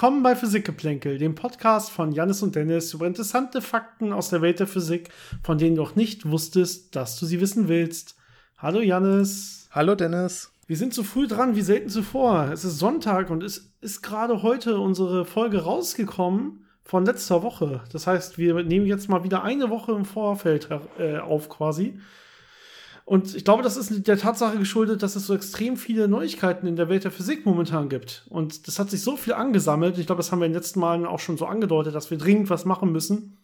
Willkommen 0.00 0.22
bei 0.22 0.34
Physikgeplänkel, 0.34 1.18
dem 1.18 1.34
Podcast 1.34 1.90
von 1.90 2.12
Janis 2.12 2.42
und 2.42 2.56
Dennis 2.56 2.94
über 2.94 3.06
interessante 3.06 3.60
Fakten 3.60 4.14
aus 4.14 4.30
der 4.30 4.40
Welt 4.40 4.58
der 4.58 4.66
Physik, 4.66 5.10
von 5.42 5.58
denen 5.58 5.76
du 5.76 5.82
noch 5.82 5.94
nicht 5.94 6.26
wusstest, 6.26 6.96
dass 6.96 7.20
du 7.20 7.26
sie 7.26 7.38
wissen 7.42 7.68
willst. 7.68 8.16
Hallo 8.56 8.80
Janis. 8.80 9.68
Hallo 9.72 9.94
Dennis. 9.94 10.52
Wir 10.66 10.78
sind 10.78 10.94
so 10.94 11.02
früh 11.02 11.26
dran 11.28 11.54
wie 11.54 11.60
selten 11.60 11.90
zuvor. 11.90 12.48
Es 12.50 12.64
ist 12.64 12.78
Sonntag 12.78 13.28
und 13.28 13.42
es 13.42 13.74
ist 13.82 14.00
gerade 14.00 14.42
heute 14.42 14.80
unsere 14.80 15.26
Folge 15.26 15.64
rausgekommen 15.64 16.64
von 16.82 17.04
letzter 17.04 17.42
Woche. 17.42 17.82
Das 17.92 18.06
heißt, 18.06 18.38
wir 18.38 18.54
nehmen 18.62 18.86
jetzt 18.86 19.10
mal 19.10 19.22
wieder 19.22 19.42
eine 19.42 19.68
Woche 19.68 19.92
im 19.92 20.06
Vorfeld 20.06 20.70
äh, 20.98 21.18
auf 21.18 21.50
quasi. 21.50 22.00
Und 23.10 23.34
ich 23.34 23.44
glaube, 23.44 23.64
das 23.64 23.76
ist 23.76 24.06
der 24.06 24.18
Tatsache 24.18 24.56
geschuldet, 24.56 25.02
dass 25.02 25.16
es 25.16 25.26
so 25.26 25.34
extrem 25.34 25.76
viele 25.76 26.06
Neuigkeiten 26.06 26.68
in 26.68 26.76
der 26.76 26.88
Welt 26.88 27.02
der 27.02 27.10
Physik 27.10 27.44
momentan 27.44 27.88
gibt. 27.88 28.24
Und 28.28 28.68
das 28.68 28.78
hat 28.78 28.88
sich 28.88 29.02
so 29.02 29.16
viel 29.16 29.32
angesammelt. 29.32 29.98
Ich 29.98 30.06
glaube, 30.06 30.20
das 30.20 30.30
haben 30.30 30.38
wir 30.38 30.46
in 30.46 30.52
den 30.52 30.58
letzten 30.60 30.78
Malen 30.78 31.04
auch 31.04 31.18
schon 31.18 31.36
so 31.36 31.44
angedeutet, 31.46 31.92
dass 31.92 32.12
wir 32.12 32.18
dringend 32.18 32.50
was 32.50 32.66
machen 32.66 32.92
müssen, 32.92 33.42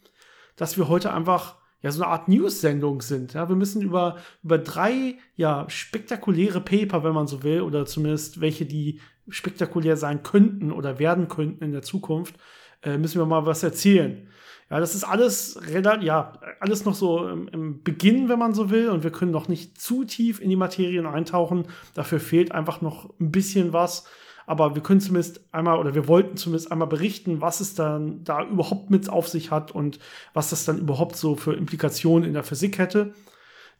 dass 0.55 0.77
wir 0.77 0.87
heute 0.87 1.11
einfach 1.11 1.57
ja 1.81 1.91
so 1.91 2.01
eine 2.01 2.09
Art 2.13 2.29
News-Sendung 2.29 3.01
sind. 3.01 3.33
Ja, 3.33 3.49
wir 3.49 3.57
müssen 3.57 3.81
über, 3.81 4.15
über 4.41 4.57
drei 4.57 5.17
ja 5.35 5.65
spektakuläre 5.69 6.61
Paper, 6.61 7.03
wenn 7.03 7.13
man 7.13 7.27
so 7.27 7.43
will, 7.43 7.59
oder 7.59 7.85
zumindest 7.85 8.39
welche, 8.39 8.65
die 8.65 9.01
spektakulär 9.27 9.97
sein 9.97 10.23
könnten 10.23 10.71
oder 10.71 10.97
werden 10.97 11.27
könnten 11.27 11.65
in 11.65 11.73
der 11.73 11.81
Zukunft, 11.81 12.35
äh, 12.83 12.97
müssen 12.97 13.19
wir 13.19 13.25
mal 13.25 13.45
was 13.45 13.63
erzählen. 13.63 14.29
Ja, 14.69 14.79
das 14.81 14.95
ist 14.95 15.05
alles 15.05 15.59
ja, 16.01 16.33
alles 16.59 16.83
noch 16.83 16.95
so 16.95 17.27
im, 17.29 17.83
Beginn, 17.83 18.27
wenn 18.27 18.39
man 18.39 18.53
so 18.53 18.69
will, 18.69 18.89
und 18.89 19.03
wir 19.03 19.11
können 19.11 19.31
noch 19.31 19.47
nicht 19.47 19.79
zu 19.79 20.03
tief 20.03 20.41
in 20.41 20.49
die 20.49 20.57
Materien 20.57 21.05
eintauchen. 21.05 21.67
Dafür 21.93 22.19
fehlt 22.19 22.51
einfach 22.51 22.81
noch 22.81 23.09
ein 23.19 23.31
bisschen 23.31 23.71
was. 23.71 24.05
Aber 24.45 24.75
wir 24.75 24.81
können 24.81 25.01
zumindest 25.01 25.41
einmal 25.51 25.77
oder 25.77 25.93
wir 25.93 26.07
wollten 26.07 26.37
zumindest 26.37 26.71
einmal 26.71 26.87
berichten, 26.87 27.41
was 27.41 27.59
es 27.59 27.75
dann 27.75 28.23
da 28.23 28.45
überhaupt 28.45 28.89
mit 28.89 29.09
auf 29.09 29.27
sich 29.27 29.51
hat 29.51 29.71
und 29.71 29.99
was 30.33 30.51
das 30.51 30.63
dann 30.63 30.79
überhaupt 30.79 31.17
so 31.17 31.35
für 31.35 31.53
Implikationen 31.53 32.25
in 32.25 32.33
der 32.33 32.43
Physik 32.43 32.77
hätte. 32.77 33.13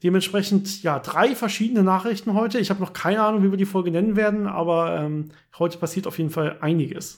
Dementsprechend, 0.02 0.82
ja, 0.82 0.98
drei 0.98 1.34
verschiedene 1.34 1.82
Nachrichten 1.82 2.34
heute. 2.34 2.58
Ich 2.58 2.68
habe 2.68 2.80
noch 2.80 2.92
keine 2.92 3.22
Ahnung, 3.22 3.42
wie 3.42 3.50
wir 3.50 3.56
die 3.56 3.64
Folge 3.64 3.90
nennen 3.90 4.14
werden, 4.14 4.46
aber 4.46 5.00
ähm, 5.00 5.30
heute 5.58 5.78
passiert 5.78 6.06
auf 6.06 6.18
jeden 6.18 6.30
Fall 6.30 6.58
einiges. 6.60 7.16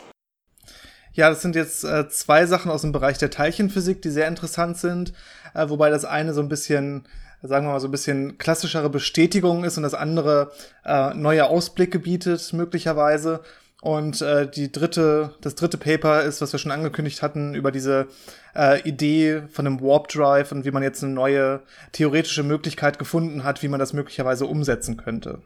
Ja, 1.13 1.29
das 1.29 1.43
sind 1.43 1.57
jetzt 1.57 1.85
äh, 1.85 2.09
zwei 2.09 2.47
Sachen 2.47 2.71
aus 2.71 2.83
dem 2.83 2.93
Bereich 2.93 3.19
der 3.19 3.31
Teilchenphysik, 3.31 4.01
die 4.03 4.11
sehr 4.11 4.29
interessant 4.29 4.79
sind, 4.79 5.13
äh, 5.55 5.69
wobei 5.69 5.91
das 5.91 6.05
eine 6.05 6.33
so 6.35 6.41
ein 6.41 6.49
bisschen, 6.49 7.05
sagen 7.43 7.67
wir 7.67 7.73
mal, 7.73 7.81
so 7.81 7.89
ein 7.89 7.93
bisschen 7.93 8.39
klassischere 8.39 8.91
Bestätigung 8.91 9.65
ist 9.65 9.77
und 9.77 9.83
das 9.83 9.95
andere 9.95 10.53
äh, 10.85 11.13
neue 11.15 11.47
Ausblicke 11.47 11.99
bietet, 11.99 12.53
möglicherweise. 12.53 13.41
Und 13.83 14.21
äh, 14.21 14.49
die 14.49 14.71
dritte, 14.71 15.35
das 15.41 15.55
dritte 15.55 15.79
Paper 15.79 16.23
ist, 16.23 16.41
was 16.43 16.53
wir 16.53 16.59
schon 16.59 16.71
angekündigt 16.71 17.23
hatten, 17.23 17.55
über 17.55 17.73
diese 17.73 18.09
äh, 18.55 18.81
Idee 18.83 19.43
von 19.51 19.67
einem 19.67 19.81
Warp 19.81 20.09
Drive 20.09 20.53
und 20.53 20.65
wie 20.65 20.71
man 20.71 20.83
jetzt 20.83 21.03
eine 21.03 21.13
neue 21.13 21.63
theoretische 21.93 22.43
Möglichkeit 22.43 22.99
gefunden 22.99 23.43
hat, 23.43 23.63
wie 23.63 23.69
man 23.69 23.81
das 23.81 23.95
möglicherweise 23.95 24.47
umsetzen 24.47 24.97
könnte. 24.97 25.43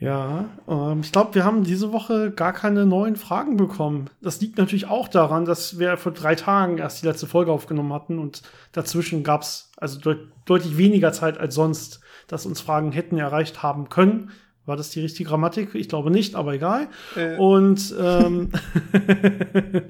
Ja, 0.00 0.48
ähm, 0.68 1.00
ich 1.00 1.10
glaube, 1.10 1.34
wir 1.34 1.44
haben 1.44 1.64
diese 1.64 1.92
Woche 1.92 2.30
gar 2.30 2.52
keine 2.52 2.86
neuen 2.86 3.16
Fragen 3.16 3.56
bekommen. 3.56 4.10
Das 4.22 4.40
liegt 4.40 4.56
natürlich 4.56 4.86
auch 4.86 5.08
daran, 5.08 5.44
dass 5.44 5.78
wir 5.78 5.96
vor 5.96 6.12
drei 6.12 6.36
Tagen 6.36 6.78
erst 6.78 7.02
die 7.02 7.06
letzte 7.06 7.26
Folge 7.26 7.50
aufgenommen 7.50 7.92
hatten 7.92 8.18
und 8.18 8.42
dazwischen 8.72 9.24
gab 9.24 9.42
es 9.42 9.72
also 9.76 9.98
deut 9.98 10.28
deutlich 10.44 10.78
weniger 10.78 11.12
Zeit 11.12 11.38
als 11.38 11.54
sonst, 11.54 12.00
dass 12.26 12.46
uns 12.46 12.60
Fragen 12.60 12.92
hätten 12.92 13.18
erreicht 13.18 13.62
haben 13.62 13.88
können. 13.88 14.30
War 14.64 14.76
das 14.76 14.90
die 14.90 15.00
richtige 15.00 15.28
Grammatik? 15.28 15.74
Ich 15.74 15.88
glaube 15.88 16.10
nicht, 16.10 16.34
aber 16.34 16.54
egal. 16.54 16.88
Äh. 17.16 17.36
Und 17.36 17.94
ähm, 17.98 18.50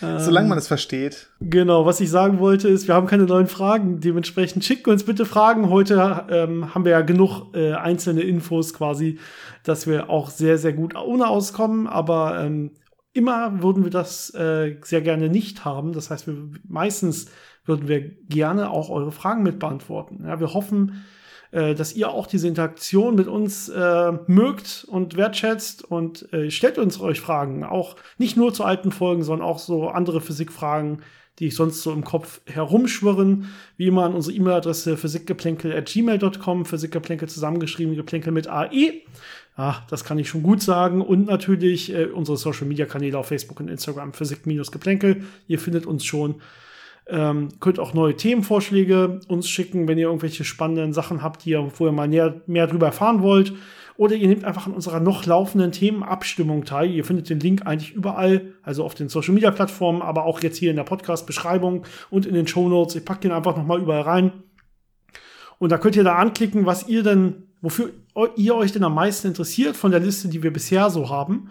Solange 0.00 0.48
man 0.48 0.58
es 0.58 0.68
versteht. 0.68 1.28
Genau, 1.40 1.86
was 1.86 2.00
ich 2.00 2.10
sagen 2.10 2.38
wollte 2.38 2.68
ist, 2.68 2.88
wir 2.88 2.94
haben 2.94 3.06
keine 3.06 3.24
neuen 3.24 3.46
Fragen. 3.46 4.00
Dementsprechend 4.00 4.64
schickt 4.64 4.86
uns 4.88 5.04
bitte 5.04 5.24
Fragen. 5.24 5.70
Heute 5.70 6.26
ähm, 6.30 6.74
haben 6.74 6.84
wir 6.84 6.92
ja 6.92 7.00
genug 7.00 7.54
äh, 7.54 7.72
einzelne 7.72 8.22
Infos 8.22 8.74
quasi, 8.74 9.18
dass 9.64 9.86
wir 9.86 10.10
auch 10.10 10.30
sehr, 10.30 10.58
sehr 10.58 10.72
gut 10.72 10.94
ohne 10.96 11.28
auskommen. 11.28 11.86
Aber 11.86 12.40
ähm, 12.40 12.72
immer 13.12 13.62
würden 13.62 13.84
wir 13.84 13.90
das 13.90 14.32
äh, 14.34 14.76
sehr 14.82 15.00
gerne 15.00 15.28
nicht 15.28 15.64
haben. 15.64 15.92
Das 15.92 16.10
heißt, 16.10 16.26
wir 16.26 16.36
meistens 16.68 17.26
würden 17.64 17.88
wir 17.88 18.00
gerne 18.28 18.70
auch 18.70 18.90
eure 18.90 19.12
Fragen 19.12 19.42
mit 19.42 19.58
beantworten. 19.58 20.24
Ja, 20.26 20.40
wir 20.40 20.54
hoffen, 20.54 21.04
äh, 21.50 21.74
dass 21.74 21.94
ihr 21.94 22.10
auch 22.10 22.26
diese 22.26 22.48
Interaktion 22.48 23.14
mit 23.14 23.26
uns 23.26 23.68
äh, 23.68 24.12
mögt 24.26 24.86
und 24.88 25.16
wertschätzt 25.16 25.84
und 25.84 26.30
äh, 26.32 26.50
stellt 26.50 26.78
uns 26.78 27.00
euch 27.00 27.20
Fragen. 27.20 27.64
Auch 27.64 27.96
nicht 28.18 28.36
nur 28.36 28.52
zu 28.52 28.64
alten 28.64 28.92
Folgen, 28.92 29.22
sondern 29.22 29.46
auch 29.46 29.58
so 29.58 29.88
andere 29.88 30.20
Physikfragen, 30.20 31.02
die 31.38 31.46
ich 31.46 31.54
sonst 31.54 31.82
so 31.82 31.92
im 31.92 32.04
Kopf 32.04 32.40
herumschwirren. 32.46 33.48
Wie 33.76 33.86
immer 33.86 34.04
an 34.04 34.14
unsere 34.14 34.36
E-Mail-Adresse 34.36 34.96
physikgeplänkel.gmail.com, 34.96 36.64
Physikgeplänkel 36.64 37.28
zusammengeschrieben, 37.28 37.96
Geplänkel 37.96 38.32
mit 38.32 38.48
AE. 38.48 39.02
Ah, 39.56 39.86
das 39.88 40.04
kann 40.04 40.18
ich 40.18 40.28
schon 40.28 40.42
gut 40.42 40.62
sagen. 40.62 41.00
Und 41.00 41.26
natürlich 41.26 41.94
äh, 41.94 42.06
unsere 42.06 42.36
Social-Media-Kanäle 42.36 43.18
auf 43.18 43.28
Facebook 43.28 43.58
und 43.60 43.68
Instagram, 43.68 44.12
Physik-Geplänkel. 44.12 45.24
Ihr 45.46 45.58
findet 45.58 45.86
uns 45.86 46.04
schon. 46.04 46.42
Ähm, 47.10 47.48
könnt 47.60 47.80
auch 47.80 47.94
neue 47.94 48.16
Themenvorschläge 48.16 49.20
uns 49.28 49.48
schicken, 49.48 49.88
wenn 49.88 49.96
ihr 49.96 50.08
irgendwelche 50.08 50.44
spannenden 50.44 50.92
Sachen 50.92 51.22
habt, 51.22 51.44
die 51.44 51.50
ihr, 51.50 51.66
wo 51.76 51.86
ihr 51.86 51.92
mal 51.92 52.06
näher, 52.06 52.42
mehr 52.46 52.66
drüber 52.66 52.86
erfahren 52.86 53.22
wollt. 53.22 53.54
Oder 53.96 54.14
ihr 54.14 54.28
nehmt 54.28 54.44
einfach 54.44 54.66
an 54.66 54.74
unserer 54.74 55.00
noch 55.00 55.24
laufenden 55.24 55.72
Themenabstimmung 55.72 56.64
teil. 56.64 56.90
Ihr 56.90 57.04
findet 57.04 57.30
den 57.30 57.40
Link 57.40 57.66
eigentlich 57.66 57.94
überall, 57.94 58.52
also 58.62 58.84
auf 58.84 58.94
den 58.94 59.08
Social 59.08 59.32
Media 59.32 59.50
Plattformen, 59.50 60.02
aber 60.02 60.24
auch 60.24 60.40
jetzt 60.42 60.58
hier 60.58 60.70
in 60.70 60.76
der 60.76 60.84
Podcast-Beschreibung 60.84 61.84
und 62.10 62.26
in 62.26 62.34
den 62.34 62.46
Show 62.46 62.68
Notes. 62.68 62.94
Ich 62.94 63.04
packe 63.04 63.22
den 63.22 63.32
einfach 63.32 63.56
nochmal 63.56 63.80
überall 63.80 64.02
rein. 64.02 64.32
Und 65.58 65.72
da 65.72 65.78
könnt 65.78 65.96
ihr 65.96 66.04
da 66.04 66.14
anklicken, 66.14 66.66
was 66.66 66.88
ihr 66.88 67.02
denn, 67.02 67.48
wofür 67.62 67.90
ihr 68.36 68.54
euch 68.54 68.70
denn 68.70 68.84
am 68.84 68.94
meisten 68.94 69.28
interessiert 69.28 69.76
von 69.76 69.90
der 69.90 70.00
Liste, 70.00 70.28
die 70.28 70.42
wir 70.42 70.52
bisher 70.52 70.90
so 70.90 71.08
haben. 71.08 71.50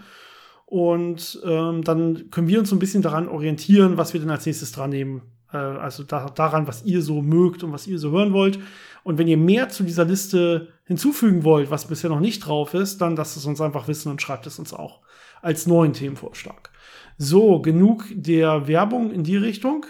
Und 0.65 1.41
ähm, 1.45 1.83
dann 1.83 2.29
können 2.29 2.47
wir 2.47 2.59
uns 2.59 2.69
so 2.69 2.75
ein 2.75 2.79
bisschen 2.79 3.01
daran 3.01 3.27
orientieren, 3.27 3.97
was 3.97 4.13
wir 4.13 4.21
denn 4.21 4.29
als 4.29 4.45
nächstes 4.45 4.71
dran 4.71 4.91
nehmen 4.91 5.23
äh, 5.53 5.57
also 5.57 6.03
da, 6.03 6.29
daran, 6.29 6.67
was 6.67 6.83
ihr 6.83 7.01
so 7.01 7.21
mögt 7.21 7.63
und 7.63 7.71
was 7.71 7.87
ihr 7.87 7.99
so 7.99 8.11
hören 8.11 8.33
wollt. 8.33 8.59
Und 9.03 9.17
wenn 9.17 9.27
ihr 9.27 9.37
mehr 9.37 9.69
zu 9.69 9.83
dieser 9.83 10.05
Liste 10.05 10.69
hinzufügen 10.85 11.43
wollt, 11.43 11.71
was 11.71 11.87
bisher 11.87 12.09
noch 12.09 12.19
nicht 12.19 12.39
drauf 12.39 12.73
ist, 12.73 12.99
dann 12.99 13.15
lasst 13.15 13.37
es 13.37 13.45
uns 13.45 13.61
einfach 13.61 13.87
wissen 13.87 14.11
und 14.11 14.21
schreibt 14.21 14.47
es 14.47 14.59
uns 14.59 14.73
auch 14.73 15.01
als 15.41 15.67
neuen 15.67 15.93
Themenvorschlag. 15.93 16.71
So, 17.17 17.61
genug 17.61 18.05
der 18.11 18.67
Werbung 18.67 19.11
in 19.11 19.23
die 19.23 19.37
Richtung. 19.37 19.85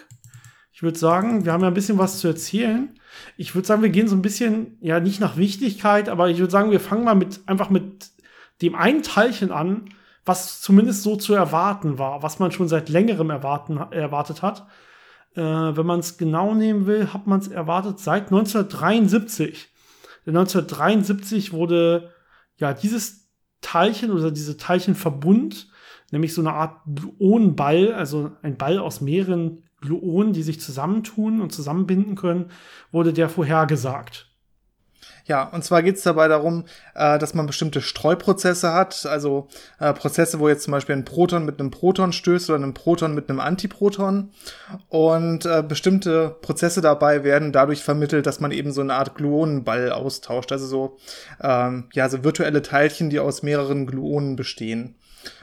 Ich 0.72 0.84
würde 0.84 1.00
sagen, 1.00 1.46
wir 1.46 1.54
haben 1.54 1.62
ja 1.62 1.68
ein 1.70 1.74
bisschen 1.74 1.98
was 1.98 2.20
zu 2.20 2.28
erzählen. 2.28 3.00
Ich 3.36 3.56
würde 3.56 3.68
sagen, 3.68 3.82
wir 3.82 3.90
gehen 3.90 4.08
so 4.08 4.16
ein 4.16 4.22
bisschen, 4.22 4.78
ja, 4.80 5.00
nicht 5.00 5.20
nach 5.20 5.36
Wichtigkeit, 5.38 6.08
aber 6.08 6.30
ich 6.30 6.38
würde 6.38 6.52
sagen, 6.52 6.72
wir 6.72 6.80
fangen 6.80 7.04
mal 7.04 7.16
mit, 7.16 7.42
einfach 7.48 7.70
mit 7.70 8.12
dem 8.62 8.76
einen 8.76 9.02
Teilchen 9.02 9.52
an, 9.52 9.90
was 10.24 10.62
zumindest 10.62 11.04
so 11.04 11.16
zu 11.16 11.34
erwarten 11.34 11.98
war, 11.98 12.22
was 12.22 12.40
man 12.40 12.52
schon 12.52 12.68
seit 12.68 12.90
längerem 12.90 13.30
erwarten, 13.30 13.78
erwartet 13.78 14.42
hat. 14.42 14.68
Äh, 15.38 15.78
wenn 15.78 15.86
man 15.86 16.00
es 16.00 16.18
genau 16.18 16.56
nehmen 16.56 16.88
will, 16.88 17.14
hat 17.14 17.28
man 17.28 17.40
es 17.40 17.48
erwartet 17.48 18.00
seit 18.00 18.24
1973. 18.32 19.70
Denn 20.26 20.36
1973 20.36 21.54
wurde 21.54 22.12
ja 22.58 22.74
dieses 22.74 23.30
Teilchen 23.62 24.12
oder 24.12 24.32
diese 24.32 24.58
Teilchenverbund, 24.58 25.70
nämlich 26.12 26.34
so 26.34 26.42
eine 26.42 26.54
Art 26.54 26.82
Gluonenball, 26.88 27.94
also 27.94 28.32
ein 28.42 28.58
Ball 28.58 28.80
aus 28.80 29.00
mehreren 29.00 29.64
Gluonen, 29.80 30.34
die 30.34 30.42
sich 30.42 30.60
zusammentun 30.60 31.40
und 31.40 31.54
zusammenbinden 31.54 32.16
können, 32.16 32.50
wurde 32.92 33.14
der 33.14 33.30
vorhergesagt. 33.30 34.27
Ja, 35.28 35.44
und 35.44 35.64
zwar 35.66 35.84
geht 35.84 35.98
es 35.98 36.04
dabei 36.04 36.30
darum, 36.30 36.64
äh, 36.96 37.20
dass 37.20 37.34
man 37.34 37.48
bestimmte 37.48 37.82
Streuprozesse 37.82 38.74
hat, 38.74 39.06
also 39.06 39.50
äh, 39.80 39.94
Prozesse, 39.94 40.40
wo 40.40 40.48
jetzt 40.48 40.64
zum 40.64 40.72
Beispiel 40.72 40.96
ein 40.96 41.04
Proton 41.04 41.44
mit 41.44 41.60
einem 41.60 41.70
Proton 41.70 42.14
stößt 42.14 42.50
oder 42.50 42.64
ein 42.64 42.74
Proton 42.74 43.14
mit 43.14 43.30
einem 43.30 43.42
Antiproton. 43.42 44.32
Und 44.88 45.46
äh, 45.46 45.64
bestimmte 45.68 46.38
Prozesse 46.42 46.80
dabei 46.80 47.26
werden 47.26 47.52
dadurch 47.52 47.84
vermittelt, 47.84 48.26
dass 48.26 48.40
man 48.40 48.52
eben 48.52 48.72
so 48.72 48.80
eine 48.80 48.94
Art 48.94 49.16
Gluonenball 49.16 49.92
austauscht, 49.92 50.54
also 50.54 50.66
so, 50.66 50.98
ähm, 51.42 51.90
ja, 51.92 52.08
so 52.08 52.24
virtuelle 52.24 52.62
Teilchen, 52.62 53.10
die 53.10 53.20
aus 53.20 53.44
mehreren 53.44 53.86
Gluonen 53.86 54.38
bestehen. 54.38 54.96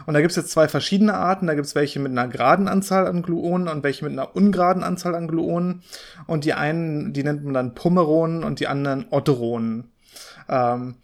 Und 0.07 0.15
da 0.15 0.21
gibt 0.21 0.31
es 0.31 0.37
jetzt 0.37 0.51
zwei 0.51 0.69
verschiedene 0.69 1.15
Arten. 1.15 1.47
Da 1.47 1.55
gibt 1.55 1.67
es 1.67 1.75
welche 1.75 2.01
mit 2.01 2.13
einer 2.13 2.29
geraden 2.29 2.69
Anzahl 2.69 3.07
an 3.07 3.23
Gluonen 3.23 3.69
und 3.69 3.83
welche 3.83 4.05
mit 4.05 4.13
einer 4.13 4.35
ungeraden 4.35 4.83
Anzahl 4.83 5.15
an 5.15 5.29
Gluonen. 5.29 5.83
Und 6.27 6.45
die 6.45 6.55
einen, 6.55 7.13
die 7.13 7.23
nennt 7.23 7.45
man 7.45 7.55
dann 7.55 7.75
Pomeronen 7.75 8.45
und 8.45 8.61
die 8.61 8.67
anderen 8.67 9.07
Otteronen. 9.11 9.74
Ähm, 10.49 10.97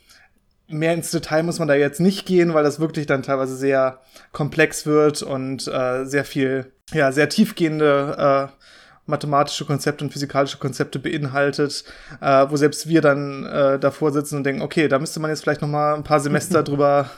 mehr 0.69 0.95
ins 0.95 1.11
Detail 1.11 1.43
muss 1.43 1.59
man 1.59 1.69
da 1.69 1.75
jetzt 1.75 2.01
nicht 2.01 2.27
gehen, 2.27 2.55
weil 2.55 2.65
das 2.65 2.81
wirklich 2.81 3.07
dann 3.07 3.23
teilweise 3.23 3.57
sehr 3.57 4.01
komplex 4.33 4.87
wird 4.87 5.23
und 5.23 5.67
äh, 5.67 6.05
sehr 6.05 6.25
viel, 6.25 6.73
ja, 6.93 7.13
sehr 7.13 7.29
tiefgehende 7.29 8.49
äh, 8.51 8.61
mathematische 9.07 9.65
Konzepte 9.65 10.05
und 10.05 10.13
physikalische 10.13 10.59
Konzepte 10.59 10.99
beinhaltet, 10.99 11.85
äh, 12.21 12.47
wo 12.49 12.57
selbst 12.57 12.89
wir 12.89 13.01
dann 13.01 13.45
äh, 13.45 13.79
davor 13.79 14.13
sitzen 14.13 14.37
und 14.37 14.45
denken, 14.45 14.63
okay, 14.63 14.89
da 14.89 14.99
müsste 14.99 15.21
man 15.21 15.31
jetzt 15.31 15.43
vielleicht 15.43 15.63
noch 15.63 15.69
mal 15.69 15.95
ein 15.95 16.05
paar 16.05 16.21
Semester 16.21 16.63
drüber 16.63 17.11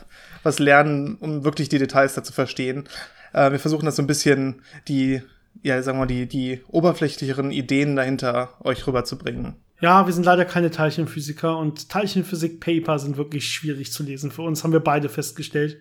was 0.43 0.59
lernen, 0.59 1.17
um 1.21 1.45
wirklich 1.45 1.69
die 1.69 1.79
Details 1.79 2.15
da 2.15 2.25
zu 2.25 2.33
verstehen. 2.33 2.89
Äh, 3.33 3.53
wir 3.53 3.61
versuchen 3.61 3.87
das 3.87 3.97
so 3.97 4.03
ein 4.03 4.09
bisschen 4.09 4.63
die, 4.89 5.23
ja, 5.63 5.81
sagen 5.83 5.99
wir 5.99 6.01
mal, 6.01 6.07
die, 6.07 6.27
die 6.27 6.63
oberflächlicheren 6.69 7.53
Ideen 7.53 7.95
dahinter 7.95 8.55
euch 8.65 8.87
rüberzubringen. 8.87 9.57
Ja, 9.83 10.07
wir 10.07 10.13
sind 10.13 10.25
leider 10.25 10.45
keine 10.45 10.71
Teilchenphysiker 10.71 11.59
und 11.59 11.89
Teilchenphysik-Paper 11.89 13.01
sind 13.01 13.17
wirklich 13.17 13.49
schwierig 13.49 13.93
zu 13.93 14.05
lesen. 14.05 14.31
Für 14.31 14.43
uns 14.43 14.63
haben 14.63 14.73
wir 14.73 14.79
beide 14.79 15.09
festgestellt. 15.09 15.81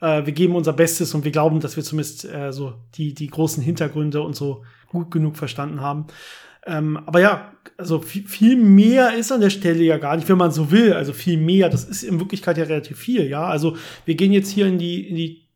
Äh, 0.00 0.26
wir 0.26 0.32
geben 0.32 0.56
unser 0.56 0.72
Bestes 0.72 1.14
und 1.14 1.24
wir 1.24 1.30
glauben, 1.30 1.60
dass 1.60 1.76
wir 1.76 1.84
zumindest 1.84 2.24
äh, 2.24 2.52
so 2.52 2.74
die, 2.96 3.14
die 3.14 3.28
großen 3.28 3.62
Hintergründe 3.62 4.22
und 4.22 4.34
so 4.34 4.64
gut 4.88 5.12
genug 5.12 5.36
verstanden 5.36 5.80
haben. 5.80 6.08
Ähm, 6.66 6.96
aber 6.96 7.20
ja, 7.20 7.52
also 7.76 8.00
viel, 8.00 8.26
viel 8.26 8.56
mehr 8.56 9.14
ist 9.14 9.30
an 9.30 9.40
der 9.40 9.50
Stelle 9.50 9.84
ja 9.84 9.98
gar 9.98 10.16
nicht, 10.16 10.28
wenn 10.28 10.36
man 10.36 10.50
so 10.50 10.72
will. 10.72 10.92
Also 10.94 11.12
viel 11.12 11.38
mehr, 11.38 11.68
das 11.68 11.84
ist 11.84 12.02
in 12.02 12.18
Wirklichkeit 12.18 12.58
ja 12.58 12.64
relativ 12.64 12.98
viel, 12.98 13.28
ja. 13.28 13.46
Also 13.46 13.76
wir 14.04 14.16
gehen 14.16 14.32
jetzt 14.32 14.50
hier 14.50 14.66
in 14.66 14.78
die, 14.78 15.08
in 15.08 15.14
die 15.14 15.48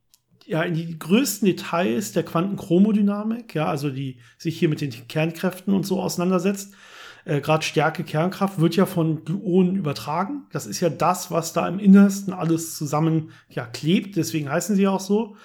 ja, 0.47 0.63
in 0.63 0.75
die 0.75 0.99
größten 0.99 1.47
Details 1.47 2.13
der 2.13 2.23
Quantenchromodynamik, 2.23 3.55
ja, 3.57 3.67
also 3.67 3.91
die 3.91 4.19
sich 4.39 4.57
hier 4.57 4.69
mit 4.69 4.81
den 4.81 4.93
Kernkräften 5.09 5.75
und 5.75 5.85
so 5.85 6.01
auseinandersetzt. 6.01 6.75
Äh, 7.25 7.41
Gerade 7.41 7.65
Stärke 7.65 8.05
Kernkraft 8.05 8.61
wird 8.61 8.77
ja 8.77 8.87
von 8.87 9.25
Gluonen 9.25 9.77
übertragen. 9.77 10.47
Das 10.53 10.67
ist 10.67 10.81
ja 10.81 10.89
das, 10.89 11.31
was 11.31 11.53
da 11.53 11.67
im 11.69 11.79
Innersten 11.79 12.33
alles 12.33 12.77
zusammen 12.77 13.31
ja, 13.49 13.65
klebt. 13.65 14.17
Deswegen 14.17 14.51
heißen 14.51 14.77
sie 14.77 14.89
auch 14.89 15.01
so. 15.01 15.37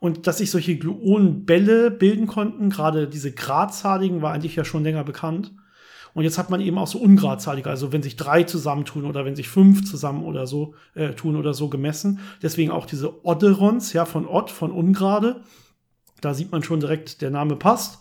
Und 0.00 0.26
dass 0.26 0.38
sich 0.38 0.50
solche 0.50 0.76
Gluonenbälle 0.76 1.90
bilden 1.90 2.26
konnten, 2.26 2.70
gerade 2.70 3.08
diese 3.08 3.32
gradzahligen, 3.32 4.22
war 4.22 4.32
eigentlich 4.32 4.54
ja 4.54 4.64
schon 4.64 4.84
länger 4.84 5.04
bekannt. 5.04 5.52
Und 6.14 6.24
jetzt 6.24 6.38
hat 6.38 6.50
man 6.50 6.60
eben 6.60 6.78
auch 6.78 6.86
so 6.86 6.98
ungradzalige, 6.98 7.68
also 7.68 7.92
wenn 7.92 8.02
sich 8.02 8.16
drei 8.16 8.42
zusammentun 8.42 9.04
oder 9.04 9.24
wenn 9.24 9.36
sich 9.36 9.48
fünf 9.48 9.84
zusammen 9.88 10.24
oder 10.24 10.46
so 10.46 10.74
äh, 10.94 11.10
tun 11.10 11.36
oder 11.36 11.54
so 11.54 11.68
gemessen. 11.68 12.20
Deswegen 12.42 12.70
auch 12.70 12.86
diese 12.86 13.24
Odderons, 13.24 13.92
ja, 13.92 14.04
von 14.04 14.26
Odd, 14.26 14.50
von 14.50 14.72
ungerade. 14.72 15.42
Da 16.20 16.34
sieht 16.34 16.50
man 16.50 16.62
schon 16.62 16.80
direkt, 16.80 17.20
der 17.20 17.30
Name 17.30 17.56
passt. 17.56 18.00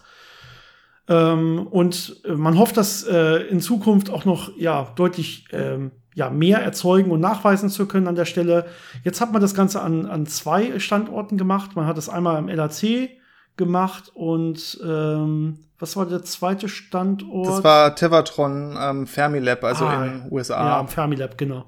Ähm, 1.10 1.68
und 1.68 2.22
äh, 2.26 2.34
man 2.34 2.58
hofft, 2.58 2.78
dass 2.78 3.04
äh, 3.04 3.48
in 3.48 3.62
Zukunft 3.62 4.10
auch 4.10 4.26
noch 4.26 4.56
ja 4.58 4.92
deutlich 4.96 5.46
ähm, 5.52 5.92
ja, 6.16 6.30
mehr 6.30 6.60
erzeugen 6.60 7.12
und 7.12 7.20
nachweisen 7.20 7.70
zu 7.70 7.88
können 7.88 8.08
an 8.08 8.16
der 8.16 8.26
Stelle. 8.26 8.66
Jetzt 9.04 9.22
hat 9.22 9.32
man 9.32 9.42
das 9.42 9.54
Ganze 9.54 9.82
an, 9.82 10.08
an 10.08 10.26
zwei 10.26 10.80
Standorten 10.80 11.38
gemacht. 11.38 11.76
Man 11.76 11.86
hat 11.86 11.98
es 11.98 12.10
einmal 12.10 12.40
im 12.40 12.48
LAC 12.48 13.12
gemacht 13.56 14.12
und 14.14 14.80
ähm, 14.84 15.60
was 15.80 15.96
war 15.96 16.08
der 16.08 16.24
zweite 16.24 16.70
Standort? 16.70 17.48
Das 17.48 17.64
war 17.64 17.96
Tevatron 17.96 18.76
ähm, 18.80 19.08
Fermilab, 19.08 19.64
also 19.64 19.86
ah, 19.86 20.06
in 20.06 20.12
den 20.24 20.32
USA. 20.32 20.82
Ja, 20.82 20.88
Fermilab, 20.88 21.38
genau. 21.38 21.66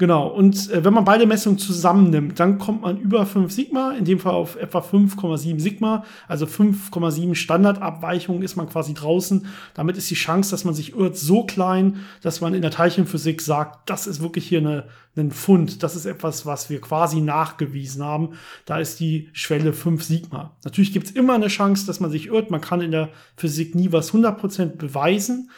Genau, 0.00 0.28
und 0.28 0.70
äh, 0.70 0.82
wenn 0.82 0.94
man 0.94 1.04
beide 1.04 1.26
Messungen 1.26 1.58
zusammennimmt, 1.58 2.40
dann 2.40 2.56
kommt 2.56 2.80
man 2.80 2.96
über 2.96 3.26
5 3.26 3.52
Sigma, 3.52 3.92
in 3.92 4.06
dem 4.06 4.18
Fall 4.18 4.32
auf 4.32 4.56
etwa 4.56 4.78
5,7 4.78 5.60
Sigma, 5.60 6.06
also 6.26 6.46
5,7 6.46 7.34
Standardabweichungen 7.34 8.42
ist 8.42 8.56
man 8.56 8.66
quasi 8.66 8.94
draußen. 8.94 9.44
Damit 9.74 9.98
ist 9.98 10.10
die 10.10 10.14
Chance, 10.14 10.52
dass 10.52 10.64
man 10.64 10.72
sich 10.72 10.96
irrt, 10.96 11.18
so 11.18 11.44
klein, 11.44 11.98
dass 12.22 12.40
man 12.40 12.54
in 12.54 12.62
der 12.62 12.70
Teilchenphysik 12.70 13.42
sagt, 13.42 13.90
das 13.90 14.06
ist 14.06 14.22
wirklich 14.22 14.48
hier 14.48 14.60
eine, 14.60 14.86
ein 15.18 15.32
Fund, 15.32 15.82
das 15.82 15.96
ist 15.96 16.06
etwas, 16.06 16.46
was 16.46 16.70
wir 16.70 16.80
quasi 16.80 17.20
nachgewiesen 17.20 18.02
haben. 18.02 18.30
Da 18.64 18.78
ist 18.78 19.00
die 19.00 19.28
Schwelle 19.34 19.74
5 19.74 20.02
Sigma. 20.02 20.56
Natürlich 20.64 20.94
gibt 20.94 21.08
es 21.08 21.12
immer 21.12 21.34
eine 21.34 21.48
Chance, 21.48 21.84
dass 21.84 22.00
man 22.00 22.10
sich 22.10 22.28
irrt. 22.28 22.50
Man 22.50 22.62
kann 22.62 22.80
in 22.80 22.92
der 22.92 23.10
Physik 23.36 23.74
nie 23.74 23.92
was 23.92 24.14
100% 24.14 24.76
beweisen. 24.76 25.50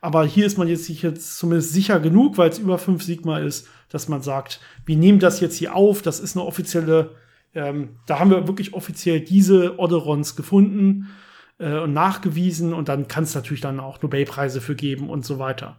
Aber 0.00 0.24
hier 0.24 0.46
ist 0.46 0.58
man 0.58 0.68
jetzt 0.68 0.84
sich 0.84 1.02
jetzt 1.02 1.38
zumindest 1.38 1.72
sicher 1.72 1.98
genug, 2.00 2.38
weil 2.38 2.50
es 2.50 2.58
über 2.58 2.78
5 2.78 3.02
Sigma 3.02 3.38
ist, 3.38 3.68
dass 3.90 4.08
man 4.08 4.22
sagt, 4.22 4.60
wir 4.86 4.96
nehmen 4.96 5.18
das 5.18 5.40
jetzt 5.40 5.56
hier 5.56 5.74
auf, 5.74 6.02
das 6.02 6.20
ist 6.20 6.36
eine 6.36 6.44
offizielle, 6.44 7.16
ähm, 7.54 7.96
da 8.06 8.18
haben 8.18 8.30
wir 8.30 8.46
wirklich 8.46 8.74
offiziell 8.74 9.20
diese 9.20 9.78
Odderons 9.78 10.36
gefunden 10.36 11.08
äh, 11.58 11.78
und 11.78 11.92
nachgewiesen 11.92 12.74
und 12.74 12.88
dann 12.88 13.08
kann 13.08 13.24
es 13.24 13.34
natürlich 13.34 13.60
dann 13.60 13.80
auch 13.80 14.00
Nobelpreise 14.02 14.60
für 14.60 14.76
geben 14.76 15.10
und 15.10 15.24
so 15.24 15.38
weiter. 15.38 15.76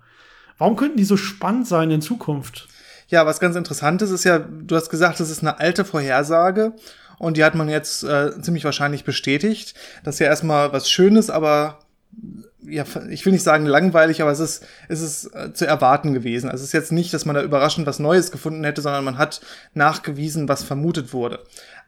Warum 0.57 0.75
könnten 0.75 0.97
die 0.97 1.05
so 1.05 1.15
spannend 1.15 1.67
sein 1.67 1.89
in 1.89 2.01
Zukunft? 2.01 2.67
Ja, 3.07 3.25
was 3.25 3.39
ganz 3.39 3.55
interessant 3.55 4.01
ist, 4.01 4.11
ist 4.11 4.25
ja, 4.25 4.39
du 4.39 4.75
hast 4.75 4.89
gesagt, 4.89 5.19
das 5.19 5.29
ist 5.29 5.41
eine 5.41 5.59
alte 5.59 5.85
Vorhersage 5.85 6.73
und 7.17 7.37
die 7.37 7.43
hat 7.43 7.55
man 7.55 7.69
jetzt 7.69 8.03
äh, 8.03 8.39
ziemlich 8.41 8.65
wahrscheinlich 8.65 9.03
bestätigt. 9.03 9.73
Das 10.03 10.15
ist 10.15 10.19
ja 10.19 10.27
erstmal 10.27 10.73
was 10.73 10.89
Schönes, 10.91 11.29
aber 11.29 11.79
ja, 12.61 12.83
ich 13.09 13.25
will 13.25 13.33
nicht 13.33 13.43
sagen 13.43 13.65
langweilig, 13.65 14.21
aber 14.21 14.31
es 14.31 14.39
ist, 14.39 14.65
es 14.87 15.01
ist 15.01 15.35
äh, 15.35 15.53
zu 15.53 15.65
erwarten 15.65 16.13
gewesen. 16.13 16.49
Also 16.49 16.63
es 16.63 16.69
ist 16.69 16.73
jetzt 16.73 16.91
nicht, 16.91 17.13
dass 17.13 17.25
man 17.25 17.35
da 17.35 17.43
überraschend 17.43 17.87
was 17.87 17.99
Neues 17.99 18.31
gefunden 18.31 18.63
hätte, 18.63 18.81
sondern 18.81 19.03
man 19.03 19.17
hat 19.17 19.41
nachgewiesen, 19.73 20.49
was 20.49 20.63
vermutet 20.63 21.13
wurde. 21.13 21.39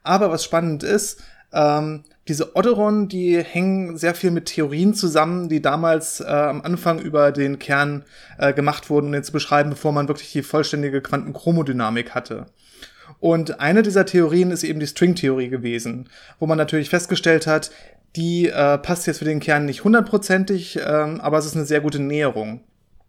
Aber 0.03 0.31
was 0.31 0.43
spannend 0.43 0.83
ist, 0.83 1.21
ähm, 1.53 2.03
diese 2.27 2.55
Odderon, 2.55 3.07
die 3.07 3.43
hängen 3.43 3.97
sehr 3.97 4.15
viel 4.15 4.31
mit 4.31 4.45
Theorien 4.45 4.93
zusammen, 4.93 5.49
die 5.49 5.61
damals 5.61 6.21
äh, 6.21 6.25
am 6.25 6.61
Anfang 6.61 6.99
über 6.99 7.31
den 7.31 7.59
Kern 7.59 8.05
äh, 8.37 8.53
gemacht 8.53 8.89
wurden, 8.89 9.07
um 9.07 9.11
den 9.11 9.23
zu 9.23 9.31
beschreiben, 9.31 9.71
bevor 9.71 9.91
man 9.91 10.07
wirklich 10.07 10.31
die 10.31 10.43
vollständige 10.43 11.01
Quantenchromodynamik 11.01 12.15
hatte. 12.15 12.45
Und 13.19 13.59
eine 13.59 13.83
dieser 13.83 14.05
Theorien 14.05 14.51
ist 14.51 14.63
eben 14.63 14.79
die 14.79 14.87
Stringtheorie 14.87 15.49
gewesen, 15.49 16.09
wo 16.39 16.47
man 16.47 16.57
natürlich 16.57 16.89
festgestellt 16.89 17.47
hat, 17.47 17.71
die 18.15 18.47
äh, 18.47 18.77
passt 18.77 19.07
jetzt 19.07 19.19
für 19.19 19.25
den 19.25 19.39
Kern 19.39 19.65
nicht 19.65 19.83
hundertprozentig, 19.83 20.79
ähm, 20.85 21.21
aber 21.21 21.37
es 21.37 21.45
ist 21.45 21.55
eine 21.55 21.65
sehr 21.65 21.81
gute 21.81 21.99
Näherung. 21.99 22.61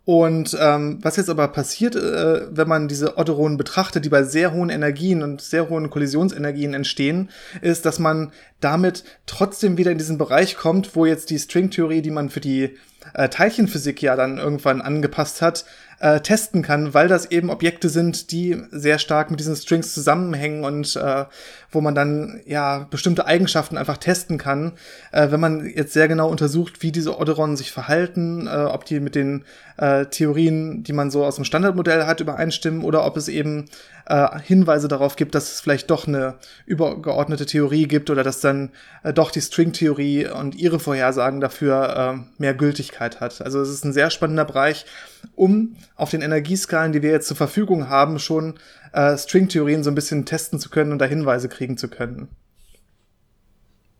Und 0.04 0.56
ähm, 0.60 0.99
was 1.02 1.16
jetzt 1.16 1.31
aber 1.31 1.46
passiert, 1.49 1.94
äh, 1.94 2.56
wenn 2.56 2.66
man 2.66 2.88
diese 2.88 3.19
Otteronen 3.19 3.56
betrachtet, 3.56 4.04
die 4.04 4.08
bei 4.08 4.25
sehr 4.25 4.52
hohen 4.52 4.69
Energien 4.69 5.22
und 5.22 5.40
sehr 5.40 5.69
hohen 5.69 5.90
Kollisionsenergien 5.90 6.75
entstehen, 6.75 7.31
ist, 7.60 7.87
dass 7.87 8.00
man 8.00 8.32
damit 8.60 9.04
trotzdem 9.26 9.78
wieder 9.78 9.93
in 9.93 9.99
diesen 9.99 10.19
Bereich 10.19 10.56
kommt, 10.56 10.96
wo 10.96 11.06
jetzt 11.06 11.31
die 11.31 11.38
Stringtheorie, 11.38 12.02
die 12.02 12.10
man 12.10 12.31
für 12.31 12.40
die 12.40 12.76
äh, 13.14 13.28
Teilchenphysik 13.28 14.02
ja 14.02 14.16
dann 14.16 14.38
irgendwann 14.38 14.81
angepasst 14.81 15.43
hat, 15.43 15.64
äh, 16.02 16.20
testen 16.20 16.62
kann, 16.62 16.94
weil 16.94 17.06
das 17.06 17.31
eben 17.31 17.49
Objekte 17.49 17.88
sind, 17.88 18.32
die 18.32 18.60
sehr 18.72 18.99
stark 18.99 19.31
mit 19.31 19.38
diesen 19.38 19.54
Strings 19.54 19.94
zusammenhängen 19.94 20.64
und 20.64 20.96
äh, 20.96 21.26
wo 21.70 21.81
man 21.81 21.94
dann 21.94 22.40
ja 22.44 22.88
bestimmte 22.90 23.26
Eigenschaften 23.26 23.78
einfach 23.78 23.99
testen 23.99 24.37
kann, 24.37 24.73
äh, 25.12 25.30
wenn 25.30 25.38
man 25.38 25.64
jetzt 25.64 25.92
sehr 25.92 26.09
genau 26.09 26.28
untersucht, 26.28 26.82
wie 26.82 26.90
diese 26.90 27.18
Odderonen 27.18 27.56
sich 27.56 27.71
verhalten, 27.71 28.49
äh, 28.49 28.50
ob 28.50 28.85
die 28.85 28.99
mit 28.99 29.14
den 29.14 29.44
äh, 29.76 30.06
Theorien, 30.06 30.82
die 30.82 30.92
man 30.92 31.12
so 31.12 31.25
aus 31.25 31.37
dem 31.37 31.44
Standardmodell 31.44 32.04
hat, 32.04 32.21
übereinstimmen 32.21 32.82
oder 32.82 33.06
ob 33.06 33.16
es 33.16 33.28
eben 33.28 33.66
äh, 34.06 34.38
Hinweise 34.40 34.88
darauf 34.88 35.16
gibt, 35.16 35.35
dass 35.35 35.52
es 35.52 35.61
vielleicht 35.61 35.90
doch 35.90 36.06
eine 36.06 36.35
übergeordnete 36.66 37.47
Theorie 37.47 37.87
gibt 37.87 38.11
oder 38.11 38.23
dass 38.23 38.40
dann 38.40 38.71
äh, 39.02 39.12
doch 39.12 39.30
die 39.30 39.40
Stringtheorie 39.40 40.26
und 40.26 40.54
ihre 40.54 40.80
Vorhersagen 40.80 41.40
dafür 41.40 42.16
äh, 42.16 42.40
mehr 42.40 42.54
Gültigkeit 42.54 43.21
hat. 43.21 43.40
Also 43.42 43.61
es 43.61 43.68
ist 43.68 43.85
ein 43.85 43.92
sehr 43.92 44.11
spannender 44.11 44.44
Bereich, 44.44 44.87
um 45.35 45.76
auf 45.97 46.11
den 46.11 46.23
Energieskalen, 46.23 46.92
die 46.92 47.02
wir 47.02 47.11
jetzt 47.11 47.28
zur 47.28 47.37
Verfügung 47.37 47.88
haben, 47.88 48.18
schon 48.18 48.54
äh, 48.92 49.16
Stringtheorien 49.16 49.82
so 49.82 49.90
ein 49.90 49.94
bisschen 49.94 50.25
testen 50.26 50.59
zu 50.59 50.71
können 50.71 50.92
und 50.92 50.99
da 50.99 51.04
Hinweise 51.04 51.49
kriegen 51.49 51.76
zu 51.76 51.88
können. 51.88 52.28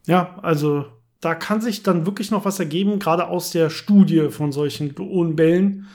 Ja, 0.06 0.38
also 0.42 0.87
da 1.21 1.37
kann 1.37 1.61
sich 1.61 1.85
dann 1.85 2.04
wirklich 2.04 2.30
noch 2.30 2.44
was 2.44 2.59
ergeben, 2.59 2.99
gerade 2.99 3.28
aus 3.28 3.52
der 3.52 3.71
Studie 3.71 4.28
von 4.30 4.50
solchen 4.50 4.94
Gluonenbällen. 4.94 5.87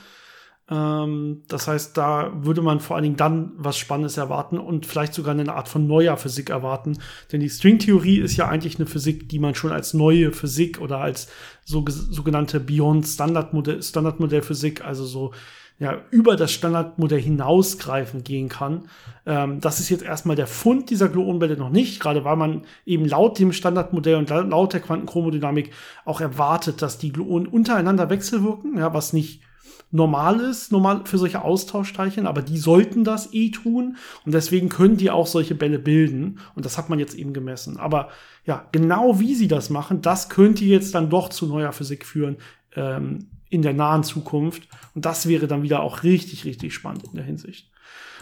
Ähm, 0.70 1.42
das 1.48 1.66
heißt, 1.66 1.96
da 1.96 2.32
würde 2.34 2.62
man 2.62 2.80
vor 2.80 2.96
allen 2.96 3.04
Dingen 3.04 3.16
dann 3.16 3.52
was 3.56 3.78
Spannendes 3.78 4.16
erwarten 4.16 4.58
und 4.58 4.86
vielleicht 4.86 5.14
sogar 5.14 5.34
eine 5.34 5.52
Art 5.52 5.68
von 5.68 5.86
neuer 5.86 6.16
Physik 6.16 6.50
erwarten. 6.50 6.98
Denn 7.32 7.40
die 7.40 7.50
Stringtheorie 7.50 8.18
ist 8.18 8.36
ja 8.36 8.48
eigentlich 8.48 8.78
eine 8.78 8.86
Physik, 8.86 9.28
die 9.28 9.38
man 9.38 9.54
schon 9.54 9.72
als 9.72 9.94
neue 9.94 10.32
Physik 10.32 10.80
oder 10.80 10.98
als 10.98 11.28
so, 11.64 11.84
sogenannte 11.88 12.60
Beyond 12.60 13.06
Standardmodell, 13.06 13.82
Standardmodellphysik, 13.82 14.84
also 14.84 15.04
so 15.04 15.32
ja, 15.80 16.02
über 16.10 16.34
das 16.34 16.52
Standardmodell 16.52 17.20
hinausgreifen 17.20 18.24
gehen 18.24 18.48
kann. 18.48 18.88
Ähm, 19.26 19.60
das 19.60 19.78
ist 19.78 19.88
jetzt 19.90 20.02
erstmal 20.02 20.34
der 20.34 20.48
Fund 20.48 20.90
dieser 20.90 21.08
Gluonenbälle 21.08 21.56
noch 21.56 21.70
nicht, 21.70 22.00
gerade 22.00 22.24
weil 22.24 22.36
man 22.36 22.62
eben 22.84 23.04
laut 23.04 23.38
dem 23.38 23.52
Standardmodell 23.52 24.16
und 24.16 24.28
laut 24.28 24.72
der 24.72 24.80
Quantenchromodynamik 24.80 25.70
auch 26.04 26.20
erwartet, 26.20 26.82
dass 26.82 26.98
die 26.98 27.12
Gluonen 27.12 27.46
untereinander 27.46 28.10
wechselwirken, 28.10 28.76
ja, 28.76 28.92
was 28.92 29.12
nicht 29.12 29.40
normal 29.90 30.40
ist, 30.40 30.70
normal 30.70 31.02
für 31.04 31.18
solche 31.18 31.42
Austauschteilchen, 31.42 32.26
aber 32.26 32.42
die 32.42 32.58
sollten 32.58 33.04
das 33.04 33.32
eh 33.32 33.50
tun 33.50 33.96
und 34.26 34.32
deswegen 34.34 34.68
können 34.68 34.96
die 34.96 35.10
auch 35.10 35.26
solche 35.26 35.54
Bälle 35.54 35.78
bilden 35.78 36.40
und 36.54 36.64
das 36.64 36.76
hat 36.76 36.90
man 36.90 36.98
jetzt 36.98 37.14
eben 37.14 37.32
gemessen. 37.32 37.78
Aber 37.78 38.08
ja, 38.44 38.66
genau 38.72 39.18
wie 39.18 39.34
sie 39.34 39.48
das 39.48 39.70
machen, 39.70 40.02
das 40.02 40.28
könnte 40.28 40.64
jetzt 40.64 40.94
dann 40.94 41.10
doch 41.10 41.30
zu 41.30 41.46
neuer 41.46 41.72
Physik 41.72 42.04
führen 42.04 42.36
ähm, 42.76 43.30
in 43.48 43.62
der 43.62 43.72
nahen 43.72 44.04
Zukunft 44.04 44.68
und 44.94 45.06
das 45.06 45.26
wäre 45.26 45.46
dann 45.46 45.62
wieder 45.62 45.80
auch 45.80 46.02
richtig, 46.02 46.44
richtig 46.44 46.74
spannend 46.74 47.04
in 47.04 47.14
der 47.14 47.24
Hinsicht. 47.24 47.70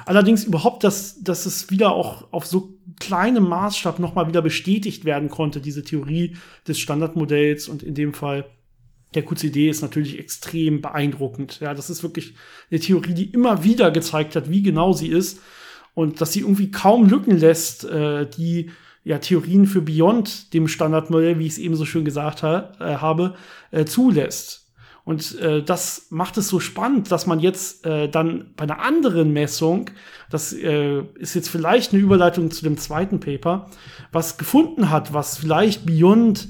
Allerdings 0.05 0.45
überhaupt, 0.45 0.85
dass, 0.85 1.23
dass 1.23 1.47
es 1.47 1.71
wieder 1.71 1.93
auch 1.93 2.33
auf 2.33 2.47
so 2.47 2.75
kleinem 3.01 3.49
Maßstab 3.49 3.99
nochmal 3.99 4.29
wieder 4.29 4.43
bestätigt 4.43 5.05
werden 5.05 5.31
konnte, 5.31 5.61
diese 5.61 5.83
Theorie 5.83 6.37
des 6.69 6.79
Standardmodells 6.79 7.69
und 7.69 7.83
in 7.83 7.95
dem 7.95 8.13
Fall 8.13 8.45
der 9.15 9.25
QCD 9.25 9.69
ist 9.69 9.83
natürlich 9.83 10.19
extrem 10.19 10.83
beeindruckend. 10.83 11.61
Ja, 11.61 11.75
das 11.75 11.91
ist 11.91 12.03
wirklich 12.03 12.35
eine 12.71 12.81
Theorie, 12.81 13.15
die 13.15 13.31
immer 13.31 13.65
wieder 13.65 13.91
gezeigt 13.91 14.37
hat, 14.37 14.51
wie 14.51 14.63
genau 14.63 14.93
sie 14.93 15.09
ist. 15.09 15.41
und 15.95 16.21
dass 16.21 16.35
sie 16.35 16.41
irgendwie 16.41 16.71
kaum 16.71 17.09
Lücken 17.09 17.39
lässt, 17.39 17.85
äh, 17.85 18.27
die 18.29 18.71
ja, 19.03 19.19
Theorien 19.19 19.67
für 19.67 19.81
Beyond 19.81 20.53
dem 20.53 20.69
Standardmodell, 20.69 21.39
wie 21.39 21.47
ich 21.47 21.53
es 21.53 21.59
eben 21.59 21.75
so 21.75 21.87
schön 21.87 22.05
gesagt 22.05 22.43
ha 22.43 22.73
äh, 22.79 22.97
habe, 22.97 23.35
äh, 23.71 23.87
zulässt. 23.87 24.67
Und 25.05 25.39
äh, 25.39 25.63
das 25.63 26.09
macht 26.11 26.37
es 26.37 26.49
so 26.49 26.61
spannend, 26.61 27.13
dass 27.13 27.27
man 27.27 27.41
jetzt 27.41 27.87
äh, 27.87 28.09
dann 28.09 28.51
bei 28.57 28.65
einer 28.65 28.81
anderen 28.81 29.33
Messung, 29.33 29.89
das 30.29 30.53
äh, 30.53 31.01
ist 31.15 31.35
jetzt 31.35 31.49
vielleicht 31.49 31.93
eine 31.93 32.03
Überleitung 32.03 32.51
zu 32.51 32.65
dem 32.65 32.77
zweiten 32.77 33.21
Paper, 33.21 33.71
was 34.13 34.37
gefunden 34.37 34.91
hat, 34.91 35.15
was 35.15 35.39
vielleicht 35.39 35.87
Beyond 35.87 36.49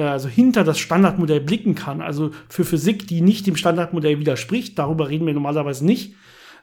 also 0.00 0.28
hinter 0.28 0.64
das 0.64 0.78
Standardmodell 0.78 1.40
blicken 1.40 1.74
kann. 1.74 2.00
Also 2.00 2.30
für 2.48 2.64
Physik, 2.64 3.06
die 3.06 3.20
nicht 3.20 3.46
dem 3.46 3.56
Standardmodell 3.56 4.18
widerspricht, 4.18 4.78
darüber 4.78 5.08
reden 5.08 5.26
wir 5.26 5.34
normalerweise 5.34 5.84
nicht, 5.84 6.14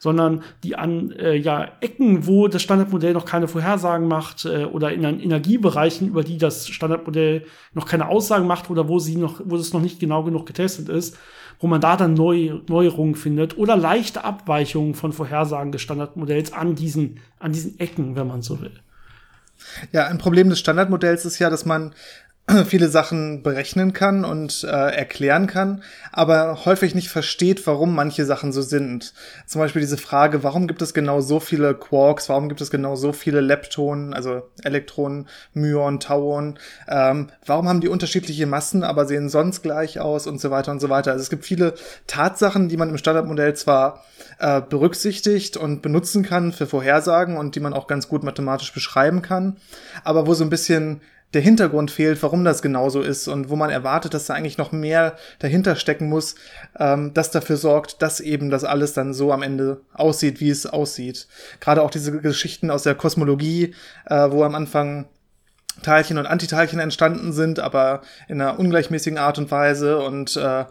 sondern 0.01 0.41
die 0.63 0.75
an 0.75 1.11
äh, 1.11 1.35
ja, 1.35 1.73
Ecken, 1.79 2.25
wo 2.25 2.47
das 2.47 2.63
Standardmodell 2.63 3.13
noch 3.13 3.25
keine 3.25 3.47
Vorhersagen 3.47 4.07
macht 4.07 4.45
äh, 4.45 4.65
oder 4.65 4.91
in 4.91 5.03
Energiebereichen, 5.03 6.07
über 6.07 6.23
die 6.23 6.39
das 6.39 6.67
Standardmodell 6.67 7.45
noch 7.73 7.87
keine 7.87 8.07
Aussagen 8.07 8.47
macht 8.47 8.71
oder 8.71 8.87
wo 8.87 8.97
sie 8.97 9.15
noch, 9.15 9.41
wo 9.45 9.55
es 9.55 9.73
noch 9.73 9.81
nicht 9.81 9.99
genau 9.99 10.23
genug 10.23 10.47
getestet 10.47 10.89
ist, 10.89 11.19
wo 11.59 11.67
man 11.67 11.81
da 11.81 11.97
dann 11.97 12.15
Neu 12.15 12.61
Neuerungen 12.67 13.13
findet 13.13 13.59
oder 13.59 13.77
leichte 13.77 14.23
Abweichungen 14.23 14.95
von 14.95 15.13
Vorhersagen 15.13 15.71
des 15.71 15.83
Standardmodells 15.83 16.51
an 16.51 16.73
diesen, 16.73 17.19
an 17.37 17.51
diesen 17.51 17.79
Ecken, 17.79 18.15
wenn 18.15 18.25
man 18.25 18.41
so 18.41 18.59
will. 18.59 18.73
Ja, 19.91 20.07
ein 20.07 20.17
Problem 20.17 20.49
des 20.49 20.59
Standardmodells 20.59 21.25
ist 21.25 21.37
ja, 21.37 21.51
dass 21.51 21.65
man 21.65 21.93
viele 22.65 22.89
Sachen 22.89 23.43
berechnen 23.43 23.93
kann 23.93 24.25
und 24.25 24.63
äh, 24.63 24.67
erklären 24.67 25.47
kann, 25.47 25.83
aber 26.11 26.65
häufig 26.65 26.95
nicht 26.95 27.09
versteht, 27.09 27.65
warum 27.67 27.95
manche 27.95 28.25
Sachen 28.25 28.51
so 28.51 28.61
sind. 28.61 29.13
Zum 29.45 29.61
Beispiel 29.61 29.81
diese 29.81 29.97
Frage, 29.97 30.43
warum 30.43 30.67
gibt 30.67 30.81
es 30.81 30.93
genau 30.93 31.21
so 31.21 31.39
viele 31.39 31.73
Quarks, 31.73 32.29
warum 32.29 32.49
gibt 32.49 32.61
es 32.61 32.71
genau 32.71 32.95
so 32.95 33.13
viele 33.13 33.41
Leptonen, 33.41 34.13
also 34.13 34.43
Elektronen, 34.63 35.27
Myon, 35.53 35.99
Tauon, 35.99 36.59
ähm, 36.87 37.27
warum 37.45 37.67
haben 37.67 37.81
die 37.81 37.89
unterschiedliche 37.89 38.45
Massen, 38.45 38.83
aber 38.83 39.05
sehen 39.05 39.29
sonst 39.29 39.61
gleich 39.61 39.99
aus 39.99 40.27
und 40.27 40.39
so 40.39 40.51
weiter 40.51 40.71
und 40.71 40.79
so 40.79 40.89
weiter. 40.89 41.11
Also 41.11 41.23
es 41.23 41.29
gibt 41.29 41.45
viele 41.45 41.73
Tatsachen, 42.07 42.69
die 42.69 42.77
man 42.77 42.89
im 42.89 42.97
Standardmodell 42.97 43.55
zwar 43.55 44.03
äh, 44.39 44.61
berücksichtigt 44.61 45.57
und 45.57 45.81
benutzen 45.81 46.23
kann 46.23 46.51
für 46.51 46.67
Vorhersagen 46.67 47.37
und 47.37 47.55
die 47.55 47.59
man 47.59 47.73
auch 47.73 47.87
ganz 47.87 48.07
gut 48.07 48.23
mathematisch 48.23 48.73
beschreiben 48.73 49.21
kann, 49.21 49.57
aber 50.03 50.27
wo 50.27 50.33
so 50.33 50.43
ein 50.43 50.49
bisschen 50.49 51.01
der 51.33 51.41
Hintergrund 51.41 51.91
fehlt, 51.91 52.21
warum 52.23 52.43
das 52.43 52.61
genauso 52.61 53.01
ist 53.01 53.27
und 53.27 53.49
wo 53.49 53.55
man 53.55 53.69
erwartet, 53.69 54.13
dass 54.13 54.25
da 54.25 54.33
eigentlich 54.33 54.57
noch 54.57 54.71
mehr 54.71 55.15
dahinter 55.39 55.75
stecken 55.75 56.09
muss, 56.09 56.35
ähm, 56.77 57.13
das 57.13 57.31
dafür 57.31 57.57
sorgt, 57.57 58.01
dass 58.01 58.19
eben 58.19 58.49
das 58.49 58.63
alles 58.63 58.93
dann 58.93 59.13
so 59.13 59.31
am 59.31 59.41
Ende 59.41 59.81
aussieht, 59.93 60.41
wie 60.41 60.49
es 60.49 60.65
aussieht. 60.65 61.27
Gerade 61.59 61.83
auch 61.83 61.89
diese 61.89 62.19
Geschichten 62.19 62.69
aus 62.69 62.83
der 62.83 62.95
Kosmologie, 62.95 63.73
äh, 64.07 64.31
wo 64.31 64.43
am 64.43 64.55
Anfang 64.55 65.05
Teilchen 65.83 66.17
und 66.17 66.25
Antiteilchen 66.25 66.79
entstanden 66.79 67.31
sind, 67.31 67.59
aber 67.59 68.01
in 68.27 68.41
einer 68.41 68.59
ungleichmäßigen 68.59 69.17
Art 69.17 69.37
und 69.37 69.51
Weise 69.51 69.99
und 69.99 70.35
äh, 70.35 70.65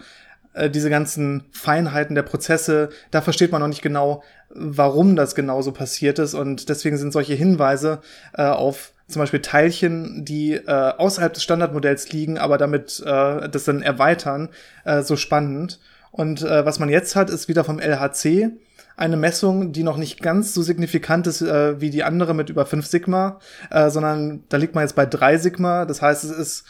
äh 0.53 0.69
diese 0.69 0.91
ganzen 0.91 1.45
Feinheiten 1.53 2.15
der 2.15 2.23
Prozesse, 2.23 2.91
da 3.11 3.23
versteht 3.23 3.51
man 3.51 3.63
noch 3.63 3.69
nicht 3.69 3.83
genau, 3.83 4.23
warum 4.51 5.17
das 5.17 5.35
genau 5.35 5.63
so 5.63 5.73
passiert 5.73 6.19
ist 6.19 6.35
und 6.35 6.69
deswegen 6.69 6.99
sind 6.99 7.13
solche 7.13 7.35
Hinweise 7.35 8.03
äh, 8.35 8.43
auf 8.43 8.93
zum 9.11 9.21
Beispiel 9.21 9.43
Teilchen, 9.43 10.25
die 10.25 10.55
äh, 10.55 10.93
außerhalb 10.97 11.33
des 11.33 11.43
Standardmodells 11.43 12.13
liegen, 12.13 12.39
aber 12.39 12.59
damit 12.59 13.03
äh, 13.05 13.49
das 13.49 13.65
dann 13.65 13.83
erweitern, 13.83 14.49
äh, 14.85 15.03
so 15.03 15.17
spannend. 15.17 15.81
Und 16.11 16.43
äh, 16.43 16.65
was 16.65 16.79
man 16.79 16.89
jetzt 16.89 17.17
hat, 17.17 17.31
ist 17.31 17.49
wieder 17.49 17.65
vom 17.65 17.79
LHC 17.79 18.51
eine 18.97 19.17
Messung, 19.17 19.73
die 19.73 19.83
noch 19.83 19.97
nicht 19.97 20.21
ganz 20.21 20.53
so 20.53 20.61
signifikant 20.61 21.27
ist 21.27 21.41
äh, 21.41 21.81
wie 21.81 21.89
die 21.89 22.05
andere 22.05 22.35
mit 22.35 22.51
über 22.51 22.67
5 22.67 22.87
Sigma, 22.87 23.41
äh, 23.71 23.89
sondern 23.89 24.45
da 24.51 24.59
liegt 24.59 24.75
man 24.75 24.83
jetzt 24.83 24.95
bei 24.95 25.07
3 25.07 25.39
Sigma. 25.39 25.87
Das 25.87 26.03
heißt, 26.03 26.25
es 26.25 26.31
ist 26.31 26.65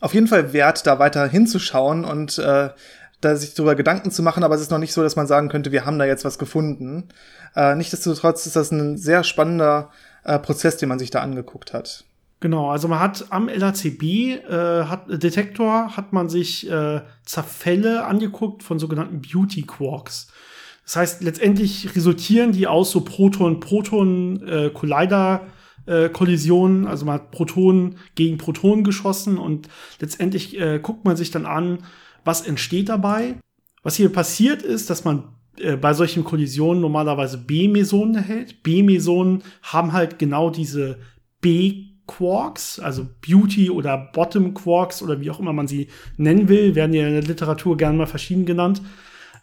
auf 0.00 0.14
jeden 0.14 0.28
Fall 0.28 0.54
wert, 0.54 0.86
da 0.86 0.98
weiter 0.98 1.26
hinzuschauen 1.26 2.04
und 2.04 2.38
äh, 2.38 2.70
da 3.20 3.36
sich 3.36 3.54
darüber 3.54 3.74
Gedanken 3.74 4.10
zu 4.10 4.22
machen, 4.22 4.44
aber 4.44 4.54
es 4.54 4.60
ist 4.60 4.70
noch 4.70 4.78
nicht 4.78 4.92
so, 4.92 5.02
dass 5.02 5.16
man 5.16 5.26
sagen 5.26 5.48
könnte, 5.48 5.72
wir 5.72 5.84
haben 5.84 5.98
da 5.98 6.04
jetzt 6.04 6.24
was 6.24 6.38
gefunden. 6.38 7.08
Äh, 7.54 7.74
Nichtsdestotrotz 7.74 8.46
ist 8.46 8.56
das 8.56 8.70
ein 8.70 8.96
sehr 8.96 9.24
spannender 9.24 9.90
äh, 10.26 10.38
Prozess, 10.38 10.76
den 10.76 10.88
man 10.88 10.98
sich 10.98 11.10
da 11.10 11.20
angeguckt 11.20 11.72
hat. 11.72 12.04
Genau, 12.40 12.70
also 12.70 12.88
man 12.88 13.00
hat 13.00 13.24
am 13.30 13.48
LHCb 13.48 14.02
äh, 14.02 14.84
hat, 14.84 15.04
Detektor 15.08 15.96
hat 15.96 16.12
man 16.12 16.28
sich 16.28 16.70
äh, 16.70 17.00
Zerfälle 17.24 18.04
angeguckt 18.04 18.62
von 18.62 18.78
sogenannten 18.78 19.22
Beauty 19.22 19.62
Quarks. 19.62 20.28
Das 20.84 20.96
heißt, 20.96 21.22
letztendlich 21.22 21.96
resultieren 21.96 22.52
die 22.52 22.66
aus 22.66 22.90
so 22.90 23.00
Proton-Proton-Collider 23.00 25.46
äh, 25.86 26.10
Kollisionen, 26.10 26.86
also 26.86 27.06
man 27.06 27.14
hat 27.14 27.30
Protonen 27.30 27.96
gegen 28.14 28.36
Protonen 28.38 28.84
geschossen 28.84 29.38
und 29.38 29.68
letztendlich 30.00 30.60
äh, 30.60 30.78
guckt 30.80 31.04
man 31.04 31.16
sich 31.16 31.30
dann 31.30 31.46
an, 31.46 31.78
was 32.24 32.46
entsteht 32.46 32.88
dabei. 32.88 33.36
Was 33.82 33.94
hier 33.94 34.12
passiert 34.12 34.62
ist, 34.62 34.90
dass 34.90 35.04
man 35.04 35.35
äh, 35.60 35.76
bei 35.76 35.92
solchen 35.94 36.24
Kollisionen 36.24 36.80
normalerweise 36.80 37.38
B-Mesonen 37.38 38.14
erhält. 38.14 38.62
B-Mesonen 38.62 39.42
haben 39.62 39.92
halt 39.92 40.18
genau 40.18 40.50
diese 40.50 40.98
B-Quarks, 41.40 42.80
also 42.80 43.06
Beauty 43.26 43.70
oder 43.70 44.10
Bottom 44.12 44.54
Quarks 44.54 45.02
oder 45.02 45.20
wie 45.20 45.30
auch 45.30 45.40
immer 45.40 45.52
man 45.52 45.68
sie 45.68 45.88
nennen 46.16 46.48
will, 46.48 46.74
werden 46.74 46.94
ja 46.94 47.06
in 47.06 47.14
der 47.14 47.22
Literatur 47.22 47.76
gerne 47.76 47.98
mal 47.98 48.06
verschieden 48.06 48.46
genannt. 48.46 48.82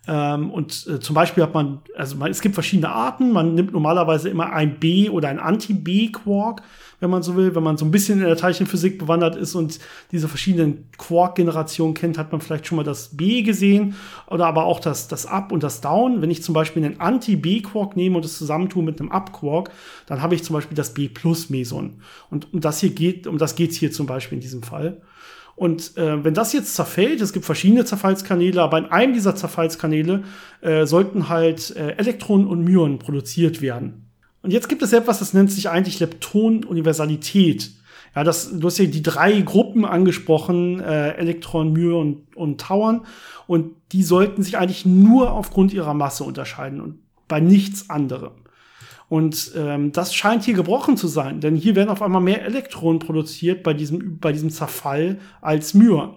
Ähm, 0.06 0.52
und 0.52 0.86
äh, 0.88 1.00
zum 1.00 1.16
Beispiel 1.16 1.44
hat 1.44 1.54
man, 1.54 1.80
also 1.96 2.18
man, 2.18 2.30
es 2.30 2.42
gibt 2.42 2.56
verschiedene 2.56 2.90
Arten. 2.90 3.32
Man 3.32 3.56
nimmt 3.56 3.72
normalerweise 3.72 4.30
immer 4.30 4.52
ein 4.52 4.80
B 4.80 5.10
oder 5.10 5.30
ein 5.30 5.40
Anti-B-Quark, 5.40 6.62
wenn 7.00 7.10
man 7.10 7.24
so 7.24 7.38
will. 7.38 7.56
Wenn 7.56 7.64
man 7.64 7.78
so 7.78 7.86
ein 7.86 7.92
bisschen 7.92 8.20
in 8.20 8.26
der 8.26 8.36
Teilchenphysik 8.36 9.00
bewandert 9.00 9.38
ist 9.38 9.56
und 9.56 9.80
diese 10.12 10.28
verschiedenen 10.28 10.90
Quark-Generationen 10.98 11.94
kennt, 11.94 12.18
hat 12.18 12.34
man 12.34 12.42
vielleicht 12.42 12.68
schon 12.68 12.76
mal 12.76 12.84
das 12.84 13.16
B 13.16 13.44
gesehen 13.44 13.96
oder 14.28 14.46
aber 14.46 14.66
auch 14.66 14.82
das, 14.82 15.08
das 15.08 15.26
Up 15.26 15.54
und 15.54 15.64
das 15.64 15.80
Down. 15.80 16.22
Wenn 16.22 16.32
ich 16.32 16.44
zum 16.44 16.54
Beispiel 16.54 16.84
einen 16.84 17.00
Anti-B-Quark 17.00 17.96
nehme 17.96 18.18
und 18.18 18.26
es 18.26 18.38
zusammentue 18.38 18.84
mit 18.84 19.00
einem 19.00 19.12
Up-Quark, 19.12 19.72
dann 20.08 20.22
habe 20.22 20.36
ich 20.36 20.44
zum 20.44 20.56
Beispiel 20.56 20.76
das 20.76 20.94
B-Plus-Meson. 20.94 22.02
Und 22.30 22.54
um 22.54 22.60
das 22.60 22.82
hier 22.82 22.90
geht, 22.90 23.26
um 23.26 23.38
das 23.38 23.56
geht's 23.56 23.78
hier 23.78 23.94
zum 23.94 24.06
Beispiel 24.06 24.38
in 24.38 24.42
diesem 24.42 24.64
Fall. 24.64 25.02
Und 25.56 25.98
äh, 25.98 26.24
wenn 26.24 26.34
das 26.34 26.54
jetzt 26.54 26.76
zerfällt, 26.76 27.22
es 27.22 27.32
gibt 27.32 27.46
verschiedene 27.46 27.86
Zerfallskanäle, 27.86 28.62
aber 28.62 28.80
in 28.80 28.86
einem 28.86 29.14
dieser 29.14 29.36
Zerfallskanäle 29.36 30.24
äh, 30.62 30.86
sollten 30.86 31.30
halt 31.30 31.76
äh, 31.76 31.92
Elektronen 31.92 32.48
und 32.48 32.64
Myonen 32.64 33.00
produziert 33.00 33.62
werden. 33.62 34.10
Und 34.42 34.52
jetzt 34.52 34.68
gibt 34.68 34.82
es 34.82 34.94
etwas, 34.94 35.20
das 35.20 35.34
nennt 35.34 35.52
sich 35.52 35.70
eigentlich 35.70 36.00
Lepton-Universalität. 36.00 37.72
Ja, 38.16 38.24
das, 38.24 38.52
du 38.52 38.68
hast 38.68 38.78
ja 38.78 38.86
die 38.86 39.02
drei 39.02 39.42
Gruppen 39.42 39.86
angesprochen, 39.86 40.80
äh, 40.80 41.12
Elektron, 41.14 41.72
Myon 41.72 41.96
und, 41.96 42.36
und 42.36 42.62
Tauern. 42.62 43.06
Und 43.48 43.72
die 43.92 44.04
sollten 44.04 44.44
sich 44.44 44.58
eigentlich 44.58 44.86
nur 44.86 45.32
aufgrund 45.32 45.74
ihrer 45.74 45.94
Masse 45.94 46.24
unterscheiden 46.24 46.82
und 46.82 47.00
bei 47.28 47.40
nichts 47.40 47.90
anderem. 47.90 48.32
Und 49.13 49.51
ähm, 49.55 49.91
das 49.91 50.15
scheint 50.15 50.43
hier 50.43 50.55
gebrochen 50.55 50.98
zu 50.98 51.08
sein, 51.08 51.39
denn 51.39 51.55
hier 51.55 51.75
werden 51.75 51.91
auf 51.91 52.01
einmal 52.01 52.20
mehr 52.20 52.43
Elektronen 52.46 52.98
produziert 52.98 53.62
bei 53.62 53.75
diesem, 53.75 54.17
bei 54.17 54.32
diesem 54.32 54.50
Zerfall 54.50 55.20
als 55.39 55.75
Myon. 55.75 56.15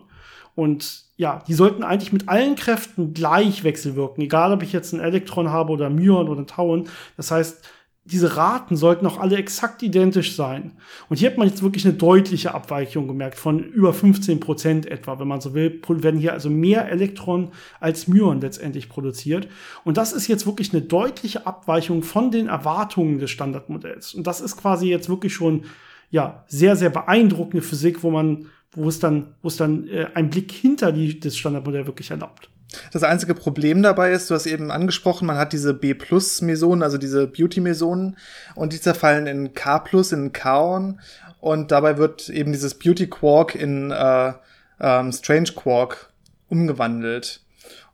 Und 0.54 1.04
ja, 1.18 1.44
die 1.46 1.52
sollten 1.52 1.82
eigentlich 1.82 2.14
mit 2.14 2.30
allen 2.30 2.56
Kräften 2.56 3.12
gleich 3.12 3.64
wechselwirken, 3.64 4.24
egal 4.24 4.54
ob 4.54 4.62
ich 4.62 4.72
jetzt 4.72 4.94
ein 4.94 5.00
Elektron 5.00 5.50
habe 5.50 5.72
oder 5.72 5.90
Myon 5.90 6.30
oder 6.30 6.40
ein 6.40 6.46
Tauern. 6.46 6.88
Das 7.18 7.30
heißt, 7.30 7.68
diese 8.06 8.36
Raten 8.36 8.76
sollten 8.76 9.04
auch 9.06 9.18
alle 9.18 9.36
exakt 9.36 9.82
identisch 9.82 10.36
sein. 10.36 10.72
Und 11.08 11.16
hier 11.16 11.28
hat 11.28 11.38
man 11.38 11.48
jetzt 11.48 11.62
wirklich 11.62 11.84
eine 11.84 11.94
deutliche 11.94 12.54
Abweichung 12.54 13.08
gemerkt 13.08 13.36
von 13.36 13.58
über 13.58 13.92
15 13.92 14.38
Prozent 14.38 14.86
etwa, 14.86 15.18
wenn 15.18 15.26
man 15.26 15.40
so 15.40 15.54
will, 15.54 15.80
werden 15.88 16.20
hier 16.20 16.32
also 16.32 16.48
mehr 16.48 16.88
Elektronen 16.88 17.48
als 17.80 18.06
Myon 18.06 18.40
letztendlich 18.40 18.88
produziert. 18.88 19.48
Und 19.84 19.96
das 19.96 20.12
ist 20.12 20.28
jetzt 20.28 20.46
wirklich 20.46 20.72
eine 20.72 20.82
deutliche 20.82 21.46
Abweichung 21.46 22.04
von 22.04 22.30
den 22.30 22.46
Erwartungen 22.46 23.18
des 23.18 23.30
Standardmodells. 23.30 24.14
Und 24.14 24.26
das 24.26 24.40
ist 24.40 24.56
quasi 24.56 24.88
jetzt 24.88 25.08
wirklich 25.08 25.34
schon, 25.34 25.64
ja, 26.10 26.44
sehr, 26.46 26.76
sehr 26.76 26.90
beeindruckende 26.90 27.62
Physik, 27.62 28.04
wo 28.04 28.10
man, 28.10 28.46
wo 28.72 28.88
es 28.88 29.00
dann, 29.00 29.34
wo 29.42 29.48
es 29.48 29.56
dann 29.56 29.88
äh, 29.88 30.06
ein 30.14 30.30
Blick 30.30 30.52
hinter 30.52 30.92
die, 30.92 31.18
das 31.18 31.36
Standardmodell 31.36 31.86
wirklich 31.86 32.12
erlaubt. 32.12 32.50
Das 32.92 33.02
einzige 33.02 33.35
Problem 33.35 33.82
dabei 33.82 34.12
ist, 34.12 34.30
du 34.30 34.35
hast 34.35 34.46
eben 34.46 34.70
angesprochen, 34.70 35.26
man 35.26 35.38
hat 35.38 35.52
diese 35.52 35.73
B-Plus-Mesonen, 35.75 36.82
also 36.82 36.99
diese 36.99 37.26
Beauty-Mesonen, 37.26 38.16
und 38.54 38.73
die 38.73 38.80
zerfallen 38.80 39.26
in 39.26 39.54
K+, 39.54 39.82
in 40.12 40.32
Kaon, 40.32 41.00
und 41.40 41.70
dabei 41.70 41.96
wird 41.96 42.28
eben 42.28 42.52
dieses 42.52 42.75
Beauty-Quark 42.75 43.54
in 43.54 43.90
äh, 43.92 44.32
ähm, 44.80 45.12
Strange-Quark 45.12 46.11
umgewandelt. 46.49 47.40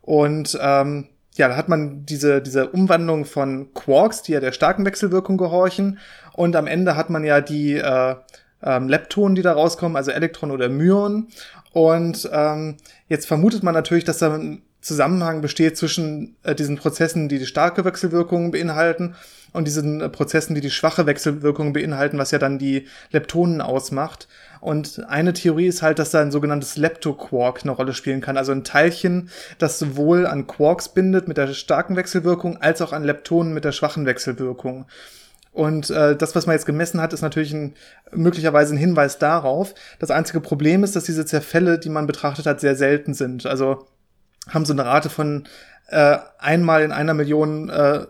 Und 0.01 0.57
ähm, 0.61 1.09
ja, 1.35 1.47
da 1.47 1.55
hat 1.55 1.69
man 1.69 2.05
diese, 2.05 2.41
diese 2.41 2.69
Umwandlung 2.69 3.25
von 3.25 3.73
Quarks, 3.73 4.21
die 4.23 4.33
ja 4.33 4.39
der 4.39 4.51
starken 4.51 4.85
Wechselwirkung 4.85 5.37
gehorchen, 5.37 5.99
und 6.33 6.55
am 6.55 6.67
Ende 6.67 6.95
hat 6.95 7.09
man 7.09 7.23
ja 7.23 7.41
die 7.41 7.75
äh, 7.75 8.15
ähm, 8.63 8.89
Leptonen, 8.89 9.35
die 9.35 9.41
da 9.41 9.53
rauskommen, 9.53 9.95
also 9.95 10.11
Elektron 10.11 10.51
oder 10.51 10.69
Myon. 10.69 11.27
Und 11.73 12.29
ähm, 12.31 12.77
jetzt 13.09 13.25
vermutet 13.25 13.63
man 13.63 13.73
natürlich, 13.73 14.05
dass 14.05 14.19
da 14.19 14.39
Zusammenhang 14.83 15.41
besteht 15.41 15.77
zwischen 15.77 16.35
äh, 16.43 16.53
diesen 16.53 16.77
Prozessen, 16.77 17.29
die 17.29 17.39
die 17.39 17.45
starke 17.45 17.85
Wechselwirkung 17.85 18.51
beinhalten 18.51 19.15
und 19.53 19.65
diesen 19.65 20.01
äh, 20.01 20.09
Prozessen, 20.09 20.55
die 20.55 20.61
die 20.61 20.69
schwache 20.69 21.05
Wechselwirkung 21.05 21.73
beinhalten, 21.73 22.17
was 22.17 22.31
ja 22.31 22.37
dann 22.37 22.59
die 22.59 22.87
Leptonen 23.11 23.61
ausmacht. 23.61 24.27
Und 24.59 25.03
eine 25.07 25.33
Theorie 25.33 25.67
ist 25.67 25.81
halt, 25.81 25.99
dass 25.99 26.11
da 26.11 26.21
ein 26.21 26.31
sogenanntes 26.31 26.77
Leptoquark 26.77 27.61
eine 27.63 27.71
Rolle 27.71 27.93
spielen 27.93 28.21
kann. 28.21 28.37
Also 28.37 28.51
ein 28.51 28.63
Teilchen, 28.63 29.29
das 29.57 29.79
sowohl 29.79 30.27
an 30.27 30.47
Quarks 30.47 30.89
bindet 30.89 31.27
mit 31.27 31.37
der 31.37 31.53
starken 31.53 31.95
Wechselwirkung, 31.95 32.57
als 32.61 32.81
auch 32.81 32.93
an 32.93 33.03
Leptonen 33.03 33.53
mit 33.53 33.65
der 33.65 33.71
schwachen 33.71 34.05
Wechselwirkung. 34.05 34.85
Und 35.53 35.91
äh, 35.91 36.15
das, 36.15 36.35
was 36.35 36.47
man 36.47 36.55
jetzt 36.55 36.65
gemessen 36.65 36.99
hat, 36.99 37.13
ist 37.13 37.21
natürlich 37.21 37.53
ein, 37.53 37.75
möglicherweise 38.11 38.73
ein 38.73 38.77
Hinweis 38.77 39.19
darauf. 39.19 39.75
Das 39.99 40.09
einzige 40.09 40.41
Problem 40.41 40.83
ist, 40.83 40.95
dass 40.95 41.03
diese 41.03 41.25
Zerfälle, 41.25 41.77
die 41.77 41.89
man 41.89 42.07
betrachtet 42.07 42.47
hat, 42.47 42.59
sehr 42.59 42.75
selten 42.75 43.13
sind. 43.13 43.45
Also 43.45 43.85
haben 44.49 44.65
so 44.65 44.73
eine 44.73 44.85
Rate 44.85 45.09
von 45.09 45.47
äh, 45.89 46.17
einmal 46.39 46.81
in 46.81 46.91
einer 46.91 47.13
Million 47.13 47.69
äh, 47.69 48.05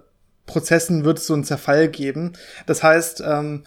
Prozessen 0.46 1.06
wird 1.06 1.20
es 1.20 1.28
so 1.28 1.34
einen 1.34 1.44
Zerfall 1.44 1.88
geben. 1.88 2.34
Das 2.66 2.84
heißt, 2.84 3.24
ähm, 3.26 3.64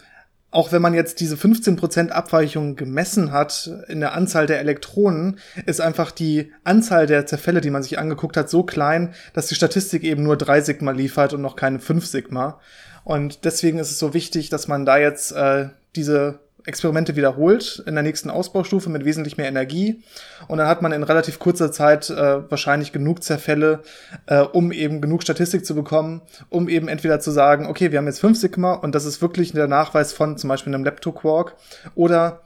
auch 0.49 0.71
wenn 0.71 0.81
man 0.81 0.93
jetzt 0.93 1.19
diese 1.19 1.35
15% 1.35 2.09
Abweichung 2.09 2.75
gemessen 2.75 3.31
hat 3.31 3.69
in 3.89 3.99
der 3.99 4.13
Anzahl 4.13 4.47
der 4.47 4.59
Elektronen, 4.59 5.39
ist 5.65 5.81
einfach 5.81 6.11
die 6.11 6.51
Anzahl 6.63 7.05
der 7.05 7.25
Zerfälle, 7.25 7.61
die 7.61 7.69
man 7.69 7.83
sich 7.83 7.99
angeguckt 7.99 8.37
hat, 8.37 8.49
so 8.49 8.63
klein, 8.63 9.13
dass 9.33 9.47
die 9.47 9.55
Statistik 9.55 10.03
eben 10.03 10.23
nur 10.23 10.37
drei 10.37 10.61
Sigma 10.61 10.91
liefert 10.91 11.33
und 11.33 11.41
noch 11.41 11.55
keine 11.55 11.79
fünf 11.79 12.05
Sigma. 12.05 12.59
Und 13.07 13.45
deswegen 13.45 13.79
ist 13.79 13.89
es 13.89 13.99
so 13.99 14.13
wichtig, 14.13 14.49
dass 14.49 14.67
man 14.67 14.85
da 14.85 14.97
jetzt 14.97 15.31
äh, 15.31 15.69
diese 15.95 16.39
Experimente 16.65 17.15
wiederholt 17.15 17.81
in 17.85 17.93
der 17.93 18.03
nächsten 18.03 18.29
Ausbaustufe 18.29 18.89
mit 18.89 19.05
wesentlich 19.05 19.37
mehr 19.37 19.47
Energie. 19.47 20.03
Und 20.49 20.57
dann 20.57 20.67
hat 20.67 20.81
man 20.81 20.91
in 20.91 21.03
relativ 21.03 21.39
kurzer 21.39 21.71
Zeit 21.71 22.09
äh, 22.09 22.51
wahrscheinlich 22.51 22.91
genug 22.91 23.23
Zerfälle, 23.23 23.79
äh, 24.25 24.41
um 24.41 24.73
eben 24.73 24.99
genug 24.99 25.23
Statistik 25.23 25.65
zu 25.65 25.73
bekommen, 25.73 26.21
um 26.49 26.67
eben 26.67 26.89
entweder 26.89 27.21
zu 27.21 27.31
sagen, 27.31 27.67
okay, 27.67 27.93
wir 27.93 27.99
haben 27.99 28.07
jetzt 28.07 28.19
5 28.19 28.37
Sigma 28.37 28.73
und 28.73 28.93
das 28.93 29.05
ist 29.05 29.21
wirklich 29.21 29.53
der 29.53 29.69
Nachweis 29.69 30.11
von 30.11 30.37
zum 30.37 30.49
Beispiel 30.49 30.75
einem 30.75 30.83
Leptoquark. 30.83 31.55
Oder 31.95 32.41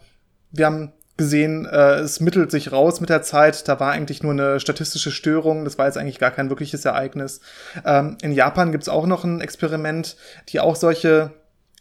wir 0.51 0.67
haben 0.67 0.93
gesehen, 1.17 1.65
äh, 1.65 1.99
es 1.99 2.19
mittelt 2.19 2.51
sich 2.51 2.71
raus 2.71 2.99
mit 3.01 3.09
der 3.09 3.21
Zeit. 3.21 3.67
Da 3.67 3.79
war 3.79 3.91
eigentlich 3.91 4.23
nur 4.23 4.31
eine 4.31 4.59
statistische 4.59 5.11
Störung. 5.11 5.65
Das 5.65 5.77
war 5.77 5.85
jetzt 5.85 5.97
eigentlich 5.97 6.19
gar 6.19 6.31
kein 6.31 6.49
wirkliches 6.49 6.85
Ereignis. 6.85 7.41
Ähm, 7.85 8.17
in 8.21 8.31
Japan 8.31 8.71
gibt's 8.71 8.89
auch 8.89 9.05
noch 9.05 9.23
ein 9.23 9.41
Experiment, 9.41 10.15
die 10.49 10.59
auch 10.59 10.75
solche 10.75 11.31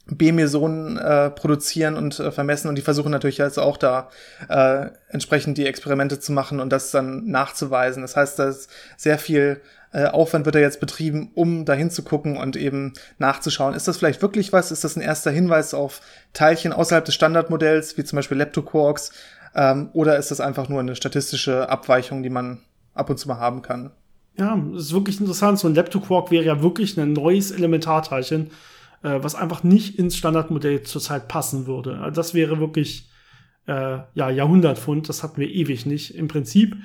B-Mesonen 0.06 0.96
äh, 0.98 1.30
produzieren 1.30 1.96
und 1.96 2.18
äh, 2.18 2.32
vermessen 2.32 2.68
und 2.68 2.76
die 2.76 2.82
versuchen 2.82 3.12
natürlich 3.12 3.38
jetzt 3.38 3.58
auch 3.58 3.76
da 3.76 4.10
äh, 4.48 4.86
entsprechend 5.08 5.56
die 5.56 5.66
Experimente 5.66 6.18
zu 6.18 6.32
machen 6.32 6.60
und 6.60 6.70
das 6.70 6.90
dann 6.90 7.26
nachzuweisen. 7.26 8.02
Das 8.02 8.16
heißt, 8.16 8.38
dass 8.38 8.68
sehr 8.96 9.18
viel 9.18 9.60
äh, 9.92 10.06
Aufwand 10.06 10.44
wird 10.44 10.54
da 10.54 10.60
jetzt 10.60 10.80
betrieben, 10.80 11.30
um 11.34 11.64
dahin 11.64 11.90
zu 11.90 12.02
gucken 12.02 12.36
und 12.36 12.56
eben 12.56 12.92
nachzuschauen. 13.18 13.74
Ist 13.74 13.88
das 13.88 13.96
vielleicht 13.96 14.22
wirklich 14.22 14.52
was? 14.52 14.70
Ist 14.70 14.84
das 14.84 14.96
ein 14.96 15.02
erster 15.02 15.30
Hinweis 15.30 15.74
auf 15.74 16.00
Teilchen 16.32 16.72
außerhalb 16.72 17.04
des 17.04 17.14
Standardmodells, 17.14 17.98
wie 17.98 18.04
zum 18.04 18.16
Beispiel 18.16 18.38
Leptoquarks? 18.38 19.12
Ähm, 19.54 19.90
oder 19.92 20.16
ist 20.16 20.30
das 20.30 20.40
einfach 20.40 20.68
nur 20.68 20.80
eine 20.80 20.94
statistische 20.94 21.68
Abweichung, 21.68 22.22
die 22.22 22.30
man 22.30 22.60
ab 22.94 23.10
und 23.10 23.18
zu 23.18 23.26
mal 23.26 23.38
haben 23.38 23.62
kann? 23.62 23.90
Ja, 24.38 24.56
das 24.72 24.84
ist 24.84 24.92
wirklich 24.92 25.20
interessant. 25.20 25.58
So 25.58 25.68
ein 25.68 25.74
Leptoquark 25.74 26.30
wäre 26.30 26.44
ja 26.44 26.62
wirklich 26.62 26.96
ein 26.96 27.12
neues 27.12 27.50
Elementarteilchen, 27.50 28.50
äh, 29.02 29.18
was 29.20 29.34
einfach 29.34 29.64
nicht 29.64 29.98
ins 29.98 30.16
Standardmodell 30.16 30.82
zurzeit 30.82 31.26
passen 31.26 31.66
würde. 31.66 31.98
Also 31.98 32.14
das 32.14 32.32
wäre 32.32 32.60
wirklich 32.60 33.10
äh, 33.66 33.98
ja, 34.14 34.30
Jahrhundertfund, 34.30 35.08
das 35.08 35.22
hatten 35.22 35.40
wir 35.40 35.48
ewig 35.48 35.84
nicht. 35.84 36.14
Im 36.14 36.28
Prinzip 36.28 36.76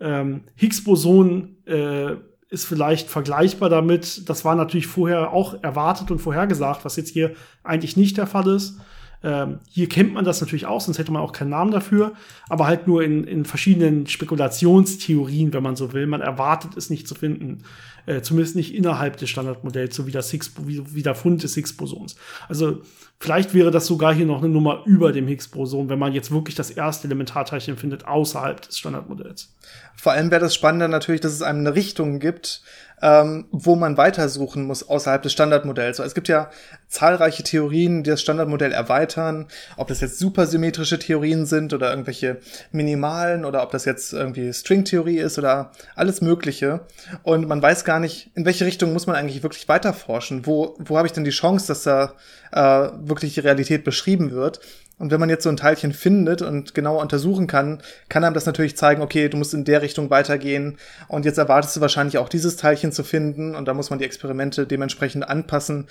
ähm, 0.00 0.42
Higgs-Boson 0.56 1.56
äh, 1.66 2.16
ist 2.50 2.64
vielleicht 2.64 3.08
vergleichbar 3.08 3.68
damit. 3.68 4.28
Das 4.28 4.44
war 4.44 4.54
natürlich 4.54 4.86
vorher 4.86 5.32
auch 5.32 5.62
erwartet 5.62 6.10
und 6.10 6.18
vorhergesagt, 6.18 6.84
was 6.84 6.96
jetzt 6.96 7.10
hier 7.10 7.34
eigentlich 7.62 7.96
nicht 7.96 8.16
der 8.16 8.26
Fall 8.26 8.48
ist. 8.48 8.78
Ähm, 9.22 9.58
hier 9.68 9.88
kennt 9.88 10.14
man 10.14 10.24
das 10.24 10.40
natürlich 10.40 10.66
auch, 10.66 10.80
sonst 10.80 10.98
hätte 10.98 11.10
man 11.10 11.22
auch 11.22 11.32
keinen 11.32 11.50
Namen 11.50 11.72
dafür, 11.72 12.12
aber 12.48 12.68
halt 12.68 12.86
nur 12.86 13.02
in, 13.02 13.24
in 13.24 13.44
verschiedenen 13.44 14.06
Spekulationstheorien, 14.06 15.52
wenn 15.52 15.62
man 15.62 15.74
so 15.74 15.92
will. 15.92 16.06
Man 16.06 16.20
erwartet 16.20 16.76
es 16.76 16.88
nicht 16.88 17.08
zu 17.08 17.16
finden. 17.16 17.64
Äh, 18.06 18.22
zumindest 18.22 18.56
nicht 18.56 18.74
innerhalb 18.74 19.18
des 19.18 19.28
Standardmodells, 19.28 19.94
so 19.94 20.06
wie, 20.06 20.12
das 20.12 20.30
Higgs, 20.30 20.52
wie, 20.64 20.82
wie 20.94 21.02
der 21.02 21.14
Fund 21.14 21.42
des 21.42 21.54
Higgs-Bosons. 21.56 22.16
Also 22.48 22.80
vielleicht 23.20 23.52
wäre 23.52 23.70
das 23.70 23.86
sogar 23.86 24.14
hier 24.14 24.24
noch 24.24 24.38
eine 24.38 24.48
Nummer 24.48 24.82
über 24.86 25.12
dem 25.12 25.26
Higgs-Boson, 25.26 25.90
wenn 25.90 25.98
man 25.98 26.14
jetzt 26.14 26.30
wirklich 26.30 26.54
das 26.54 26.70
erste 26.70 27.06
Elementarteilchen 27.08 27.76
findet 27.76 28.06
außerhalb 28.06 28.62
des 28.62 28.78
Standardmodells. 28.78 29.54
Vor 30.00 30.12
allem 30.12 30.30
wäre 30.30 30.40
das 30.40 30.54
Spannende 30.54 30.88
natürlich, 30.88 31.20
dass 31.20 31.32
es 31.32 31.42
einem 31.42 31.60
eine 31.60 31.74
Richtung 31.74 32.20
gibt, 32.20 32.62
ähm, 33.02 33.46
wo 33.50 33.74
man 33.74 33.96
weitersuchen 33.96 34.64
muss 34.64 34.88
außerhalb 34.88 35.22
des 35.22 35.32
Standardmodells. 35.32 35.98
Es 35.98 36.14
gibt 36.14 36.28
ja 36.28 36.50
zahlreiche 36.86 37.42
Theorien, 37.42 38.04
die 38.04 38.10
das 38.10 38.20
Standardmodell 38.20 38.72
erweitern, 38.72 39.46
ob 39.76 39.88
das 39.88 40.00
jetzt 40.00 40.20
supersymmetrische 40.20 41.00
Theorien 41.00 41.46
sind 41.46 41.74
oder 41.74 41.90
irgendwelche 41.90 42.38
minimalen 42.70 43.44
oder 43.44 43.62
ob 43.62 43.72
das 43.72 43.84
jetzt 43.84 44.12
irgendwie 44.12 44.52
Stringtheorie 44.52 45.18
ist 45.18 45.36
oder 45.36 45.72
alles 45.96 46.20
Mögliche. 46.20 46.80
Und 47.24 47.48
man 47.48 47.60
weiß 47.60 47.84
gar 47.84 47.98
nicht, 47.98 48.30
in 48.34 48.44
welche 48.44 48.66
Richtung 48.66 48.92
muss 48.92 49.08
man 49.08 49.16
eigentlich 49.16 49.42
wirklich 49.42 49.68
weiterforschen. 49.68 50.46
Wo, 50.46 50.76
wo 50.78 50.96
habe 50.96 51.08
ich 51.08 51.12
denn 51.12 51.24
die 51.24 51.30
Chance, 51.30 51.66
dass 51.66 51.82
da 51.82 52.14
äh, 52.52 52.90
wirklich 53.00 53.34
die 53.34 53.40
Realität 53.40 53.82
beschrieben 53.82 54.30
wird? 54.30 54.60
Und 54.98 55.10
wenn 55.12 55.20
man 55.20 55.30
jetzt 55.30 55.44
so 55.44 55.48
ein 55.48 55.56
Teilchen 55.56 55.92
findet 55.92 56.42
und 56.42 56.74
genauer 56.74 57.00
untersuchen 57.00 57.46
kann, 57.46 57.82
kann 58.08 58.24
einem 58.24 58.34
das 58.34 58.46
natürlich 58.46 58.76
zeigen, 58.76 59.00
okay, 59.00 59.28
du 59.28 59.36
musst 59.36 59.54
in 59.54 59.64
der 59.64 59.80
Richtung 59.82 60.10
weitergehen 60.10 60.76
und 61.06 61.24
jetzt 61.24 61.38
erwartest 61.38 61.76
du 61.76 61.80
wahrscheinlich 61.80 62.18
auch 62.18 62.28
dieses 62.28 62.56
Teilchen 62.56 62.90
zu 62.90 63.04
finden 63.04 63.54
und 63.54 63.66
da 63.66 63.74
muss 63.74 63.90
man 63.90 63.98
die 63.98 64.04
Experimente 64.04 64.66
dementsprechend 64.66 65.28
anpassen, 65.28 65.86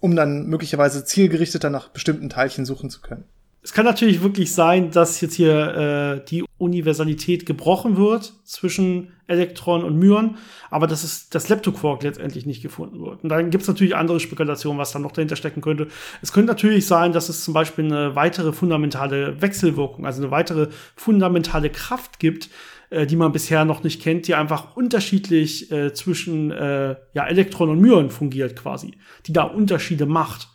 um 0.00 0.14
dann 0.14 0.46
möglicherweise 0.46 1.04
zielgerichteter 1.04 1.70
nach 1.70 1.88
bestimmten 1.88 2.28
Teilchen 2.28 2.64
suchen 2.64 2.88
zu 2.88 3.00
können. 3.00 3.24
Es 3.64 3.72
kann 3.72 3.84
natürlich 3.84 4.22
wirklich 4.22 4.52
sein, 4.52 4.90
dass 4.90 5.20
jetzt 5.20 5.34
hier 5.34 6.20
äh, 6.20 6.24
die 6.28 6.44
Universalität 6.58 7.46
gebrochen 7.46 7.96
wird 7.96 8.32
zwischen 8.44 9.12
Elektron 9.28 9.84
und 9.84 9.98
Myon, 9.98 10.36
aber 10.68 10.88
dass 10.88 11.04
es 11.04 11.28
das 11.28 11.48
Leptoquark 11.48 12.02
letztendlich 12.02 12.44
nicht 12.44 12.60
gefunden 12.60 13.00
wird. 13.00 13.22
Und 13.22 13.28
dann 13.28 13.50
gibt 13.50 13.62
es 13.62 13.68
natürlich 13.68 13.94
andere 13.94 14.18
Spekulationen, 14.18 14.80
was 14.80 14.90
da 14.90 14.98
noch 14.98 15.12
dahinter 15.12 15.36
stecken 15.36 15.60
könnte. 15.60 15.86
Es 16.22 16.32
könnte 16.32 16.48
natürlich 16.48 16.86
sein, 16.86 17.12
dass 17.12 17.28
es 17.28 17.44
zum 17.44 17.54
Beispiel 17.54 17.84
eine 17.84 18.16
weitere 18.16 18.52
fundamentale 18.52 19.40
Wechselwirkung, 19.40 20.06
also 20.06 20.22
eine 20.22 20.32
weitere 20.32 20.68
fundamentale 20.96 21.70
Kraft 21.70 22.18
gibt, 22.18 22.50
äh, 22.90 23.06
die 23.06 23.16
man 23.16 23.30
bisher 23.30 23.64
noch 23.64 23.84
nicht 23.84 24.02
kennt, 24.02 24.26
die 24.26 24.34
einfach 24.34 24.76
unterschiedlich 24.76 25.70
äh, 25.70 25.94
zwischen 25.94 26.50
äh, 26.50 26.96
ja, 27.14 27.26
Elektron 27.26 27.70
und 27.70 27.80
Myon 27.80 28.10
fungiert 28.10 28.56
quasi, 28.56 28.98
die 29.26 29.32
da 29.32 29.44
Unterschiede 29.44 30.06
macht. 30.06 30.48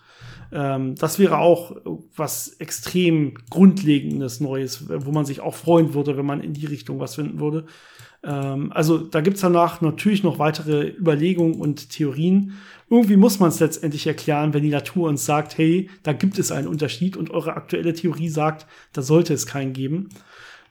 Ähm, 0.51 0.95
das 0.95 1.19
wäre 1.19 1.39
auch 1.39 1.75
was 2.15 2.49
extrem 2.60 3.36
Grundlegendes 3.49 4.39
Neues, 4.39 4.86
wo 4.89 5.12
man 5.12 5.25
sich 5.25 5.41
auch 5.41 5.55
freuen 5.55 5.93
würde, 5.93 6.17
wenn 6.17 6.25
man 6.25 6.41
in 6.41 6.53
die 6.53 6.65
Richtung 6.65 6.99
was 6.99 7.15
finden 7.15 7.39
würde. 7.39 7.65
Ähm, 8.23 8.71
also 8.71 8.97
da 8.97 9.21
gibt's 9.21 9.41
danach 9.41 9.81
natürlich 9.81 10.23
noch 10.23 10.39
weitere 10.39 10.88
Überlegungen 10.89 11.55
und 11.55 11.89
Theorien. 11.89 12.53
Irgendwie 12.89 13.17
muss 13.17 13.39
man 13.39 13.49
es 13.49 13.60
letztendlich 13.60 14.07
erklären, 14.07 14.53
wenn 14.53 14.63
die 14.63 14.69
Natur 14.69 15.10
uns 15.10 15.25
sagt, 15.25 15.57
hey, 15.57 15.89
da 16.03 16.13
gibt 16.13 16.39
es 16.39 16.51
einen 16.51 16.67
Unterschied 16.67 17.17
und 17.17 17.31
eure 17.31 17.55
aktuelle 17.55 17.93
Theorie 17.93 18.29
sagt, 18.29 18.65
da 18.93 19.01
sollte 19.01 19.33
es 19.33 19.45
keinen 19.45 19.73
geben. 19.73 20.10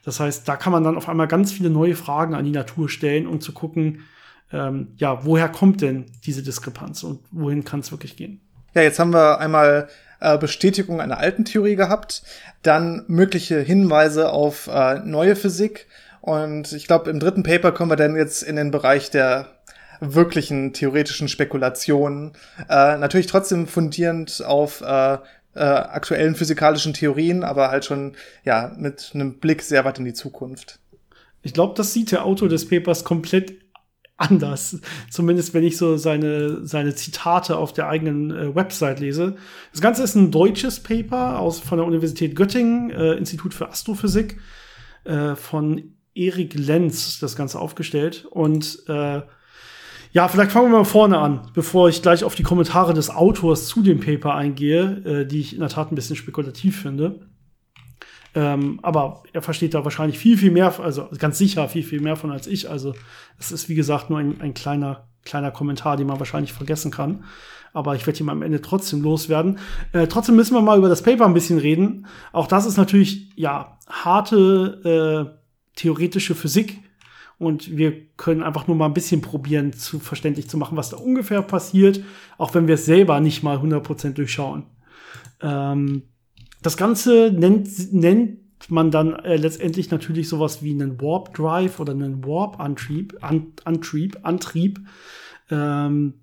Das 0.05 0.21
heißt, 0.21 0.49
da 0.49 0.57
kann 0.57 0.73
man 0.73 0.85
dann 0.85 0.97
auf 0.97 1.09
einmal 1.09 1.29
ganz 1.29 1.53
viele 1.53 1.69
neue 1.69 1.97
Fragen 1.97 2.35
an 2.35 2.45
die 2.45 2.53
Natur 2.53 2.89
stellen, 2.89 3.27
um 3.27 3.41
zu 3.41 3.53
gucken, 3.53 4.05
ähm, 4.53 4.93
ja, 4.97 5.25
woher 5.25 5.49
kommt 5.49 5.83
denn 5.83 6.07
diese 6.25 6.43
Diskrepanz 6.43 7.03
und 7.03 7.21
wohin 7.33 7.65
kann 7.65 7.81
es 7.81 7.91
wirklich 7.91 8.17
gehen? 8.17 8.41
Ja, 8.77 8.83
jetzt 8.83 8.99
haben 8.99 9.15
wir 9.15 9.41
einmal 9.41 9.89
äh, 10.21 10.37
Bestätigung 10.37 11.01
einer 11.01 11.17
alten 11.17 11.47
Theorie 11.47 11.77
gehabt, 11.77 12.23
dann 12.61 13.05
mögliche 13.09 13.59
Hinweise 13.59 14.31
auf 14.31 14.67
äh, 14.67 14.99
neue 14.99 15.35
Physik 15.35 15.87
und 16.21 16.75
ich 16.75 16.87
glaube, 16.87 17.09
im 17.09 17.19
dritten 17.19 17.43
Paper 17.43 17.73
kommen 17.73 17.91
wir 17.91 17.97
dann 17.97 18.17
jetzt 18.17 18.43
in 18.43 18.57
den 18.57 18.71
Bereich 18.71 19.11
der 19.11 19.47
wirklichen 20.01 20.75
theoretischen 20.75 21.29
Spekulationen. 21.29 22.33
Äh, 22.69 22.99
natürlich 22.99 23.29
trotzdem 23.29 23.67
fundierend 23.67 24.45
auf 24.45 24.83
äh, 24.83 25.15
äh, 25.15 25.19
aktuellen 25.55 26.35
physikalischen 26.35 26.93
Theorien, 26.93 27.45
aber 27.45 27.71
halt 27.71 27.87
schon 27.87 28.15
ja 28.45 28.73
mit 28.77 29.13
einem 29.15 29.39
Blick 29.39 29.63
sehr 29.63 29.87
weit 29.87 29.99
in 29.99 30.05
die 30.05 30.13
Zukunft. 30.13 30.81
Ich 31.41 31.55
glaube, 31.55 31.73
das 31.79 31.95
sieht 31.95 32.13
der 32.13 32.27
Autor 32.27 32.51
des 32.51 32.69
Papers 32.69 33.05
komplett 33.05 33.66
anders. 34.17 34.81
Zumindest 35.11 35.55
wenn 35.55 35.65
ich 35.65 35.77
so 35.77 35.97
seine, 35.97 36.67
seine 36.67 36.95
Zitate 36.95 37.57
auf 37.57 37.73
der 37.73 37.89
eigenen 37.89 38.31
äh, 38.31 38.55
Website 38.55 39.01
lese. 39.01 39.37
Das 39.73 39.81
Ganze 39.81 40.03
ist 40.03 40.15
ein 40.15 40.31
deutsches 40.31 40.81
Paper 40.81 41.39
aus, 41.39 41.61
von 41.61 41.79
der 41.79 41.87
Universität 41.87 42.35
Göttingen, 42.35 42.91
äh, 42.91 43.13
Institut 43.15 43.55
für 43.55 43.69
Astrophysik, 43.69 44.39
äh, 45.05 45.35
von 45.35 45.93
Erik 46.15 46.55
Lenz 46.55 47.19
das 47.19 47.37
Ganze 47.37 47.61
aufgestellt. 47.61 48.27
Und 48.31 48.83
äh, 48.89 49.21
ja, 50.13 50.29
vielleicht 50.29 50.53
fangen 50.53 50.71
wir 50.71 50.79
mal 50.79 50.85
vorne 50.85 51.19
an, 51.19 51.51
bevor 51.53 51.91
ich 51.91 52.01
gleich 52.01 52.25
auf 52.25 52.35
die 52.35 52.43
Kommentare 52.43 52.95
des 52.95 53.11
Autors 53.11 53.67
zu 53.67 53.83
dem 53.83 54.01
Paper 54.01 54.35
eingehe, 54.35 55.03
äh, 55.05 55.27
die 55.27 55.41
ich 55.41 55.53
in 55.53 55.61
der 55.61 55.69
Tat 55.69 55.93
ein 55.93 55.95
bisschen 55.95 56.17
spekulativ 56.17 56.81
finde. 56.81 57.21
Ähm, 58.37 58.81
aber 58.83 59.23
er 59.33 59.41
versteht 59.41 59.73
da 59.73 59.83
wahrscheinlich 59.83 60.19
viel, 60.19 60.37
viel 60.37 60.51
mehr, 60.51 60.79
also 60.79 61.09
ganz 61.19 61.39
sicher 61.39 61.71
viel, 61.71 61.83
viel 61.83 62.01
mehr 62.01 62.17
von 62.17 62.31
als 62.31 62.47
ich. 62.47 62.69
Also 62.69 62.95
es 63.39 63.51
ist, 63.51 63.71
wie 63.71 63.75
gesagt, 63.75 64.11
nur 64.11 64.19
ein, 64.19 64.43
ein 64.43 64.53
kleiner, 64.53 65.09
kleiner 65.25 65.51
Kommentar, 65.51 65.97
den 65.97 66.07
man 66.07 66.19
wahrscheinlich 66.19 66.53
vergessen 66.53 66.91
kann. 66.91 67.25
Aber 67.73 67.97
ich 67.97 68.07
werde 68.07 68.21
ihn 68.21 68.29
am 68.29 68.43
Ende 68.43 68.61
trotzdem 68.61 69.01
loswerden. 69.01 69.59
Äh, 69.93 70.07
trotzdem 70.07 70.37
müssen 70.37 70.55
wir 70.55 70.61
mal 70.61 70.77
über 70.77 70.91
das 70.91 71.03
Paper 71.03 71.25
ein 71.25 71.33
bisschen 71.33 71.59
reden. 71.59 72.07
Auch 72.33 72.47
das 72.47 72.67
ist 72.67 72.77
natürlich, 72.77 73.33
ja, 73.37 73.79
harte 73.89 75.33
äh, 75.35 75.39
theoretische 75.75 76.35
Physik. 76.35 76.79
Und 77.39 77.75
wir 77.75 77.95
können 78.19 78.43
einfach 78.43 78.67
nur 78.67 78.77
mal 78.77 78.87
ein 78.87 78.95
bisschen 78.95 79.23
probieren, 79.23 79.73
zu 79.73 79.99
verständlich 79.99 80.49
zu 80.49 80.59
machen, 80.59 80.77
was 80.77 80.91
da 80.91 80.99
ungefähr 80.99 81.41
passiert, 81.41 82.01
auch 82.37 82.55
wenn 82.55 82.67
wir 82.67 82.75
es 82.75 82.85
selber 82.85 83.21
nicht 83.21 83.43
mal 83.43 83.57
100% 83.59 84.13
durchschauen. 84.13 84.65
Ähm, 85.41 86.03
das 86.67 86.77
Ganze 86.77 87.31
nennt, 87.33 87.93
nennt 87.93 88.41
man 88.69 88.91
dann 88.91 89.15
äh, 89.21 89.37
letztendlich 89.37 89.93
natürlich 89.93 90.29
sowas 90.29 90.65
wie 90.65 90.73
einen 90.73 91.01
Warp 91.01 91.33
Drive 91.33 91.79
oder 91.79 91.93
einen 91.93 92.25
Warp 92.25 92.59
Antrieb, 92.59 93.17
An 93.21 93.53
Antrieb, 93.65 94.19
Antrieb. 94.25 94.81
Ähm, 95.49 96.15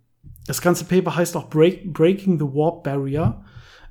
das 0.46 0.62
ganze 0.62 0.84
Paper 0.84 1.16
heißt 1.16 1.38
auch 1.38 1.50
Break, 1.50 1.94
Breaking 1.94 2.40
the 2.40 2.46
Warp 2.46 2.84
Barrier. 2.84 3.46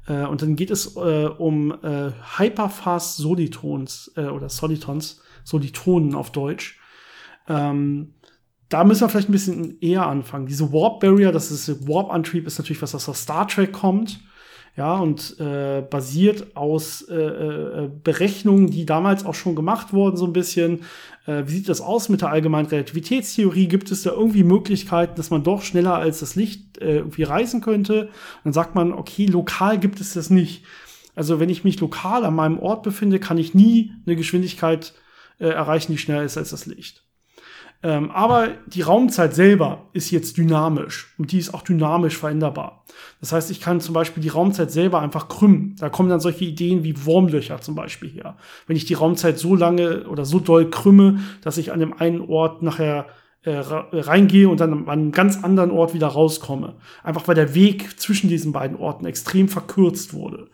Äh, 0.06 0.26
und 0.26 0.42
dann 0.42 0.54
geht 0.54 0.70
es 0.70 0.94
äh, 0.94 1.24
um 1.38 1.72
äh, 1.82 2.10
Hyperfast 2.36 3.16
Solitons 3.16 4.12
äh, 4.16 4.26
oder 4.26 4.50
Solitons, 4.50 5.22
Solitonen 5.44 6.14
auf 6.14 6.32
Deutsch. 6.32 6.78
Ähm, 7.48 8.12
da 8.68 8.84
müssen 8.84 9.00
wir 9.00 9.08
vielleicht 9.08 9.30
ein 9.30 9.32
bisschen 9.32 9.80
eher 9.80 10.06
anfangen. 10.06 10.44
Diese 10.44 10.70
Warp 10.70 11.00
Barrier, 11.00 11.32
das 11.32 11.50
ist 11.50 11.88
Warp-Antrieb, 11.88 12.46
ist 12.46 12.58
natürlich 12.58 12.82
was, 12.82 12.92
was 12.92 13.08
aus 13.08 13.22
Star 13.22 13.48
Trek 13.48 13.72
kommt 13.72 14.20
ja, 14.74 14.96
und 14.96 15.38
äh, 15.38 15.82
basiert 15.82 16.56
aus 16.56 17.02
äh, 17.02 17.14
äh, 17.14 17.90
Berechnungen, 18.02 18.70
die 18.70 18.86
damals 18.86 19.26
auch 19.26 19.34
schon 19.34 19.54
gemacht 19.54 19.92
wurden, 19.92 20.16
so 20.16 20.26
ein 20.26 20.32
bisschen. 20.32 20.80
Äh, 21.26 21.42
wie 21.46 21.52
sieht 21.52 21.68
das 21.68 21.82
aus 21.82 22.08
mit 22.08 22.22
der 22.22 22.30
allgemeinen 22.30 22.66
Relativitätstheorie? 22.66 23.68
Gibt 23.68 23.90
es 23.90 24.02
da 24.02 24.12
irgendwie 24.12 24.44
Möglichkeiten, 24.44 25.14
dass 25.16 25.28
man 25.28 25.42
doch 25.42 25.60
schneller 25.62 25.96
als 25.96 26.20
das 26.20 26.36
Licht 26.36 26.78
äh, 26.78 26.96
irgendwie 26.96 27.24
reisen 27.24 27.60
könnte? 27.60 28.08
dann 28.44 28.54
sagt 28.54 28.74
man, 28.74 28.92
okay, 28.92 29.26
lokal 29.26 29.78
gibt 29.78 30.00
es 30.00 30.14
das 30.14 30.30
nicht. 30.30 30.64
Also 31.14 31.38
wenn 31.38 31.50
ich 31.50 31.64
mich 31.64 31.78
lokal 31.80 32.24
an 32.24 32.34
meinem 32.34 32.58
Ort 32.58 32.82
befinde, 32.82 33.20
kann 33.20 33.36
ich 33.36 33.52
nie 33.52 33.92
eine 34.06 34.16
Geschwindigkeit 34.16 34.94
äh, 35.38 35.48
erreichen, 35.48 35.92
die 35.92 35.98
schneller 35.98 36.22
ist 36.22 36.38
als 36.38 36.50
das 36.50 36.64
Licht. 36.64 37.04
Ähm, 37.84 38.10
aber 38.12 38.50
die 38.66 38.82
Raumzeit 38.82 39.34
selber 39.34 39.88
ist 39.92 40.10
jetzt 40.10 40.36
dynamisch 40.36 41.12
und 41.18 41.32
die 41.32 41.38
ist 41.38 41.52
auch 41.52 41.62
dynamisch 41.62 42.16
veränderbar. 42.16 42.84
Das 43.20 43.32
heißt, 43.32 43.50
ich 43.50 43.60
kann 43.60 43.80
zum 43.80 43.94
Beispiel 43.94 44.22
die 44.22 44.28
Raumzeit 44.28 44.70
selber 44.70 45.00
einfach 45.00 45.28
krümmen. 45.28 45.74
Da 45.78 45.88
kommen 45.88 46.08
dann 46.08 46.20
solche 46.20 46.44
Ideen 46.44 46.84
wie 46.84 47.04
Wurmlöcher 47.04 47.60
zum 47.60 47.74
Beispiel 47.74 48.10
her. 48.10 48.36
Wenn 48.66 48.76
ich 48.76 48.84
die 48.84 48.94
Raumzeit 48.94 49.38
so 49.38 49.56
lange 49.56 50.04
oder 50.08 50.24
so 50.24 50.38
doll 50.38 50.70
krümme, 50.70 51.20
dass 51.42 51.58
ich 51.58 51.72
an 51.72 51.80
dem 51.80 51.92
einen 51.92 52.20
Ort 52.20 52.62
nachher 52.62 53.06
äh, 53.44 53.58
reingehe 53.58 54.48
und 54.48 54.60
dann 54.60 54.72
an 54.72 54.88
einem 54.88 55.10
ganz 55.10 55.42
anderen 55.42 55.72
Ort 55.72 55.94
wieder 55.94 56.06
rauskomme. 56.06 56.76
Einfach 57.02 57.26
weil 57.26 57.34
der 57.34 57.56
Weg 57.56 57.98
zwischen 57.98 58.28
diesen 58.28 58.52
beiden 58.52 58.76
Orten 58.76 59.04
extrem 59.04 59.48
verkürzt 59.48 60.14
wurde. 60.14 60.46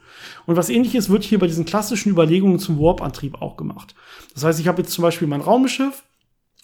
Und 0.47 0.57
was 0.57 0.71
ähnliches 0.71 1.11
wird 1.11 1.25
hier 1.25 1.39
bei 1.39 1.47
diesen 1.47 1.67
klassischen 1.67 2.11
Überlegungen 2.11 2.59
zum 2.59 2.79
Warp-Antrieb 2.81 3.43
auch 3.43 3.59
gemacht. 3.59 3.95
Das 4.33 4.45
heißt, 4.45 4.59
ich 4.59 4.69
habe 4.69 4.81
jetzt 4.81 4.93
zum 4.93 5.03
Beispiel 5.03 5.29
mein 5.29 5.43
Raumschiff, 5.43 6.03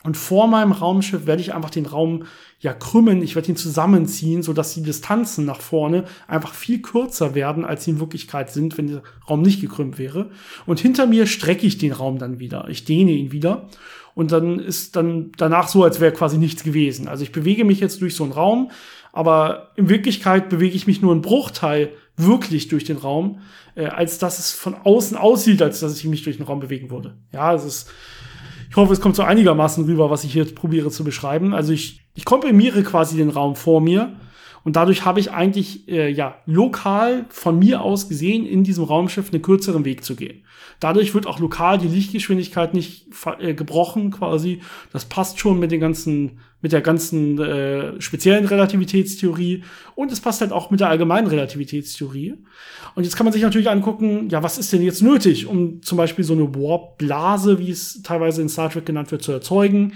und 0.05 0.19
vor 0.19 0.47
meinem 0.49 0.73
Raumschiff 0.73 1.27
werde 1.27 1.41
ich 1.41 1.55
einfach 1.55 1.71
den 1.71 1.87
Raum 1.87 2.25
ja 2.61 2.75
krümmen, 2.75 3.23
ich 3.23 3.35
werde 3.35 3.49
ihn 3.49 3.57
zusammenziehen, 3.57 4.43
so 4.43 4.53
dass 4.53 4.75
die 4.75 4.83
Distanzen 4.83 5.47
nach 5.47 5.63
vorne 5.63 6.05
einfach 6.29 6.53
viel 6.53 6.83
kürzer 6.83 7.35
werden, 7.35 7.65
als 7.65 7.85
sie 7.85 7.93
in 7.93 8.01
Wirklichkeit 8.01 8.53
sind, 8.53 8.77
wenn 8.77 8.89
der 8.89 9.03
Raum 9.29 9.41
nicht 9.41 9.63
gekrümmt 9.63 9.99
wäre. 9.99 10.31
Und 10.67 10.79
hinter 10.79 11.07
mir 11.07 11.27
strecke 11.27 11.67
ich 11.67 11.79
den 11.79 11.93
Raum 11.93 12.19
dann 12.19 12.39
wieder. 12.39 12.69
Ich 12.69 12.85
dehne 12.85 13.13
ihn 13.13 13.33
wieder. 13.33 13.69
Und 14.15 14.31
dann 14.31 14.59
ist 14.59 14.95
dann 14.95 15.33
danach 15.39 15.69
so, 15.69 15.83
als 15.83 16.01
wäre 16.01 16.13
quasi 16.13 16.37
nichts 16.37 16.63
gewesen. 16.63 17.09
Also 17.09 17.25
ich 17.25 17.33
bewege 17.33 17.65
mich 17.65 17.81
jetzt 17.81 18.03
durch 18.03 18.15
so 18.15 18.25
einen 18.25 18.33
Raum, 18.33 18.71
aber 19.13 19.71
in 19.77 19.89
Wirklichkeit 19.89 20.51
bewege 20.51 20.77
ich 20.77 20.87
mich 20.87 21.01
nur 21.01 21.13
einen 21.13 21.23
Bruchteil 21.23 21.95
wirklich 22.19 22.69
durch 22.69 22.85
den 22.85 22.99
Raum, 22.99 23.41
äh, 23.75 23.87
als 23.87 24.19
dass 24.19 24.39
es 24.39 24.53
von 24.53 24.75
außen 24.75 25.17
aussieht, 25.17 25.63
als 25.63 25.81
dass 25.81 25.97
ich 25.97 26.05
mich 26.05 26.23
durch 26.25 26.37
den 26.37 26.47
Raum 26.47 26.61
bewegen 26.61 26.91
würde. 26.91 27.17
Ja, 27.33 27.55
es 27.55 27.65
ist 27.65 27.91
ich 28.75 28.77
hoffe, 28.77 28.93
es 28.93 29.01
kommt 29.01 29.15
so 29.15 29.23
einigermaßen 29.23 29.85
rüber, 29.85 30.11
was 30.11 30.25
ich 30.25 30.33
hier 30.33 30.53
probiere 30.53 30.91
zu 30.91 31.05
beschreiben. 31.05 31.55
Also 31.55 31.73
ich, 31.73 32.01
ich 32.17 32.25
komprimiere 32.25 32.83
quasi 32.83 33.17
den 33.17 33.31
Raum 33.31 33.55
vor 33.55 33.81
mir 33.81 34.17
und 34.65 34.75
dadurch 34.75 35.05
habe 35.05 35.21
ich 35.21 35.31
eigentlich 35.31 35.89
äh, 35.89 36.11
ja 36.11 36.39
lokal 36.45 37.27
von 37.29 37.57
mir 37.57 37.83
aus 37.83 38.09
gesehen 38.09 38.45
in 38.45 38.65
diesem 38.65 38.83
Raumschiff 38.83 39.33
einen 39.33 39.43
kürzeren 39.43 39.85
Weg 39.85 40.03
zu 40.03 40.17
gehen. 40.17 40.43
Dadurch 40.81 41.15
wird 41.15 41.29
auch 41.29 41.39
lokal 41.39 41.79
die 41.79 41.87
Lichtgeschwindigkeit 41.87 42.75
nicht 42.75 43.07
äh, 43.39 43.55
gebrochen 43.55 44.11
quasi. 44.11 44.61
Das 44.93 45.05
passt 45.05 45.39
schon 45.39 45.61
mit 45.61 45.71
den 45.71 45.79
ganzen 45.79 46.41
mit 46.65 46.73
der 46.73 46.81
ganzen 46.81 47.39
äh, 47.39 48.01
speziellen 48.01 48.47
Relativitätstheorie 48.47 49.65
und 49.97 50.11
es 50.11 50.21
passt 50.21 50.41
halt 50.41 50.51
auch 50.51 50.71
mit 50.71 50.81
der 50.81 50.89
allgemeinen 50.89 51.27
Relativitätstheorie. 51.27 52.37
Und 52.95 53.05
jetzt 53.05 53.17
kann 53.17 53.27
man 53.27 53.35
sich 53.35 53.43
natürlich 53.43 53.69
angucken, 53.69 54.31
ja, 54.31 54.43
was 54.43 54.57
ist 54.57 54.73
denn 54.73 54.81
jetzt 54.81 55.03
nötig, 55.03 55.47
um 55.47 55.83
zum 55.83 55.99
Beispiel 55.99 56.25
so 56.25 56.33
eine 56.33 56.55
Warp-Blase, 56.55 57.59
wie 57.59 57.71
es 57.71 58.01
teilweise 58.03 58.41
in 58.41 58.49
Star 58.49 58.71
Trek 58.71 58.87
genannt 58.87 59.13
wird, 59.13 59.23
zu 59.23 59.33
erzeugen? 59.33 59.93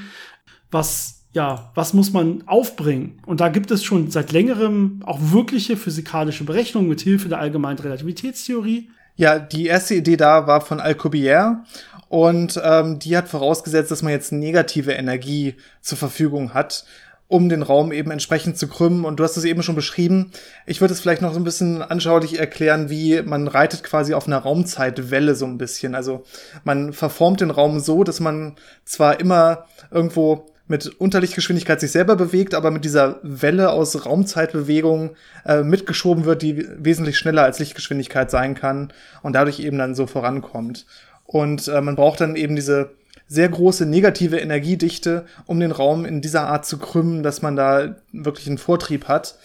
Was 0.71 1.25
ja, 1.33 1.73
was 1.75 1.95
muss 1.95 2.13
man 2.13 2.47
aufbringen? 2.47 3.23
Und 3.25 3.41
da 3.41 3.49
gibt 3.49 3.71
es 3.71 3.83
schon 3.83 4.11
seit 4.11 4.33
längerem 4.33 5.01
auch 5.07 5.19
wirkliche 5.23 5.79
physikalische 5.79 6.45
Berechnungen 6.45 6.91
mit 6.91 7.01
Hilfe 7.01 7.31
der 7.31 7.39
allgemeinen 7.39 7.79
Relativitätstheorie. 7.79 8.91
Ja, 9.19 9.41
die 9.41 9.67
erste 9.67 9.97
Idee 9.97 10.17
da 10.17 10.47
war 10.47 10.61
von 10.61 10.79
Alcubierre 10.79 11.65
und 12.09 12.59
ähm, 12.63 13.01
die 13.01 13.17
hat 13.17 13.29
vorausgesetzt, 13.29 13.91
dass 13.91 14.03
man 14.03 14.13
jetzt 14.13 14.31
negative 14.31 14.93
Energie 14.93 15.57
zur 15.81 15.99
Verfügung 15.99 16.55
hat, 16.55 16.85
um 17.27 17.49
den 17.49 17.63
Raum 17.63 17.91
eben 17.91 18.13
entsprechend 18.13 18.59
zu 18.59 18.69
krümmen. 18.69 19.05
Und 19.05 19.19
du 19.19 19.25
hast 19.25 19.37
es 19.37 19.43
eben 19.43 19.65
schon 19.65 19.75
beschrieben. 19.75 20.31
Ich 20.67 20.81
würde 20.81 20.95
es 20.95 21.01
vielleicht 21.01 21.21
noch 21.21 21.33
so 21.33 21.41
ein 21.41 21.45
bisschen 21.45 21.83
anschaulich 21.83 22.39
erklären, 22.39 22.91
wie 22.91 23.21
man 23.23 23.49
reitet 23.49 23.83
quasi 23.83 24.15
auf 24.15 24.29
einer 24.29 24.39
Raumzeitwelle 24.39 25.35
so 25.35 25.47
ein 25.47 25.59
bisschen. 25.59 25.97
Also 25.97 26.23
man 26.63 26.93
verformt 26.93 27.41
den 27.41 27.51
Raum 27.51 27.81
so, 27.81 28.05
dass 28.05 28.21
man 28.21 28.55
zwar 28.85 29.19
immer 29.19 29.65
irgendwo 29.91 30.47
mit 30.69 30.87
Unterlichtgeschwindigkeit 30.87 31.81
sich 31.81 31.91
selber 31.91 32.15
bewegt, 32.15 32.55
aber 32.55 32.71
mit 32.71 32.85
dieser 32.85 33.19
Welle 33.23 33.71
aus 33.71 34.07
Raumzeitbewegung 34.07 35.17
äh, 35.45 35.63
mitgeschoben 35.63 36.25
wird, 36.25 36.43
die 36.43 36.69
wesentlich 36.79 37.19
schneller 37.19 37.43
als 37.43 37.59
Lichtgeschwindigkeit 37.59 38.31
sein 38.31 38.55
kann 38.55 38.93
und 39.23 39.33
dadurch 39.33 39.61
eben 39.61 39.79
dann 39.79 39.95
so 39.95 40.07
vorankommt. 40.07 40.87
Und 41.25 41.69
äh, 41.69 41.81
man 41.81 41.97
braucht 41.97 42.21
dann 42.21 42.37
eben 42.37 42.55
diese 42.55 42.91
sehr 43.27 43.49
große 43.49 43.87
negative 43.87 44.39
Energiedichte, 44.39 45.27
um 45.47 45.61
den 45.61 45.73
Raum 45.73 46.05
in 46.05 46.21
dieser 46.21 46.47
Art 46.47 46.67
zu 46.67 46.79
krümmen, 46.79 47.23
dass 47.23 47.43
man 47.43 47.57
da 47.57 47.97
wirklich 48.13 48.47
einen 48.47 48.59
Vortrieb 48.59 49.09
hat. 49.09 49.37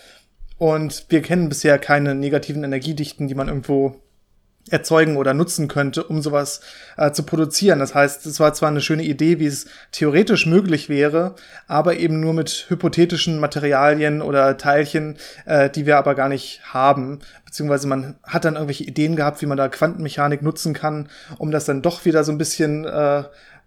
Und 0.58 1.06
wir 1.10 1.22
kennen 1.22 1.50
bisher 1.50 1.80
keine 1.80 2.16
negativen 2.16 2.64
Energiedichten, 2.64 3.28
die 3.28 3.36
man 3.36 3.48
irgendwo 3.48 4.03
erzeugen 4.70 5.18
oder 5.18 5.34
nutzen 5.34 5.68
könnte, 5.68 6.04
um 6.04 6.22
sowas 6.22 6.62
äh, 6.96 7.12
zu 7.12 7.24
produzieren. 7.24 7.80
Das 7.80 7.94
heißt, 7.94 8.26
es 8.26 8.40
war 8.40 8.54
zwar 8.54 8.70
eine 8.70 8.82
schöne 8.82 9.04
Idee, 9.04 9.40
wie 9.40 9.46
es 9.46 9.66
theoretisch 9.92 10.46
möglich 10.46 10.88
wäre, 10.88 11.36
aber 11.68 11.98
eben 11.98 12.20
nur 12.20 12.34
mit 12.34 12.66
hypothetischen 12.70 13.40
Materialien 13.40 14.22
oder 14.22 14.58
Teilchen, 14.58 15.18
äh, 15.46 15.70
die 15.70 15.86
wir 15.86 15.98
aber 15.98 16.16
gar 16.16 16.30
nicht 16.30 16.62
haben. 16.74 17.20
Beziehungsweise 17.46 17.88
man 17.88 18.16
hat 18.24 18.46
dann 18.46 18.56
irgendwelche 18.56 18.86
Ideen 18.86 19.16
gehabt, 19.16 19.42
wie 19.42 19.48
man 19.48 19.58
da 19.58 19.68
Quantenmechanik 19.68 20.42
nutzen 20.42 20.74
kann, 20.74 21.10
um 21.38 21.52
das 21.52 21.66
dann 21.66 21.82
doch 21.82 22.06
wieder 22.06 22.24
so 22.24 22.32
ein 22.32 22.38
bisschen 22.38 22.86
äh, 22.86 23.24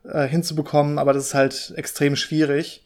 äh, 0.09 0.27
hinzubekommen, 0.27 0.99
aber 0.99 1.13
das 1.13 1.27
ist 1.27 1.35
halt 1.35 1.75
extrem 1.77 2.17
schwierig. 2.17 2.85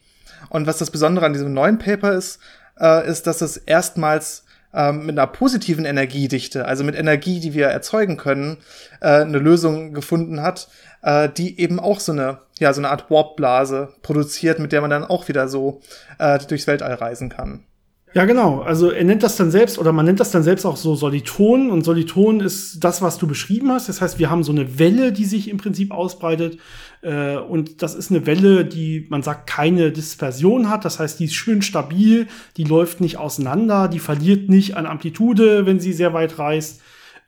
Und 0.49 0.67
was 0.67 0.77
das 0.77 0.91
Besondere 0.91 1.25
an 1.25 1.33
diesem 1.33 1.53
neuen 1.53 1.77
Paper 1.77 2.13
ist, 2.13 2.39
äh, 2.79 3.07
ist, 3.07 3.27
dass 3.27 3.41
es 3.41 3.57
erstmals 3.57 4.43
ähm, 4.73 5.05
mit 5.05 5.17
einer 5.17 5.27
positiven 5.27 5.85
Energiedichte, 5.85 6.65
also 6.65 6.83
mit 6.83 6.95
Energie, 6.95 7.39
die 7.39 7.53
wir 7.53 7.67
erzeugen 7.67 8.17
können, 8.17 8.57
äh, 9.01 9.21
eine 9.21 9.39
Lösung 9.39 9.93
gefunden 9.93 10.41
hat, 10.41 10.67
äh, 11.01 11.29
die 11.29 11.59
eben 11.59 11.79
auch 11.79 11.99
so 11.99 12.11
eine, 12.11 12.39
ja, 12.59 12.73
so 12.73 12.81
eine 12.81 12.89
Art 12.89 13.09
Warpblase 13.09 13.93
produziert, 14.01 14.59
mit 14.59 14.71
der 14.71 14.81
man 14.81 14.89
dann 14.89 15.03
auch 15.03 15.27
wieder 15.27 15.47
so 15.47 15.81
äh, 16.19 16.39
durchs 16.39 16.67
Weltall 16.67 16.93
reisen 16.93 17.29
kann. 17.29 17.63
Ja, 18.13 18.25
genau. 18.25 18.59
Also 18.59 18.91
er 18.91 19.05
nennt 19.05 19.23
das 19.23 19.37
dann 19.37 19.51
selbst, 19.51 19.79
oder 19.79 19.93
man 19.93 20.05
nennt 20.05 20.19
das 20.19 20.31
dann 20.31 20.43
selbst 20.43 20.65
auch 20.65 20.75
so 20.75 20.95
Soliton. 20.95 21.71
Und 21.71 21.83
Soliton 21.83 22.41
ist 22.41 22.83
das, 22.83 23.01
was 23.01 23.17
du 23.17 23.25
beschrieben 23.25 23.71
hast. 23.71 23.87
Das 23.87 24.01
heißt, 24.01 24.19
wir 24.19 24.29
haben 24.29 24.43
so 24.43 24.51
eine 24.51 24.77
Welle, 24.77 25.13
die 25.13 25.23
sich 25.23 25.49
im 25.49 25.57
Prinzip 25.57 25.91
ausbreitet. 25.91 26.59
Äh, 27.01 27.37
und 27.37 27.81
das 27.81 27.95
ist 27.95 28.11
eine 28.11 28.25
Welle, 28.25 28.65
die, 28.65 29.07
man 29.09 29.23
sagt, 29.23 29.47
keine 29.47 29.93
Dispersion 29.93 30.69
hat. 30.69 30.83
Das 30.83 30.99
heißt, 30.99 31.21
die 31.21 31.25
ist 31.25 31.35
schön 31.35 31.61
stabil, 31.61 32.27
die 32.57 32.65
läuft 32.65 32.99
nicht 32.99 33.17
auseinander, 33.17 33.87
die 33.87 33.99
verliert 33.99 34.49
nicht 34.49 34.75
an 34.75 34.85
Amplitude, 34.85 35.65
wenn 35.65 35.79
sie 35.79 35.93
sehr 35.93 36.13
weit 36.13 36.37
reist, 36.37 36.81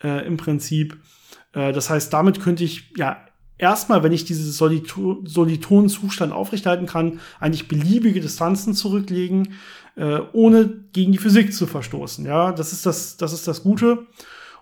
äh, 0.04 0.26
im 0.28 0.36
Prinzip. 0.36 0.98
Äh, 1.54 1.72
das 1.72 1.90
heißt, 1.90 2.12
damit 2.12 2.42
könnte 2.42 2.66
ich, 2.66 2.92
ja, 2.98 3.18
erstmal, 3.58 4.04
wenn 4.04 4.12
ich 4.12 4.26
diesen 4.26 4.52
Soliton-Zustand 4.52 6.34
aufrechterhalten 6.34 6.86
kann, 6.86 7.20
eigentlich 7.40 7.68
beliebige 7.68 8.22
Distanzen 8.22 8.74
zurücklegen 8.74 9.54
äh, 9.96 10.20
ohne 10.34 10.68
gegen 10.92 11.12
die 11.12 11.18
Physik 11.18 11.54
zu 11.54 11.68
verstoßen. 11.68 12.26
Ja, 12.26 12.52
das 12.52 12.74
ist 12.74 12.86
das, 12.86 13.18
das 13.18 13.34
ist 13.34 13.48
das 13.48 13.64
Gute. 13.64 14.08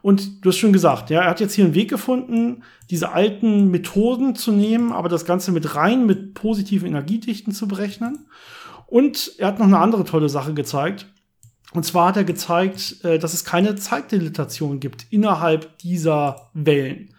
Und 0.01 0.43
du 0.43 0.49
hast 0.49 0.58
schon 0.58 0.73
gesagt, 0.73 1.10
ja, 1.12 1.21
er 1.21 1.30
hat 1.30 1.39
jetzt 1.39 1.54
hier 1.54 1.65
einen 1.65 1.75
Weg 1.75 1.89
gefunden, 1.89 2.63
diese 2.89 3.12
alten 3.12 3.69
Methoden 3.69 4.36
zu 4.36 4.51
nehmen, 4.51 4.91
aber 4.91 5.10
das 5.10 5.25
Ganze 5.25 5.51
mit 5.51 5.75
rein 5.75 6.08
mit 6.08 6.34
positiven 6.34 6.88
Energiedichten 6.88 7.54
zu 7.54 7.67
berechnen. 7.67 8.25
Und 8.88 9.34
er 9.38 9.47
hat 9.47 9.60
noch 9.60 9.67
eine 9.67 9.77
andere 9.77 10.04
tolle 10.04 10.27
Sache 10.27 10.54
gezeigt. 10.54 11.06
Und 11.73 11.86
zwar 11.86 12.10
hat 12.10 12.17
er 12.17 12.23
gezeigt, 12.23 13.04
äh, 13.04 13.19
dass 13.19 13.34
es 13.34 13.45
keine 13.45 13.75
Zeitdilatation 13.75 14.80
gibt 14.80 15.06
innerhalb 15.12 15.77
dieser 15.77 16.49
Wellen. 16.54 17.13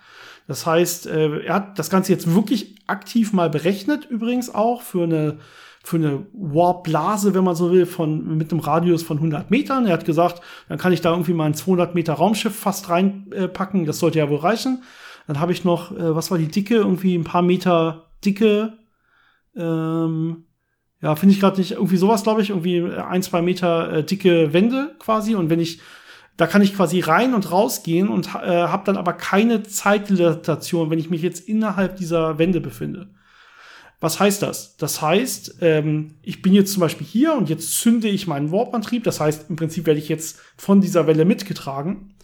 Das 0.47 0.67
heißt, 0.67 1.07
äh, 1.07 1.41
er 1.41 1.55
hat 1.55 1.79
das 1.79 1.91
Ganze 1.91 2.13
jetzt 2.13 2.35
wirklich 2.35 2.77
aktiv 2.87 3.33
mal 3.33 3.51
berechnet, 3.51 4.07
übrigens 4.07 4.53
auch 4.55 4.83
für 4.83 5.05
eine 5.05 5.39
für 5.85 5.97
eine 5.97 6.27
Warp-Blase, 6.33 7.35
wenn 7.35 7.43
man 7.43 7.57
so 7.57 7.73
will, 7.73 7.87
von, 7.87 8.37
mit 8.39 8.53
einem 8.53 8.61
Radius 8.61 9.03
von 9.03 9.17
100 9.17 9.51
Metern. 9.51 9.87
Er 9.87 9.95
hat 9.95 10.05
gesagt, 10.05 10.41
dann 10.69 10.79
kann 10.79 10.93
ich 10.93 11.01
da 11.01 11.11
irgendwie 11.11 11.33
mal 11.33 11.47
ein 11.47 11.55
200 11.55 11.95
Meter 11.95 12.15
Raumschiff 12.15 12.55
fast 12.55 12.89
reinpacken. 12.89 13.83
Äh, 13.83 13.87
das 13.87 13.99
sollte 13.99 14.21
ja 14.21 14.31
wohl 14.31 14.39
reichen. 14.39 14.85
Dann 15.27 15.41
habe 15.41 15.53
ich 15.53 15.65
noch, 15.65 15.91
äh, 15.93 16.15
was 16.15 16.31
war 16.31 16.39
die 16.39 16.49
Dicke? 16.49 16.77
Irgendwie 16.77 17.17
ein 17.17 17.25
paar 17.25 17.43
Meter 17.43 18.11
dicke. 18.25 18.75
Ähm, 19.57 20.45
ja, 21.01 21.17
finde 21.17 21.35
ich 21.35 21.41
gerade 21.41 21.59
nicht. 21.59 21.73
Irgendwie 21.73 21.97
sowas, 21.97 22.23
glaube 22.23 22.43
ich. 22.43 22.51
Irgendwie 22.51 22.85
ein, 22.85 23.23
zwei 23.23 23.43
Meter 23.43 23.93
äh, 23.93 24.05
dicke 24.05 24.53
Wände 24.53 24.95
quasi. 25.01 25.35
Und 25.35 25.51
wenn 25.51 25.61
ich 25.61 25.81
da 26.37 26.47
kann 26.47 26.63
ich 26.63 26.75
quasi 26.75 27.01
rein 27.01 27.35
und 27.35 27.51
rausgehen 27.51 28.09
und 28.09 28.29
äh, 28.29 28.31
habe 28.39 28.85
dann 28.87 28.97
aber 28.97 29.13
keine 29.13 29.63
Zeitdilatation, 29.63 30.91
wenn 30.91 30.99
ich 30.99 31.11
mich 31.11 31.23
jetzt 31.23 31.49
innerhalb 31.49 31.97
dieser 31.97 32.39
Wände 32.39 32.61
befinde. 32.61 33.11
Was 34.01 34.19
heißt 34.19 34.43
das? 34.43 34.77
Das 34.79 35.01
heißt, 35.01 35.59
ähm, 35.61 36.17
ich 36.23 36.43
bin 36.43 36.55
jetzt 36.55 36.73
zum 36.73 36.81
Beispiel 36.81 37.07
hier 37.07 37.35
und 37.35 37.49
jetzt 37.49 37.79
zünde 37.79 38.09
ich 38.09 38.27
meinen 38.27 38.51
Warp-Antrieb. 38.51 39.05
Das 39.05 39.21
heißt, 39.21 39.49
im 39.49 39.55
Prinzip 39.55 39.87
werde 39.87 40.01
ich 40.01 40.09
jetzt 40.09 40.41
von 40.57 40.81
dieser 40.81 41.07
Welle 41.07 41.25
mitgetragen. 41.25 42.15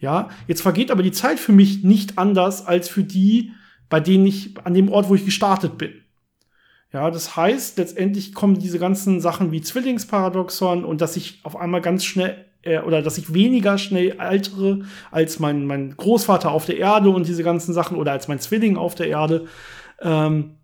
Ja, 0.00 0.30
jetzt 0.48 0.62
vergeht 0.62 0.90
aber 0.90 1.04
die 1.04 1.12
Zeit 1.12 1.38
für 1.38 1.52
mich 1.52 1.84
nicht 1.84 2.18
anders 2.18 2.66
als 2.66 2.88
für 2.88 3.04
die, 3.04 3.52
bei 3.88 4.00
denen 4.00 4.26
ich 4.26 4.56
an 4.64 4.74
dem 4.74 4.90
Ort, 4.90 5.08
wo 5.08 5.14
ich 5.14 5.24
gestartet 5.24 5.78
bin. 5.78 5.92
Ja, 6.92 7.10
das 7.10 7.36
heißt, 7.36 7.78
letztendlich 7.78 8.34
kommen 8.34 8.58
diese 8.58 8.78
ganzen 8.78 9.20
Sachen 9.20 9.52
wie 9.52 9.60
Zwillingsparadoxon 9.60 10.84
und 10.84 11.00
dass 11.00 11.16
ich 11.16 11.40
auf 11.44 11.56
einmal 11.56 11.82
ganz 11.82 12.04
schnell 12.04 12.46
äh, 12.68 12.80
oder 12.80 13.02
dass 13.02 13.18
ich 13.18 13.32
weniger 13.32 13.78
schnell 13.78 14.18
altere 14.18 14.80
als 15.10 15.38
mein, 15.38 15.66
mein 15.66 15.96
Großvater 15.96 16.50
auf 16.50 16.66
der 16.66 16.78
Erde 16.78 17.10
und 17.10 17.26
diese 17.26 17.42
ganzen 17.42 17.72
Sachen 17.72 17.96
oder 17.96 18.12
als 18.12 18.28
mein 18.28 18.40
Zwilling 18.40 18.76
auf 18.76 18.94
der 18.94 19.08
Erde. 19.08 19.46
Ähm, 20.00 20.56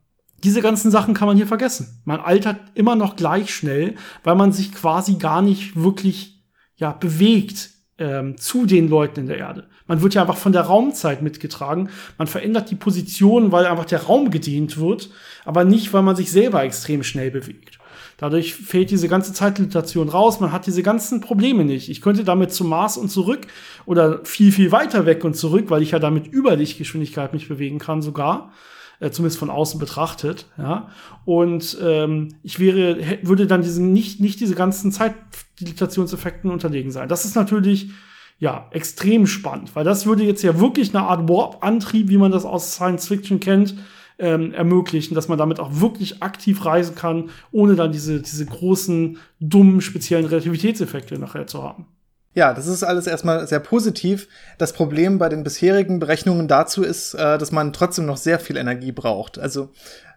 diese 0.43 0.61
ganzen 0.61 0.91
Sachen 0.91 1.15
kann 1.15 1.27
man 1.27 1.37
hier 1.37 1.47
vergessen. 1.47 2.03
Man 2.05 2.21
altert 2.21 2.59
immer 2.75 2.97
noch 2.97 3.17
gleich 3.17 3.55
schnell, 3.55 3.95
weil 4.23 4.35
man 4.35 4.53
sich 4.53 4.73
quasi 4.73 5.15
gar 5.15 5.41
nicht 5.41 5.75
wirklich 5.75 6.43
ja, 6.77 6.93
bewegt 6.93 7.71
ähm, 7.97 8.37
zu 8.37 8.67
den 8.67 8.89
Leuten 8.89 9.21
in 9.21 9.27
der 9.27 9.39
Erde. 9.39 9.69
Man 9.87 10.03
wird 10.03 10.15
ja 10.15 10.23
einfach 10.23 10.37
von 10.37 10.53
der 10.53 10.63
Raumzeit 10.63 11.23
mitgetragen. 11.23 11.89
Man 12.19 12.27
verändert 12.27 12.71
die 12.71 12.75
Position, 12.75 13.53
weil 13.53 13.67
einfach 13.67 13.85
der 13.85 14.03
Raum 14.03 14.31
gedehnt 14.31 14.77
wird, 14.79 15.11
aber 15.45 15.65
nicht, 15.65 15.93
weil 15.93 16.03
man 16.03 16.17
sich 16.17 16.31
selber 16.31 16.63
extrem 16.63 17.03
schnell 17.03 17.31
bewegt. 17.31 17.79
Dadurch 18.17 18.55
fällt 18.55 18.91
diese 18.91 19.09
ganze 19.09 19.33
Zeitlimitation 19.33 20.09
raus. 20.09 20.41
Man 20.41 20.53
hat 20.53 20.67
diese 20.67 20.83
ganzen 20.83 21.21
Probleme 21.21 21.65
nicht. 21.65 21.89
Ich 21.89 22.01
könnte 22.01 22.25
damit 22.25 22.53
zum 22.53 22.69
Mars 22.69 22.97
und 22.97 23.09
zurück 23.09 23.47
oder 23.87 24.25
viel, 24.25 24.53
viel 24.53 24.73
weiter 24.73 25.07
weg 25.07 25.25
und 25.25 25.35
zurück, 25.35 25.67
weil 25.69 25.83
ich 25.83 25.91
ja 25.91 25.99
damit 25.99 26.29
über 26.29 26.57
Lichtgeschwindigkeit 26.57 27.33
mich 27.33 27.49
bewegen 27.49 27.79
kann 27.79 28.03
sogar 28.03 28.53
äh, 29.01 29.11
zumindest 29.11 29.39
von 29.39 29.51
außen 29.51 29.79
betrachtet, 29.81 30.47
ja. 30.57 30.89
Und 31.25 31.77
ähm, 31.83 32.37
ich 32.43 32.59
wäre, 32.61 33.19
würde 33.23 33.47
dann 33.47 33.63
diesen 33.63 33.93
nicht, 33.93 34.21
nicht 34.21 34.41
diese 34.41 34.55
ganzen 34.55 34.93
Zeitdilatationseffekten 34.93 36.51
unterlegen 36.51 36.91
sein. 36.91 37.09
Das 37.09 37.25
ist 37.25 37.35
natürlich 37.35 37.91
ja 38.39 38.69
extrem 38.73 39.27
spannend, 39.27 39.75
weil 39.75 39.85
das 39.85 40.07
würde 40.07 40.25
jetzt 40.25 40.43
ja 40.43 40.59
wirklich 40.59 40.95
eine 40.95 41.07
Art 41.07 41.29
Warp-Antrieb, 41.29 42.09
wie 42.09 42.17
man 42.17 42.33
das 42.33 42.45
aus 42.45 42.73
Science 42.73 43.09
Fiction 43.09 43.41
kennt, 43.41 43.75
ähm, 44.19 44.53
ermöglichen, 44.53 45.15
dass 45.15 45.29
man 45.29 45.39
damit 45.39 45.61
auch 45.61 45.81
wirklich 45.81 46.23
aktiv 46.23 46.65
reisen 46.65 46.95
kann, 46.95 47.31
ohne 47.53 47.75
dann 47.75 47.93
diese, 47.93 48.21
diese 48.21 48.47
großen, 48.47 49.19
dummen, 49.41 49.81
speziellen 49.81 50.27
Relativitätseffekte 50.27 51.19
nachher 51.19 51.47
zu 51.47 51.63
haben. 51.63 51.87
Ja, 52.35 52.53
das 52.53 52.67
ist 52.67 52.83
alles 52.83 53.07
erstmal 53.07 53.47
sehr 53.47 53.61
positiv. 53.61 54.29
Das 54.59 54.73
Problem 54.73 55.19
bei 55.19 55.29
den 55.29 55.45
bisherigen 55.45 56.01
Berechnungen 56.01 56.49
dazu 56.49 56.83
ist, 56.83 57.15
äh, 57.15 57.39
dass 57.39 57.53
man 57.53 57.73
trotzdem 57.73 58.07
noch 58.07 58.17
sehr 58.17 58.41
viel 58.41 58.57
Energie 58.57 58.91
braucht. 58.91 59.39
Also 59.39 59.71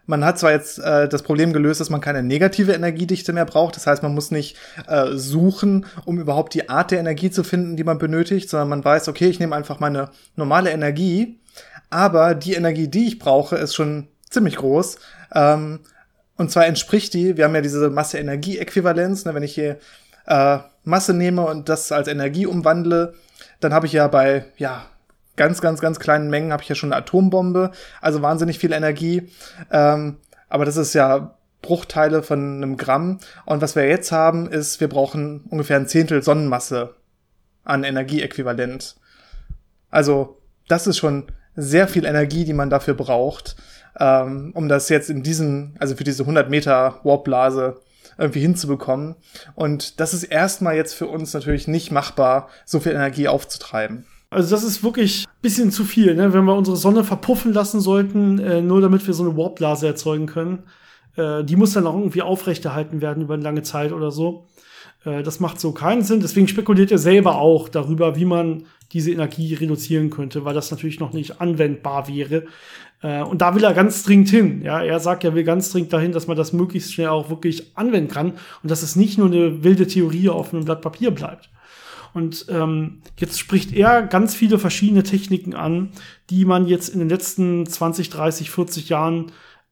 man 0.06 0.24
hat 0.24 0.38
zwar 0.38 0.50
jetzt 0.50 0.78
äh, 0.78 1.06
das 1.08 1.22
Problem 1.22 1.52
gelöst, 1.52 1.80
dass 1.80 1.90
man 1.90 2.00
keine 2.00 2.22
negative 2.22 2.72
Energiedichte 2.72 3.32
mehr 3.32 3.44
braucht. 3.44 3.76
Das 3.76 3.86
heißt, 3.86 4.02
man 4.02 4.14
muss 4.14 4.30
nicht 4.32 4.56
äh, 4.88 5.12
suchen, 5.12 5.86
um 6.06 6.18
überhaupt 6.18 6.54
die 6.54 6.68
Art 6.68 6.90
der 6.90 6.98
Energie 6.98 7.30
zu 7.30 7.44
finden, 7.44 7.76
die 7.76 7.84
man 7.84 7.98
benötigt, 7.98 8.48
sondern 8.48 8.70
man 8.70 8.84
weiß, 8.84 9.08
okay, 9.08 9.28
ich 9.28 9.38
nehme 9.38 9.54
einfach 9.54 9.78
meine 9.78 10.10
normale 10.34 10.70
Energie, 10.70 11.38
aber 11.90 12.34
die 12.34 12.54
Energie, 12.54 12.88
die 12.88 13.06
ich 13.06 13.18
brauche, 13.18 13.56
ist 13.56 13.74
schon 13.74 14.08
ziemlich 14.30 14.56
groß. 14.56 14.98
Ähm, 15.34 15.80
und 16.36 16.50
zwar 16.50 16.66
entspricht 16.66 17.14
die, 17.14 17.36
wir 17.36 17.44
haben 17.44 17.54
ja 17.54 17.60
diese 17.60 17.90
Masse-Energie-Äquivalenz, 17.90 19.24
ne, 19.24 19.34
wenn 19.34 19.42
ich 19.42 19.54
hier 19.54 19.78
äh, 20.26 20.58
Masse 20.84 21.14
nehme 21.14 21.44
und 21.46 21.68
das 21.68 21.90
als 21.92 22.08
Energie 22.08 22.46
umwandle, 22.46 23.14
dann 23.60 23.74
habe 23.74 23.86
ich 23.86 23.92
ja 23.92 24.06
bei, 24.08 24.44
ja, 24.56 24.86
ganz, 25.36 25.60
ganz, 25.60 25.80
ganz 25.80 25.98
kleinen 25.98 26.30
Mengen 26.30 26.52
habe 26.52 26.62
ich 26.62 26.68
ja 26.68 26.74
schon 26.74 26.92
eine 26.92 27.02
Atombombe, 27.02 27.72
also 28.00 28.22
wahnsinnig 28.22 28.58
viel 28.58 28.72
Energie. 28.72 29.30
Ähm, 29.70 30.18
aber 30.48 30.64
das 30.64 30.76
ist 30.76 30.94
ja 30.94 31.36
Bruchteile 31.62 32.22
von 32.22 32.56
einem 32.56 32.76
Gramm. 32.76 33.18
Und 33.46 33.62
was 33.62 33.74
wir 33.74 33.86
jetzt 33.86 34.12
haben, 34.12 34.48
ist, 34.48 34.80
wir 34.80 34.88
brauchen 34.88 35.44
ungefähr 35.50 35.76
ein 35.76 35.88
Zehntel 35.88 36.22
Sonnenmasse 36.22 36.94
an 37.64 37.84
Energieäquivalent. 37.84 38.96
Also, 39.90 40.40
das 40.68 40.86
ist 40.86 40.98
schon 40.98 41.24
sehr 41.58 41.88
viel 41.88 42.04
Energie, 42.04 42.44
die 42.44 42.52
man 42.52 42.70
dafür 42.70 42.94
braucht, 42.94 43.56
ähm, 43.98 44.52
um 44.54 44.68
das 44.68 44.88
jetzt 44.88 45.10
in 45.10 45.22
diesen, 45.22 45.74
also 45.80 45.96
für 45.96 46.04
diese 46.04 46.22
100 46.22 46.48
Meter 46.48 47.00
Warpblase 47.02 47.80
irgendwie 48.16 48.40
hinzubekommen. 48.40 49.16
Und 49.54 50.00
das 50.00 50.14
ist 50.14 50.24
erstmal 50.24 50.76
jetzt 50.76 50.94
für 50.94 51.06
uns 51.06 51.34
natürlich 51.34 51.68
nicht 51.68 51.90
machbar, 51.90 52.48
so 52.64 52.80
viel 52.80 52.92
Energie 52.92 53.28
aufzutreiben. 53.28 54.06
Also 54.30 54.54
das 54.54 54.62
ist 54.62 54.84
wirklich 54.84 55.24
bisschen 55.40 55.70
zu 55.70 55.84
viel, 55.84 56.14
ne? 56.14 56.32
wenn 56.32 56.44
wir 56.44 56.54
unsere 56.54 56.76
Sonne 56.76 57.02
verpuffen 57.02 57.52
lassen 57.52 57.80
sollten, 57.80 58.38
äh, 58.38 58.60
nur 58.60 58.80
damit 58.80 59.06
wir 59.06 59.14
so 59.14 59.24
eine 59.24 59.36
Warpblase 59.36 59.86
erzeugen 59.86 60.26
können. 60.26 60.64
Äh, 61.16 61.44
die 61.44 61.56
muss 61.56 61.72
dann 61.72 61.86
auch 61.86 61.96
irgendwie 61.96 62.22
aufrechterhalten 62.22 63.00
werden 63.00 63.22
über 63.22 63.34
eine 63.34 63.42
lange 63.42 63.62
Zeit 63.62 63.92
oder 63.92 64.10
so. 64.10 64.46
Äh, 65.04 65.22
das 65.22 65.40
macht 65.40 65.60
so 65.60 65.72
keinen 65.72 66.02
Sinn. 66.02 66.20
Deswegen 66.20 66.48
spekuliert 66.48 66.92
er 66.92 66.98
selber 66.98 67.38
auch 67.38 67.68
darüber, 67.68 68.16
wie 68.16 68.26
man 68.26 68.66
diese 68.92 69.12
Energie 69.12 69.54
reduzieren 69.54 70.10
könnte, 70.10 70.44
weil 70.44 70.54
das 70.54 70.70
natürlich 70.70 71.00
noch 71.00 71.12
nicht 71.12 71.40
anwendbar 71.40 72.08
wäre. 72.08 72.44
Äh, 73.02 73.22
und 73.22 73.42
da 73.42 73.54
will 73.54 73.64
er 73.64 73.74
ganz 73.74 74.02
dringend 74.02 74.30
hin. 74.30 74.62
Ja, 74.62 74.82
er 74.82 75.00
sagt, 75.00 75.24
er 75.24 75.34
will 75.34 75.44
ganz 75.44 75.70
dringend 75.70 75.92
dahin, 75.92 76.12
dass 76.12 76.26
man 76.26 76.36
das 76.36 76.52
möglichst 76.52 76.92
schnell 76.92 77.08
auch 77.08 77.30
wirklich 77.30 77.76
anwenden 77.76 78.10
kann 78.10 78.32
und 78.62 78.70
dass 78.70 78.82
es 78.82 78.96
nicht 78.96 79.18
nur 79.18 79.28
eine 79.28 79.62
wilde 79.62 79.86
Theorie 79.86 80.28
auf 80.28 80.52
einem 80.52 80.64
Blatt 80.64 80.80
Papier 80.80 81.10
bleibt. 81.10 81.50
Und 82.14 82.46
ähm, 82.48 83.02
jetzt 83.18 83.38
spricht 83.38 83.72
er 83.72 84.02
ganz 84.02 84.34
viele 84.34 84.58
verschiedene 84.58 85.02
Techniken 85.02 85.54
an, 85.54 85.90
die 86.30 86.44
man 86.44 86.66
jetzt 86.66 86.88
in 86.88 87.00
den 87.00 87.08
letzten 87.08 87.66
20, 87.66 88.08
30, 88.10 88.50
40 88.50 88.88
Jahren 88.88 89.26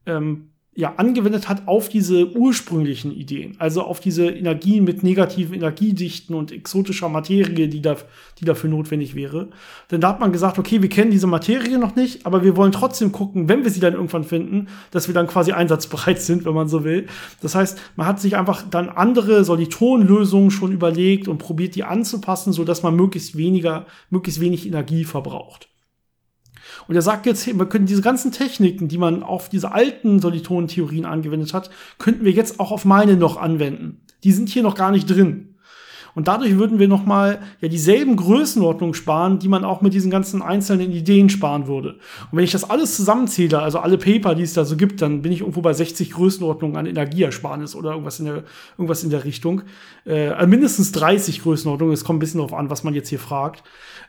ähm, 0.05 0.51
ja, 0.77 0.93
angewendet 0.97 1.49
hat 1.49 1.67
auf 1.67 1.89
diese 1.89 2.35
ursprünglichen 2.35 3.11
Ideen, 3.11 3.55
also 3.57 3.81
auf 3.81 3.99
diese 3.99 4.29
Energien 4.29 4.83
mit 4.83 5.01
negativen 5.01 5.55
Energiedichten 5.55 6.35
und 6.35 6.51
exotischer 6.51 7.09
Materie, 7.09 7.67
die, 7.67 7.81
da, 7.81 7.95
die 8.39 8.45
dafür 8.45 8.69
notwendig 8.69 9.15
wäre. 9.15 9.47
Denn 9.89 10.01
da 10.01 10.09
hat 10.09 10.19
man 10.19 10.31
gesagt, 10.31 10.59
okay, 10.59 10.83
wir 10.83 10.89
kennen 10.89 11.09
diese 11.09 11.25
Materie 11.25 11.79
noch 11.79 11.95
nicht, 11.95 12.27
aber 12.27 12.43
wir 12.43 12.55
wollen 12.55 12.71
trotzdem 12.71 13.11
gucken, 13.11 13.49
wenn 13.49 13.63
wir 13.63 13.71
sie 13.71 13.79
dann 13.79 13.95
irgendwann 13.95 14.23
finden, 14.23 14.67
dass 14.91 15.07
wir 15.07 15.15
dann 15.15 15.25
quasi 15.25 15.51
einsatzbereit 15.51 16.21
sind, 16.21 16.45
wenn 16.45 16.53
man 16.53 16.67
so 16.67 16.83
will. 16.83 17.07
Das 17.41 17.55
heißt, 17.55 17.79
man 17.95 18.05
hat 18.05 18.21
sich 18.21 18.37
einfach 18.37 18.61
dann 18.69 18.89
andere 18.89 19.43
Solitonlösungen 19.45 20.51
schon 20.51 20.71
überlegt 20.71 21.27
und 21.27 21.39
probiert, 21.39 21.73
die 21.73 21.85
anzupassen, 21.85 22.53
so 22.53 22.63
dass 22.63 22.83
man 22.83 22.95
möglichst 22.95 23.35
weniger, 23.35 23.87
möglichst 24.11 24.41
wenig 24.41 24.67
Energie 24.67 25.05
verbraucht. 25.05 25.69
Und 26.87 26.95
er 26.95 27.01
sagt 27.01 27.25
jetzt, 27.25 27.45
wir 27.47 27.65
können 27.65 27.85
diese 27.85 28.01
ganzen 28.01 28.31
Techniken, 28.31 28.87
die 28.87 28.97
man 28.97 29.23
auf 29.23 29.49
diese 29.49 29.71
alten 29.71 30.19
Solitonentheorien 30.19 31.05
angewendet 31.05 31.53
hat, 31.53 31.69
könnten 31.97 32.25
wir 32.25 32.31
jetzt 32.31 32.59
auch 32.59 32.71
auf 32.71 32.85
meine 32.85 33.17
noch 33.17 33.37
anwenden. 33.37 34.01
Die 34.23 34.31
sind 34.31 34.49
hier 34.49 34.63
noch 34.63 34.75
gar 34.75 34.91
nicht 34.91 35.09
drin. 35.09 35.55
Und 36.17 36.27
dadurch 36.27 36.57
würden 36.57 36.79
wir 36.79 36.87
nochmal 36.87 37.41
ja 37.61 37.67
dieselben 37.67 38.15
Größenordnungen 38.15 38.95
sparen, 38.95 39.37
die 39.37 39.47
man 39.47 39.63
auch 39.63 39.81
mit 39.81 39.93
diesen 39.93 40.09
ganzen 40.09 40.41
einzelnen 40.41 40.91
Ideen 40.91 41.29
sparen 41.29 41.67
würde. 41.67 41.89
Und 42.31 42.37
wenn 42.37 42.43
ich 42.43 42.51
das 42.51 42.67
alles 42.67 42.95
zusammenzähle, 42.95 43.61
also 43.61 43.77
alle 43.77 43.99
Paper, 43.99 44.33
die 44.33 44.41
es 44.41 44.53
da 44.53 44.65
so 44.65 44.77
gibt, 44.77 45.03
dann 45.03 45.21
bin 45.21 45.31
ich 45.31 45.41
irgendwo 45.41 45.61
bei 45.61 45.73
60 45.73 46.09
Größenordnungen 46.09 46.75
an 46.75 46.87
Energieersparnis 46.87 47.75
oder 47.75 47.91
irgendwas 47.91 48.17
in 48.17 48.25
der, 48.25 48.43
irgendwas 48.79 49.03
in 49.03 49.11
der 49.11 49.25
Richtung. 49.25 49.61
Äh, 50.07 50.47
mindestens 50.47 50.91
30 50.91 51.43
Größenordnungen, 51.43 51.93
es 51.93 52.03
kommt 52.03 52.17
ein 52.17 52.21
bisschen 52.21 52.39
darauf 52.39 52.55
an, 52.55 52.71
was 52.71 52.83
man 52.83 52.95
jetzt 52.95 53.09
hier 53.09 53.19
fragt. 53.19 53.61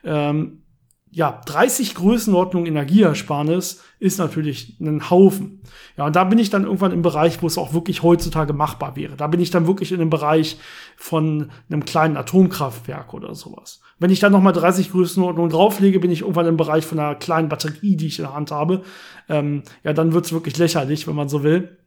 Ähm, 0.03 0.63
ja, 1.11 1.41
30 1.47 1.95
Größenordnungen 1.95 2.67
Energieersparnis 2.67 3.83
ist 3.99 4.19
natürlich 4.19 4.79
ein 4.81 5.11
Haufen. 5.11 5.61
Ja, 5.97 6.07
und 6.07 6.17
da 6.17 6.25
bin 6.25 6.39
ich 6.39 6.51
dann 6.51 6.65
irgendwann 6.65 6.93
im 6.93 7.03
Bereich, 7.03 7.43
wo 7.43 7.47
es 7.47 7.59
auch 7.59 7.73
wirklich 7.73 8.03
heutzutage 8.03 8.53
machbar 8.53 8.95
wäre. 8.95 9.17
Da 9.17 9.27
bin 9.27 9.41
ich 9.41 9.51
dann 9.51 9.67
wirklich 9.67 9.91
in 9.91 9.99
dem 9.99 10.11
Bereich 10.11 10.59
von 10.97 11.51
einem 11.71 11.85
kleinen 11.85 12.17
Atomkraftwerk 12.17 13.15
oder 13.15 13.35
sowas. 13.35 13.81
Wenn 13.99 14.11
ich 14.11 14.21
dann 14.21 14.33
nochmal 14.33 14.53
30 14.53 14.93
Größenordnungen 14.93 15.51
drauflege, 15.51 15.99
bin 15.99 16.11
ich 16.11 16.21
irgendwann 16.21 16.47
im 16.47 16.57
Bereich 16.57 16.85
von 16.85 16.99
einer 16.99 17.15
kleinen 17.15 17.49
Batterie, 17.49 17.97
die 17.97 18.07
ich 18.07 18.19
in 18.19 18.27
der 18.27 18.35
Hand 18.35 18.51
habe. 18.51 18.83
Ähm, 19.29 19.63
ja, 19.83 19.93
dann 19.93 20.13
wird's 20.13 20.33
wirklich 20.33 20.59
lächerlich, 20.59 21.09
wenn 21.09 21.17
man 21.17 21.29
so 21.29 21.43
will. 21.43 21.78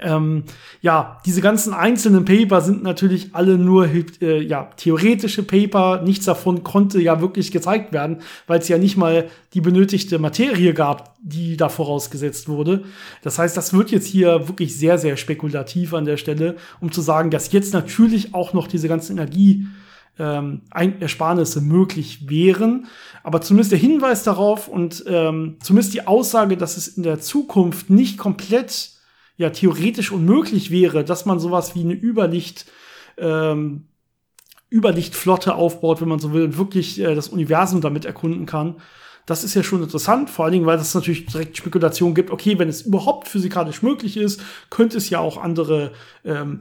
Ähm, 0.00 0.44
ja, 0.80 1.20
diese 1.24 1.40
ganzen 1.40 1.72
einzelnen 1.72 2.24
Paper 2.24 2.60
sind 2.60 2.82
natürlich 2.82 3.34
alle 3.34 3.58
nur 3.58 3.88
äh, 4.20 4.42
ja, 4.42 4.70
theoretische 4.76 5.42
Paper. 5.42 6.02
Nichts 6.02 6.24
davon 6.24 6.64
konnte 6.64 7.00
ja 7.00 7.20
wirklich 7.20 7.52
gezeigt 7.52 7.92
werden, 7.92 8.18
weil 8.46 8.60
es 8.60 8.68
ja 8.68 8.78
nicht 8.78 8.96
mal 8.96 9.28
die 9.52 9.60
benötigte 9.60 10.18
Materie 10.18 10.74
gab, 10.74 11.14
die 11.22 11.56
da 11.56 11.68
vorausgesetzt 11.68 12.48
wurde. 12.48 12.84
Das 13.22 13.38
heißt, 13.38 13.56
das 13.56 13.72
wird 13.72 13.90
jetzt 13.90 14.06
hier 14.06 14.48
wirklich 14.48 14.76
sehr, 14.76 14.98
sehr 14.98 15.16
spekulativ 15.16 15.94
an 15.94 16.04
der 16.04 16.16
Stelle, 16.16 16.56
um 16.80 16.90
zu 16.90 17.00
sagen, 17.00 17.30
dass 17.30 17.52
jetzt 17.52 17.72
natürlich 17.72 18.34
auch 18.34 18.52
noch 18.52 18.66
diese 18.66 18.88
ganzen 18.88 19.12
Energie 19.12 19.66
ähm, 20.18 20.62
Ersparnisse 21.00 21.60
möglich 21.60 22.28
wären. 22.28 22.86
Aber 23.22 23.40
zumindest 23.40 23.72
der 23.72 23.78
Hinweis 23.78 24.22
darauf 24.22 24.68
und 24.68 25.04
ähm, 25.06 25.56
zumindest 25.62 25.94
die 25.94 26.06
Aussage, 26.06 26.56
dass 26.56 26.76
es 26.76 26.88
in 26.88 27.02
der 27.02 27.20
Zukunft 27.20 27.90
nicht 27.90 28.18
komplett 28.18 28.93
ja 29.36 29.50
theoretisch 29.50 30.12
unmöglich 30.12 30.70
wäre, 30.70 31.04
dass 31.04 31.26
man 31.26 31.38
sowas 31.38 31.74
wie 31.74 31.82
eine 31.82 31.94
Überlicht 31.94 32.66
ähm, 33.16 33.86
Überlichtflotte 34.74 35.54
aufbaut, 35.54 36.00
wenn 36.00 36.08
man 36.08 36.18
so 36.18 36.32
will, 36.32 36.44
und 36.44 36.58
wirklich 36.58 37.00
äh, 37.00 37.14
das 37.14 37.28
Universum 37.28 37.80
damit 37.80 38.04
erkunden 38.04 38.44
kann. 38.44 38.76
Das 39.26 39.44
ist 39.44 39.54
ja 39.54 39.62
schon 39.62 39.82
interessant, 39.82 40.28
vor 40.28 40.44
allen 40.44 40.52
Dingen, 40.52 40.66
weil 40.66 40.78
es 40.78 40.94
natürlich 40.94 41.26
direkt 41.26 41.56
Spekulation 41.56 42.14
gibt, 42.14 42.30
okay, 42.30 42.58
wenn 42.58 42.68
es 42.68 42.82
überhaupt 42.82 43.28
physikalisch 43.28 43.82
möglich 43.82 44.16
ist, 44.18 44.42
könnte 44.68 44.98
es 44.98 45.08
ja 45.08 45.20
auch 45.20 45.38
andere 45.38 45.92
ähm, 46.24 46.58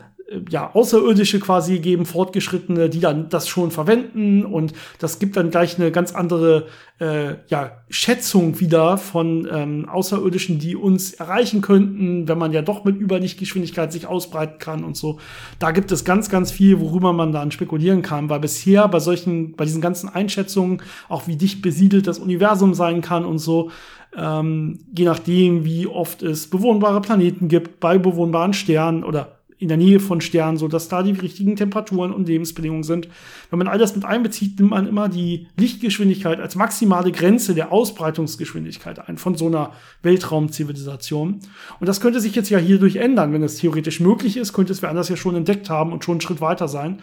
ja, 0.49 0.73
Außerirdische 0.73 1.39
quasi 1.39 1.79
geben, 1.79 2.05
Fortgeschrittene, 2.05 2.89
die 2.89 2.99
dann 2.99 3.29
das 3.29 3.47
schon 3.47 3.71
verwenden 3.71 4.45
und 4.45 4.73
das 4.99 5.19
gibt 5.19 5.37
dann 5.37 5.49
gleich 5.49 5.77
eine 5.77 5.91
ganz 5.91 6.13
andere 6.13 6.67
äh, 6.99 7.35
ja, 7.47 7.83
Schätzung 7.89 8.59
wieder 8.59 8.97
von 8.97 9.47
ähm, 9.51 9.89
Außerirdischen, 9.89 10.59
die 10.59 10.75
uns 10.75 11.13
erreichen 11.13 11.61
könnten, 11.61 12.27
wenn 12.27 12.37
man 12.37 12.53
ja 12.53 12.61
doch 12.61 12.85
mit 12.85 12.99
Überlichtgeschwindigkeit 12.99 13.91
sich 13.91 14.07
ausbreiten 14.07 14.59
kann 14.59 14.83
und 14.83 14.95
so. 14.95 15.19
Da 15.59 15.71
gibt 15.71 15.91
es 15.91 16.05
ganz, 16.05 16.29
ganz 16.29 16.51
viel, 16.51 16.79
worüber 16.79 17.13
man 17.13 17.31
dann 17.31 17.51
spekulieren 17.51 18.01
kann, 18.01 18.29
weil 18.29 18.39
bisher 18.39 18.87
bei 18.87 18.99
solchen, 18.99 19.55
bei 19.55 19.65
diesen 19.65 19.81
ganzen 19.81 20.09
Einschätzungen, 20.09 20.81
auch 21.09 21.27
wie 21.27 21.35
dicht 21.35 21.61
besiedelt 21.61 22.07
das 22.07 22.19
Universum 22.19 22.73
sein 22.73 23.01
kann 23.01 23.25
und 23.25 23.39
so, 23.39 23.71
ähm, 24.15 24.79
je 24.95 25.05
nachdem, 25.05 25.65
wie 25.65 25.87
oft 25.87 26.21
es 26.21 26.49
bewohnbare 26.49 27.01
Planeten 27.01 27.47
gibt, 27.47 27.79
bei 27.79 27.97
bewohnbaren 27.97 28.53
Sternen 28.53 29.03
oder 29.03 29.39
in 29.63 29.69
der 29.69 29.77
Nähe 29.77 30.01
von 30.01 30.19
Sternen, 30.19 30.57
so 30.57 30.67
dass 30.67 30.89
da 30.89 31.01
die 31.03 31.11
richtigen 31.11 31.55
Temperaturen 31.55 32.11
und 32.11 32.27
Lebensbedingungen 32.27 32.83
sind. 32.83 33.07
Wenn 33.49 33.59
man 33.59 33.69
all 33.69 33.77
das 33.77 33.95
mit 33.95 34.03
einbezieht, 34.03 34.59
nimmt 34.59 34.71
man 34.71 34.87
immer 34.87 35.07
die 35.07 35.47
Lichtgeschwindigkeit 35.57 36.41
als 36.41 36.55
maximale 36.55 37.13
Grenze 37.13 37.55
der 37.55 37.71
Ausbreitungsgeschwindigkeit 37.71 39.07
ein 39.07 39.17
von 39.17 39.35
so 39.35 39.47
einer 39.47 39.71
Weltraumzivilisation. 40.01 41.39
Und 41.79 41.87
das 41.87 42.01
könnte 42.01 42.19
sich 42.19 42.35
jetzt 42.35 42.49
ja 42.49 42.59
hierdurch 42.59 42.97
ändern, 42.97 43.31
wenn 43.31 43.41
es 43.41 43.55
theoretisch 43.55 44.01
möglich 44.01 44.35
ist, 44.35 44.51
könnte 44.51 44.73
es 44.73 44.81
wer 44.81 44.89
anders 44.89 45.07
ja 45.07 45.15
schon 45.15 45.35
entdeckt 45.35 45.69
haben 45.69 45.93
und 45.93 46.03
schon 46.03 46.15
einen 46.15 46.21
Schritt 46.21 46.41
weiter 46.41 46.67
sein. 46.67 46.99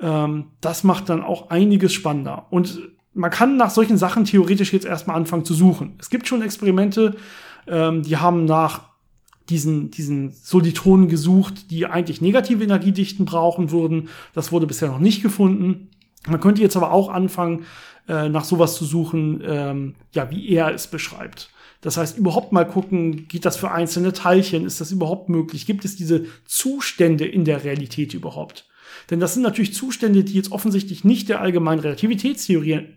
Ähm, 0.00 0.46
das 0.62 0.84
macht 0.84 1.10
dann 1.10 1.22
auch 1.22 1.50
einiges 1.50 1.92
spannender. 1.92 2.46
Und 2.48 2.80
man 3.12 3.30
kann 3.30 3.58
nach 3.58 3.70
solchen 3.70 3.98
Sachen 3.98 4.24
theoretisch 4.24 4.72
jetzt 4.72 4.86
erstmal 4.86 5.16
anfangen 5.16 5.44
zu 5.44 5.52
suchen. 5.52 5.96
Es 6.00 6.08
gibt 6.08 6.26
schon 6.26 6.40
Experimente, 6.40 7.14
ähm, 7.66 8.02
die 8.02 8.16
haben 8.16 8.46
nach 8.46 8.93
diesen, 9.48 9.90
diesen 9.90 10.32
Solitonen 10.32 11.08
gesucht, 11.08 11.70
die 11.70 11.86
eigentlich 11.86 12.20
negative 12.20 12.64
Energiedichten 12.64 13.24
brauchen 13.24 13.70
würden. 13.70 14.08
Das 14.32 14.52
wurde 14.52 14.66
bisher 14.66 14.88
noch 14.88 14.98
nicht 14.98 15.22
gefunden. 15.22 15.90
Man 16.26 16.40
könnte 16.40 16.62
jetzt 16.62 16.76
aber 16.76 16.92
auch 16.92 17.08
anfangen, 17.08 17.64
äh, 18.08 18.28
nach 18.28 18.44
sowas 18.44 18.76
zu 18.76 18.84
suchen, 18.84 19.42
ähm, 19.46 19.94
ja, 20.12 20.30
wie 20.30 20.48
er 20.48 20.72
es 20.72 20.86
beschreibt. 20.86 21.50
Das 21.80 21.98
heißt, 21.98 22.16
überhaupt 22.16 22.52
mal 22.52 22.66
gucken, 22.66 23.28
geht 23.28 23.44
das 23.44 23.58
für 23.58 23.70
einzelne 23.70 24.14
Teilchen? 24.14 24.64
Ist 24.64 24.80
das 24.80 24.90
überhaupt 24.90 25.28
möglich? 25.28 25.66
Gibt 25.66 25.84
es 25.84 25.96
diese 25.96 26.24
Zustände 26.46 27.26
in 27.26 27.44
der 27.44 27.62
Realität 27.64 28.14
überhaupt? 28.14 28.66
Denn 29.10 29.20
das 29.20 29.34
sind 29.34 29.42
natürlich 29.42 29.74
Zustände, 29.74 30.24
die 30.24 30.32
jetzt 30.32 30.52
offensichtlich 30.52 31.04
nicht 31.04 31.28
der 31.28 31.42
allgemeinen 31.42 31.80
Relativitätstheorie 31.80 32.88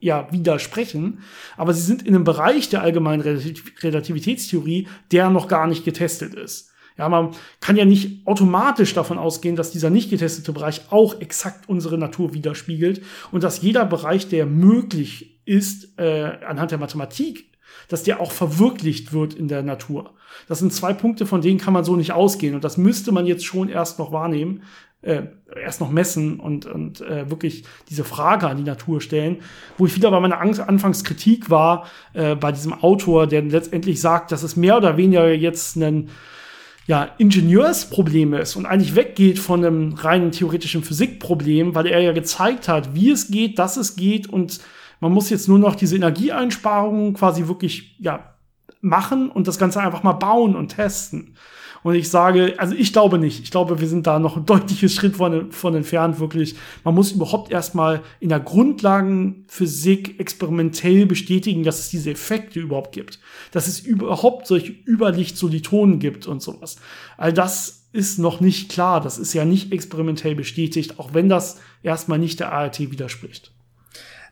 ja 0.00 0.28
widersprechen, 0.32 1.20
aber 1.56 1.74
sie 1.74 1.82
sind 1.82 2.02
in 2.02 2.14
einem 2.14 2.24
Bereich 2.24 2.68
der 2.68 2.82
allgemeinen 2.82 3.20
Relativitätstheorie, 3.20 4.88
der 5.12 5.30
noch 5.30 5.46
gar 5.46 5.66
nicht 5.66 5.84
getestet 5.84 6.34
ist. 6.34 6.70
Ja, 6.98 7.08
man 7.08 7.30
kann 7.60 7.76
ja 7.76 7.84
nicht 7.84 8.26
automatisch 8.26 8.92
davon 8.92 9.16
ausgehen, 9.16 9.56
dass 9.56 9.70
dieser 9.70 9.88
nicht 9.88 10.10
getestete 10.10 10.52
Bereich 10.52 10.82
auch 10.90 11.20
exakt 11.20 11.68
unsere 11.68 11.96
Natur 11.96 12.34
widerspiegelt 12.34 13.02
und 13.30 13.42
dass 13.42 13.62
jeder 13.62 13.86
Bereich, 13.86 14.28
der 14.28 14.44
möglich 14.44 15.40
ist, 15.46 15.98
äh, 15.98 16.32
anhand 16.46 16.72
der 16.72 16.78
Mathematik, 16.78 17.50
dass 17.88 18.02
der 18.02 18.20
auch 18.20 18.32
verwirklicht 18.32 19.12
wird 19.12 19.34
in 19.34 19.48
der 19.48 19.62
Natur. 19.62 20.14
Das 20.46 20.58
sind 20.58 20.72
zwei 20.72 20.92
Punkte, 20.92 21.26
von 21.26 21.40
denen 21.40 21.58
kann 21.58 21.72
man 21.72 21.84
so 21.84 21.96
nicht 21.96 22.12
ausgehen 22.12 22.54
und 22.54 22.64
das 22.64 22.76
müsste 22.76 23.12
man 23.12 23.26
jetzt 23.26 23.44
schon 23.44 23.68
erst 23.68 23.98
noch 23.98 24.12
wahrnehmen, 24.12 24.62
äh, 25.02 25.22
erst 25.62 25.80
noch 25.80 25.90
messen 25.90 26.40
und, 26.40 26.66
und 26.66 27.00
äh, 27.00 27.30
wirklich 27.30 27.64
diese 27.88 28.04
Frage 28.04 28.48
an 28.48 28.58
die 28.58 28.64
Natur 28.64 29.00
stellen, 29.00 29.38
wo 29.78 29.86
ich 29.86 29.96
wieder 29.96 30.10
bei 30.10 30.20
meiner 30.20 30.40
Angst 30.40 30.60
Anfangskritik 30.60 31.50
war, 31.50 31.86
äh, 32.12 32.34
bei 32.34 32.52
diesem 32.52 32.72
Autor, 32.72 33.26
der 33.26 33.42
letztendlich 33.42 34.00
sagt, 34.00 34.32
dass 34.32 34.42
es 34.42 34.56
mehr 34.56 34.76
oder 34.76 34.96
weniger 34.96 35.32
jetzt 35.32 35.76
ein 35.76 36.10
ja, 36.86 37.08
Ingenieursproblem 37.18 38.34
ist 38.34 38.56
und 38.56 38.66
eigentlich 38.66 38.96
weggeht 38.96 39.38
von 39.38 39.64
einem 39.64 39.92
reinen 39.94 40.32
theoretischen 40.32 40.82
Physikproblem, 40.82 41.74
weil 41.74 41.86
er 41.86 42.00
ja 42.00 42.12
gezeigt 42.12 42.68
hat, 42.68 42.94
wie 42.94 43.10
es 43.10 43.28
geht, 43.28 43.58
dass 43.58 43.76
es 43.76 43.96
geht 43.96 44.28
und 44.28 44.60
man 44.98 45.12
muss 45.12 45.30
jetzt 45.30 45.48
nur 45.48 45.58
noch 45.58 45.76
diese 45.76 45.96
Energieeinsparungen 45.96 47.14
quasi 47.14 47.48
wirklich 47.48 47.96
ja, 48.00 48.34
machen 48.80 49.30
und 49.30 49.48
das 49.48 49.58
Ganze 49.58 49.80
einfach 49.80 50.02
mal 50.02 50.14
bauen 50.14 50.54
und 50.54 50.76
testen. 50.76 51.36
Und 51.82 51.94
ich 51.94 52.10
sage, 52.10 52.54
also 52.58 52.74
ich 52.74 52.92
glaube 52.92 53.18
nicht. 53.18 53.42
Ich 53.42 53.50
glaube, 53.50 53.80
wir 53.80 53.88
sind 53.88 54.06
da 54.06 54.18
noch 54.18 54.36
ein 54.36 54.46
deutliches 54.46 54.94
Schritt 54.94 55.16
von, 55.16 55.50
von 55.50 55.74
entfernt, 55.74 56.20
wirklich. 56.20 56.54
Man 56.84 56.94
muss 56.94 57.12
überhaupt 57.12 57.50
erstmal 57.50 58.02
in 58.20 58.28
der 58.28 58.40
Grundlagenphysik 58.40 60.20
experimentell 60.20 61.06
bestätigen, 61.06 61.62
dass 61.62 61.78
es 61.78 61.88
diese 61.88 62.10
Effekte 62.10 62.60
überhaupt 62.60 62.92
gibt. 62.92 63.18
Dass 63.52 63.66
es 63.66 63.80
überhaupt 63.80 64.46
solche 64.46 64.72
Überlichtsolitonen 64.86 65.98
gibt 65.98 66.26
und 66.26 66.42
sowas. 66.42 66.76
All 67.16 67.32
das 67.32 67.88
ist 67.92 68.18
noch 68.18 68.40
nicht 68.40 68.70
klar. 68.70 69.00
Das 69.00 69.18
ist 69.18 69.32
ja 69.32 69.44
nicht 69.44 69.72
experimentell 69.72 70.34
bestätigt, 70.34 70.98
auch 70.98 71.14
wenn 71.14 71.28
das 71.28 71.60
erstmal 71.82 72.18
nicht 72.18 72.40
der 72.40 72.52
ART 72.52 72.78
widerspricht. 72.78 73.52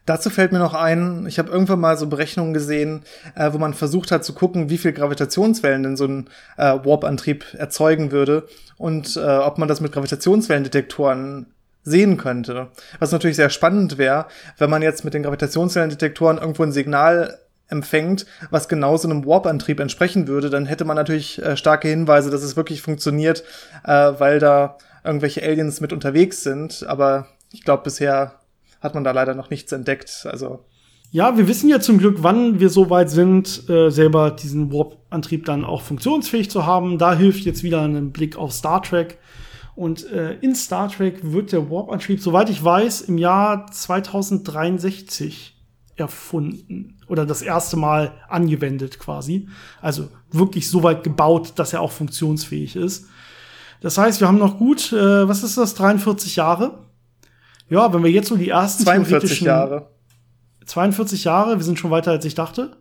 Dazu 0.09 0.31
fällt 0.31 0.53
mir 0.53 0.59
noch 0.59 0.73
ein, 0.73 1.27
ich 1.27 1.39
habe 1.39 1.51
irgendwann 1.51 1.81
mal 1.81 1.99
so 1.99 2.07
Berechnungen 2.07 2.55
gesehen, 2.55 3.03
äh, 3.35 3.53
wo 3.53 3.59
man 3.59 3.75
versucht 3.75 4.11
hat 4.11 4.25
zu 4.25 4.33
gucken, 4.33 4.71
wie 4.71 4.79
viel 4.79 4.93
Gravitationswellen 4.93 5.83
denn 5.83 5.97
so 5.99 6.07
ein 6.07 6.31
äh, 6.57 6.79
Warp-Antrieb 6.83 7.45
erzeugen 7.53 8.11
würde 8.11 8.49
und 8.79 9.19
äh, 9.19 9.21
ob 9.21 9.59
man 9.59 9.69
das 9.69 9.83
mit 9.83 9.93
Gravitationswellendetektoren 9.93 11.53
sehen 11.83 12.17
könnte. 12.17 12.69
Was 12.99 13.13
natürlich 13.13 13.37
sehr 13.37 13.51
spannend 13.51 13.99
wäre, 13.99 14.25
wenn 14.57 14.71
man 14.71 14.81
jetzt 14.81 15.05
mit 15.05 15.13
den 15.13 15.25
Gravitationswellendetektoren 15.25 16.39
irgendwo 16.39 16.63
ein 16.63 16.73
Signal 16.73 17.41
empfängt, 17.69 18.25
was 18.49 18.69
genau 18.69 18.97
so 18.97 19.11
einem 19.11 19.27
Warp-Antrieb 19.27 19.79
entsprechen 19.79 20.27
würde, 20.27 20.49
dann 20.49 20.65
hätte 20.65 20.87
man 20.87 20.97
natürlich 20.97 21.43
äh, 21.43 21.55
starke 21.59 21.89
Hinweise, 21.89 22.31
dass 22.31 22.43
es 22.43 22.57
wirklich 22.57 22.81
funktioniert, 22.81 23.45
äh, 23.85 23.91
weil 23.93 24.39
da 24.39 24.79
irgendwelche 25.05 25.43
Aliens 25.43 25.83
mit 25.83 25.93
unterwegs 25.93 26.43
sind. 26.43 26.87
Aber 26.89 27.27
ich 27.53 27.63
glaube, 27.63 27.83
bisher 27.83 28.38
hat 28.81 28.95
man 28.95 29.05
da 29.05 29.13
leider 29.13 29.35
noch 29.35 29.51
nichts 29.51 29.73
entdeckt. 29.73 30.27
Also 30.31 30.65
ja, 31.11 31.39
wir 31.39 31.49
wissen 31.49 31.71
ja 31.71 31.81
zum 31.81 31.97
Glück, 31.99 32.19
wann 32.21 32.61
wir 32.61 32.69
so 32.69 32.91
weit 32.91 33.09
sind, 33.09 33.69
äh, 33.71 33.91
selber 33.91 34.31
diesen 34.31 34.71
Warp-Antrieb 34.71 35.47
dann 35.47 35.65
auch 35.65 35.81
funktionsfähig 35.81 36.51
zu 36.51 36.67
haben. 36.67 36.99
Da 36.99 37.15
hilft 37.15 37.45
jetzt 37.45 37.63
wieder 37.63 37.83
ein 37.83 38.13
Blick 38.13 38.37
auf 38.37 38.53
Star 38.53 38.83
Trek. 38.83 39.17
Und 39.75 40.11
äh, 40.11 40.35
in 40.41 40.55
Star 40.55 40.91
Trek 40.91 41.21
wird 41.23 41.53
der 41.53 41.71
Warp-Antrieb, 41.71 42.21
soweit 42.21 42.51
ich 42.51 42.63
weiß, 42.63 43.03
im 43.03 43.17
Jahr 43.17 43.71
2063 43.71 45.55
erfunden 45.97 46.99
oder 47.09 47.25
das 47.25 47.43
erste 47.43 47.77
Mal 47.77 48.13
angewendet 48.29 48.99
quasi. 48.99 49.49
Also 49.81 50.09
wirklich 50.31 50.69
so 50.69 50.83
weit 50.83 51.05
gebaut, 51.05 51.55
dass 51.57 51.73
er 51.73 51.81
auch 51.81 51.93
funktionsfähig 51.93 52.77
ist. 52.77 53.07
Das 53.81 53.97
heißt, 53.97 54.21
wir 54.21 54.29
haben 54.29 54.39
noch 54.39 54.59
gut, 54.59 54.93
äh, 54.93 55.29
was 55.29 55.43
ist 55.43 55.57
das, 55.57 55.75
43 55.75 56.37
Jahre, 56.37 56.88
ja, 57.71 57.93
wenn 57.93 58.03
wir 58.03 58.11
jetzt 58.11 58.29
so 58.29 58.37
die 58.37 58.49
ersten 58.49 58.85
42 58.85 59.41
Jahre. 59.41 59.91
42 60.67 61.25
Jahre, 61.25 61.57
wir 61.57 61.65
sind 61.65 61.79
schon 61.79 61.91
weiter 61.91 62.11
als 62.11 62.25
ich 62.25 62.35
dachte. 62.35 62.77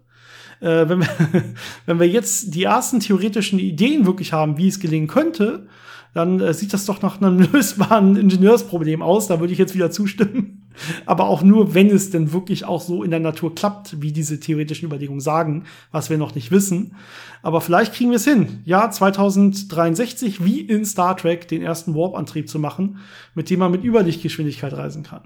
Äh, 0.60 0.90
wenn, 0.90 1.00
wir, 1.00 1.10
wenn 1.86 2.00
wir 2.00 2.08
jetzt 2.08 2.54
die 2.56 2.64
ersten 2.64 3.00
theoretischen 3.00 3.60
Ideen 3.60 4.06
wirklich 4.06 4.34
haben, 4.34 4.58
wie 4.58 4.68
es 4.68 4.80
gelingen 4.80 5.08
könnte, 5.08 5.68
dann 6.14 6.40
äh, 6.40 6.54
sieht 6.54 6.74
das 6.74 6.86
doch 6.86 7.02
nach 7.02 7.22
einem 7.22 7.40
lösbaren 7.54 8.16
Ingenieursproblem 8.16 9.02
aus. 9.02 9.28
Da 9.28 9.40
würde 9.40 9.54
ich 9.54 9.60
jetzt 9.60 9.76
wieder 9.76 9.92
zustimmen. 9.92 10.57
Aber 11.06 11.28
auch 11.28 11.42
nur, 11.42 11.74
wenn 11.74 11.90
es 11.90 12.10
denn 12.10 12.32
wirklich 12.34 12.66
auch 12.66 12.82
so 12.82 13.04
in 13.04 13.12
der 13.12 13.20
Natur 13.20 13.54
klappt, 13.56 14.02
wie 14.02 14.12
diese 14.12 14.40
theoretischen 14.40 14.88
Überlegungen 14.88 15.22
sagen, 15.22 15.66
was 15.92 16.10
wir 16.10 16.18
noch 16.18 16.36
nicht 16.36 16.52
wissen. 16.52 16.96
Aber 17.42 17.62
vielleicht 17.62 17.94
kriegen 17.94 18.12
wir 18.12 18.18
es 18.18 18.26
hin, 18.26 18.62
ja, 18.66 18.90
2063 18.90 20.44
wie 20.44 20.62
in 20.62 20.86
Star 20.86 21.16
Trek 21.18 21.48
den 21.48 21.62
ersten 21.62 21.96
Warp-Antrieb 21.96 22.50
zu 22.50 22.60
machen, 22.60 22.98
mit 23.36 23.50
dem 23.50 23.60
man 23.60 23.72
mit 23.72 23.84
Überlichtgeschwindigkeit 23.84 24.74
reisen 24.74 25.04
kann. 25.04 25.22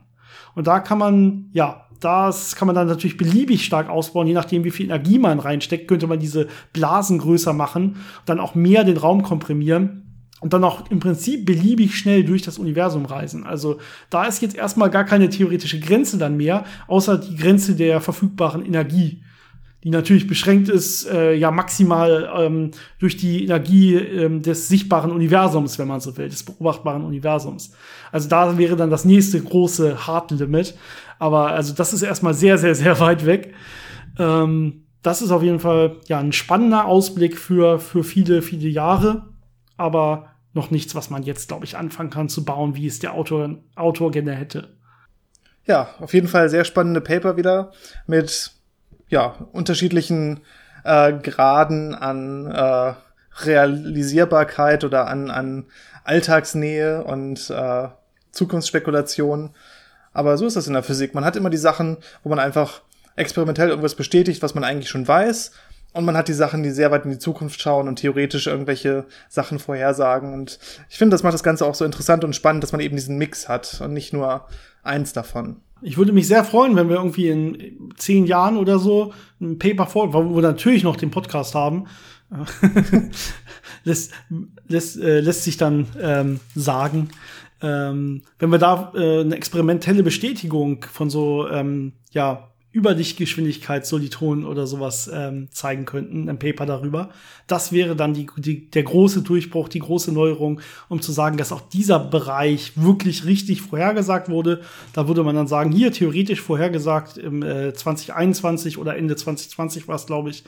Und 0.56 0.68
da 0.68 0.80
kann 0.80 0.98
man, 0.98 1.50
ja, 1.54 1.88
das 2.00 2.56
kann 2.56 2.66
man 2.66 2.76
dann 2.76 2.88
natürlich 2.88 3.18
beliebig 3.18 3.64
stark 3.64 3.90
ausbauen, 3.90 4.28
je 4.28 4.34
nachdem, 4.34 4.64
wie 4.64 4.72
viel 4.72 4.88
Energie 4.88 5.20
man 5.20 5.40
reinsteckt, 5.40 5.88
könnte 5.88 6.08
man 6.08 6.20
diese 6.20 6.48
Blasen 6.74 7.20
größer 7.20 7.54
machen, 7.54 7.98
dann 8.26 8.40
auch 8.40 8.56
mehr 8.56 8.84
den 8.84 8.98
Raum 8.98 9.24
komprimieren 9.24 10.11
und 10.42 10.54
dann 10.54 10.64
auch 10.64 10.90
im 10.90 11.00
Prinzip 11.00 11.46
beliebig 11.46 11.96
schnell 11.96 12.26
durch 12.26 12.42
das 12.42 12.58
Universum 12.58 13.06
reisen. 13.06 13.46
Also 13.46 13.78
da 14.10 14.26
ist 14.26 14.42
jetzt 14.42 14.56
erstmal 14.56 14.90
gar 14.90 15.06
keine 15.06 15.30
theoretische 15.30 15.80
Grenze 15.80 16.18
dann 16.18 16.36
mehr, 16.36 16.66
außer 16.88 17.18
die 17.18 17.38
Grenze 17.38 17.76
der 17.76 18.02
verfügbaren 18.02 18.66
Energie, 18.66 19.24
die 19.84 19.92
natürlich 19.92 20.28
beschränkt 20.28 20.68
ist, 20.68 21.08
äh, 21.08 21.36
ja 21.36 21.52
maximal 21.52 22.30
ähm, 22.36 22.72
durch 23.00 23.18
die 23.18 23.44
Energie 23.44 23.96
ähm, 23.96 24.42
des 24.42 24.68
sichtbaren 24.68 25.12
Universums, 25.12 25.78
wenn 25.78 25.88
man 25.88 26.00
so 26.00 26.18
will, 26.18 26.28
des 26.28 26.44
beobachtbaren 26.44 27.04
Universums. 27.04 27.72
Also 28.12 28.28
da 28.28 28.58
wäre 28.58 28.76
dann 28.76 28.90
das 28.90 29.06
nächste 29.06 29.42
große 29.42 30.08
Hard 30.08 30.32
Limit. 30.32 30.76
Aber 31.20 31.52
also 31.52 31.74
das 31.74 31.94
ist 31.94 32.02
erstmal 32.02 32.34
sehr, 32.34 32.58
sehr, 32.58 32.74
sehr 32.74 33.00
weit 33.00 33.28
weg. 33.28 33.54
Ähm, 34.18 34.86
das 35.04 35.22
ist 35.22 35.32
auf 35.32 35.44
jeden 35.44 35.60
Fall 35.60 35.98
ja 36.08 36.20
ein 36.20 36.32
spannender 36.32 36.86
Ausblick 36.86 37.38
für, 37.38 37.80
für 37.80 38.04
viele, 38.04 38.42
viele 38.42 38.70
Jahre. 38.70 39.28
Aber 39.78 40.31
noch 40.54 40.72
nichts, 40.72 40.96
was 40.96 41.10
man 41.10 41.24
jetzt, 41.24 41.48
glaube 41.48 41.66
ich, 41.66 41.78
anfangen 41.78 42.10
kann 42.10 42.30
zu 42.30 42.44
bauen, 42.44 42.76
wie 42.76 42.88
es 42.88 43.00
der 43.00 43.14
Autor, 43.14 43.56
Autor 43.76 44.12
gerne 44.12 44.34
hätte. 44.34 44.70
Ja, 45.66 45.90
auf 46.00 46.14
jeden 46.14 46.28
Fall 46.28 46.50
sehr 46.50 46.66
spannende 46.66 47.02
Paper 47.02 47.38
wieder 47.38 47.72
mit 48.08 48.52
ja, 49.08 49.36
unterschiedlichen 49.52 50.42
äh, 50.84 51.14
Graden 51.14 51.94
an 51.96 52.48
äh, 52.48 52.94
Realisierbarkeit 53.44 54.84
oder 54.84 55.08
an, 55.08 55.30
an 55.30 55.66
Alltagsnähe 56.04 57.04
und 57.04 57.50
äh, 57.50 57.88
Zukunftsspekulation. 58.32 59.52
Aber 60.14 60.38
so 60.38 60.46
ist 60.46 60.56
das 60.56 60.68
in 60.68 60.74
der 60.74 60.84
Physik. 60.84 61.14
Man 61.14 61.24
hat 61.24 61.36
immer 61.36 61.50
die 61.50 61.58
Sachen, 61.58 61.98
wo 62.24 62.30
man 62.30 62.40
einfach 62.40 62.82
experimentell 63.16 63.70
irgendwas 63.70 63.96
bestätigt, 63.96 64.42
was 64.42 64.56
man 64.56 64.64
eigentlich 64.64 64.90
schon 64.90 65.08
weiß 65.08 65.52
und 65.94 66.06
man 66.06 66.16
hat 66.16 66.28
die 66.28 66.34
Sachen, 66.34 66.64
die 66.64 66.72
sehr 66.72 66.92
weit 66.92 67.06
in 67.06 67.12
die 67.12 67.20
Zukunft 67.20 67.62
schauen 67.62 67.88
und 67.88 67.98
theoretisch 67.98 68.48
irgendwelche 68.48 69.06
Sachen 69.30 69.60
vorhersagen. 69.60 70.34
Und 70.34 70.60
ich 70.90 70.98
finde, 70.98 71.14
das 71.14 71.24
macht 71.24 71.34
das 71.34 71.44
Ganze 71.44 71.66
auch 71.66 71.76
so 71.76 71.84
interessant 71.84 72.24
und 72.24 72.36
spannend, 72.36 72.64
dass 72.64 72.72
man 72.72 72.82
eben 72.82 72.96
diesen 72.96 73.18
Mix 73.18 73.50
hat 73.50 73.82
und 73.82 73.94
nicht 73.94 74.14
nur 74.14 74.46
eins 74.84 75.14
davon. 75.14 75.58
Ich 75.82 75.98
würde 75.98 76.14
mich 76.14 76.28
sehr 76.28 76.44
freuen, 76.46 76.76
wenn 76.76 76.90
wir 76.90 76.98
irgendwie 76.98 77.28
in 77.28 77.92
zehn 77.98 78.26
Jahren 78.26 78.58
oder 78.58 78.80
so 78.80 79.14
ein 79.42 79.58
Paper 79.60 79.88
vor, 79.88 80.14
wo 80.14 80.36
wir 80.36 80.42
natürlich 80.42 80.84
noch 80.84 80.96
den 80.96 81.12
Podcast 81.12 81.56
haben, 81.56 81.88
lässt, 83.84 84.14
lässt, 84.68 85.00
äh, 85.00 85.20
lässt 85.20 85.44
sich 85.44 85.58
dann 85.58 85.88
ähm, 86.00 86.40
sagen, 86.56 87.10
ähm, 87.62 88.22
wenn 88.40 88.50
wir 88.50 88.60
da 88.60 88.94
äh, 88.96 89.22
eine 89.22 89.36
experimentelle 89.36 90.04
Bestätigung 90.04 90.86
von 90.92 91.10
so 91.10 91.50
ähm, 91.50 91.94
ja 92.12 92.51
Überlichtgeschwindigkeitssolitronen 92.74 94.46
oder 94.46 94.66
sowas 94.66 95.10
ähm, 95.14 95.50
zeigen 95.52 95.86
könnten, 95.86 96.30
ein 96.30 96.40
Paper 96.40 96.66
darüber. 96.66 97.10
Das 97.48 97.74
wäre 97.74 97.96
dann 97.98 98.14
die, 98.14 98.28
die, 98.38 98.72
der 98.72 98.84
große 98.84 99.24
Durchbruch, 99.24 99.68
die 99.68 99.80
große 99.80 100.14
Neuerung, 100.14 100.62
um 100.88 101.02
zu 101.02 101.12
sagen, 101.12 101.36
dass 101.36 101.52
auch 101.52 101.62
dieser 101.62 102.00
Bereich 102.00 102.74
wirklich 102.76 103.26
richtig 103.26 103.62
vorhergesagt 103.62 104.30
wurde. 104.30 104.62
Da 104.94 105.08
würde 105.08 105.24
man 105.24 105.36
dann 105.36 105.48
sagen, 105.48 105.72
hier 105.72 105.92
theoretisch 105.92 106.40
vorhergesagt 106.40 107.18
im 107.18 107.44
äh, 107.44 107.74
2021 107.74 108.78
oder 108.78 108.96
Ende 108.96 109.18
2020 109.18 109.90
war 109.90 109.96
es, 109.96 110.06
glaube 110.06 110.30
ich. 110.30 110.46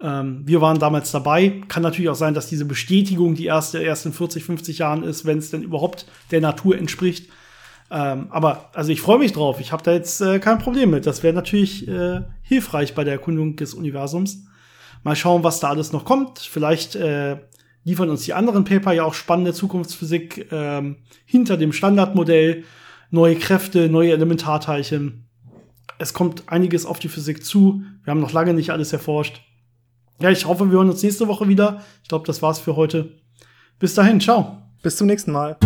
Ähm, 0.00 0.42
wir 0.44 0.60
waren 0.60 0.78
damals 0.78 1.12
dabei. 1.12 1.62
Kann 1.68 1.82
natürlich 1.82 2.10
auch 2.10 2.14
sein, 2.14 2.34
dass 2.34 2.48
diese 2.48 2.66
Bestätigung 2.66 3.34
die 3.34 3.46
erste 3.46 3.78
erst 3.78 4.04
in 4.04 4.12
40, 4.12 4.44
50 4.44 4.78
Jahren 4.78 5.02
ist, 5.02 5.24
wenn 5.24 5.38
es 5.38 5.50
denn 5.50 5.62
überhaupt 5.62 6.06
der 6.30 6.42
Natur 6.42 6.76
entspricht. 6.76 7.30
Ähm, 7.90 8.28
aber 8.30 8.70
also 8.74 8.90
ich 8.90 9.00
freue 9.00 9.18
mich 9.18 9.32
drauf. 9.32 9.60
Ich 9.60 9.72
habe 9.72 9.82
da 9.82 9.92
jetzt 9.92 10.20
äh, 10.20 10.38
kein 10.38 10.58
Problem 10.58 10.90
mit. 10.90 11.06
Das 11.06 11.22
wäre 11.22 11.34
natürlich 11.34 11.86
äh, 11.86 12.22
hilfreich 12.42 12.94
bei 12.94 13.04
der 13.04 13.14
Erkundung 13.14 13.56
des 13.56 13.74
Universums. 13.74 14.44
Mal 15.02 15.16
schauen, 15.16 15.44
was 15.44 15.60
da 15.60 15.68
alles 15.68 15.92
noch 15.92 16.04
kommt. 16.04 16.38
Vielleicht 16.38 16.96
äh, 16.96 17.36
liefern 17.84 18.08
uns 18.08 18.22
die 18.22 18.32
anderen 18.32 18.64
Paper 18.64 18.92
ja 18.92 19.04
auch 19.04 19.14
spannende 19.14 19.52
Zukunftsphysik 19.52 20.48
ähm, 20.50 20.96
hinter 21.26 21.56
dem 21.56 21.72
Standardmodell, 21.72 22.64
neue 23.10 23.36
Kräfte, 23.36 23.88
neue 23.88 24.12
Elementarteilchen. 24.12 25.28
Es 25.98 26.14
kommt 26.14 26.44
einiges 26.48 26.86
auf 26.86 26.98
die 26.98 27.08
Physik 27.08 27.44
zu. 27.44 27.82
Wir 28.02 28.10
haben 28.10 28.20
noch 28.20 28.32
lange 28.32 28.54
nicht 28.54 28.70
alles 28.70 28.92
erforscht. 28.92 29.42
Ja, 30.20 30.30
ich 30.30 30.46
hoffe, 30.46 30.70
wir 30.70 30.78
hören 30.78 30.90
uns 30.90 31.02
nächste 31.02 31.28
Woche 31.28 31.48
wieder. 31.48 31.82
Ich 32.02 32.08
glaube, 32.08 32.26
das 32.26 32.40
war's 32.40 32.58
für 32.58 32.76
heute. 32.76 33.12
Bis 33.78 33.94
dahin, 33.94 34.20
ciao. 34.20 34.62
Bis 34.82 34.96
zum 34.96 35.06
nächsten 35.06 35.32
Mal. 35.32 35.56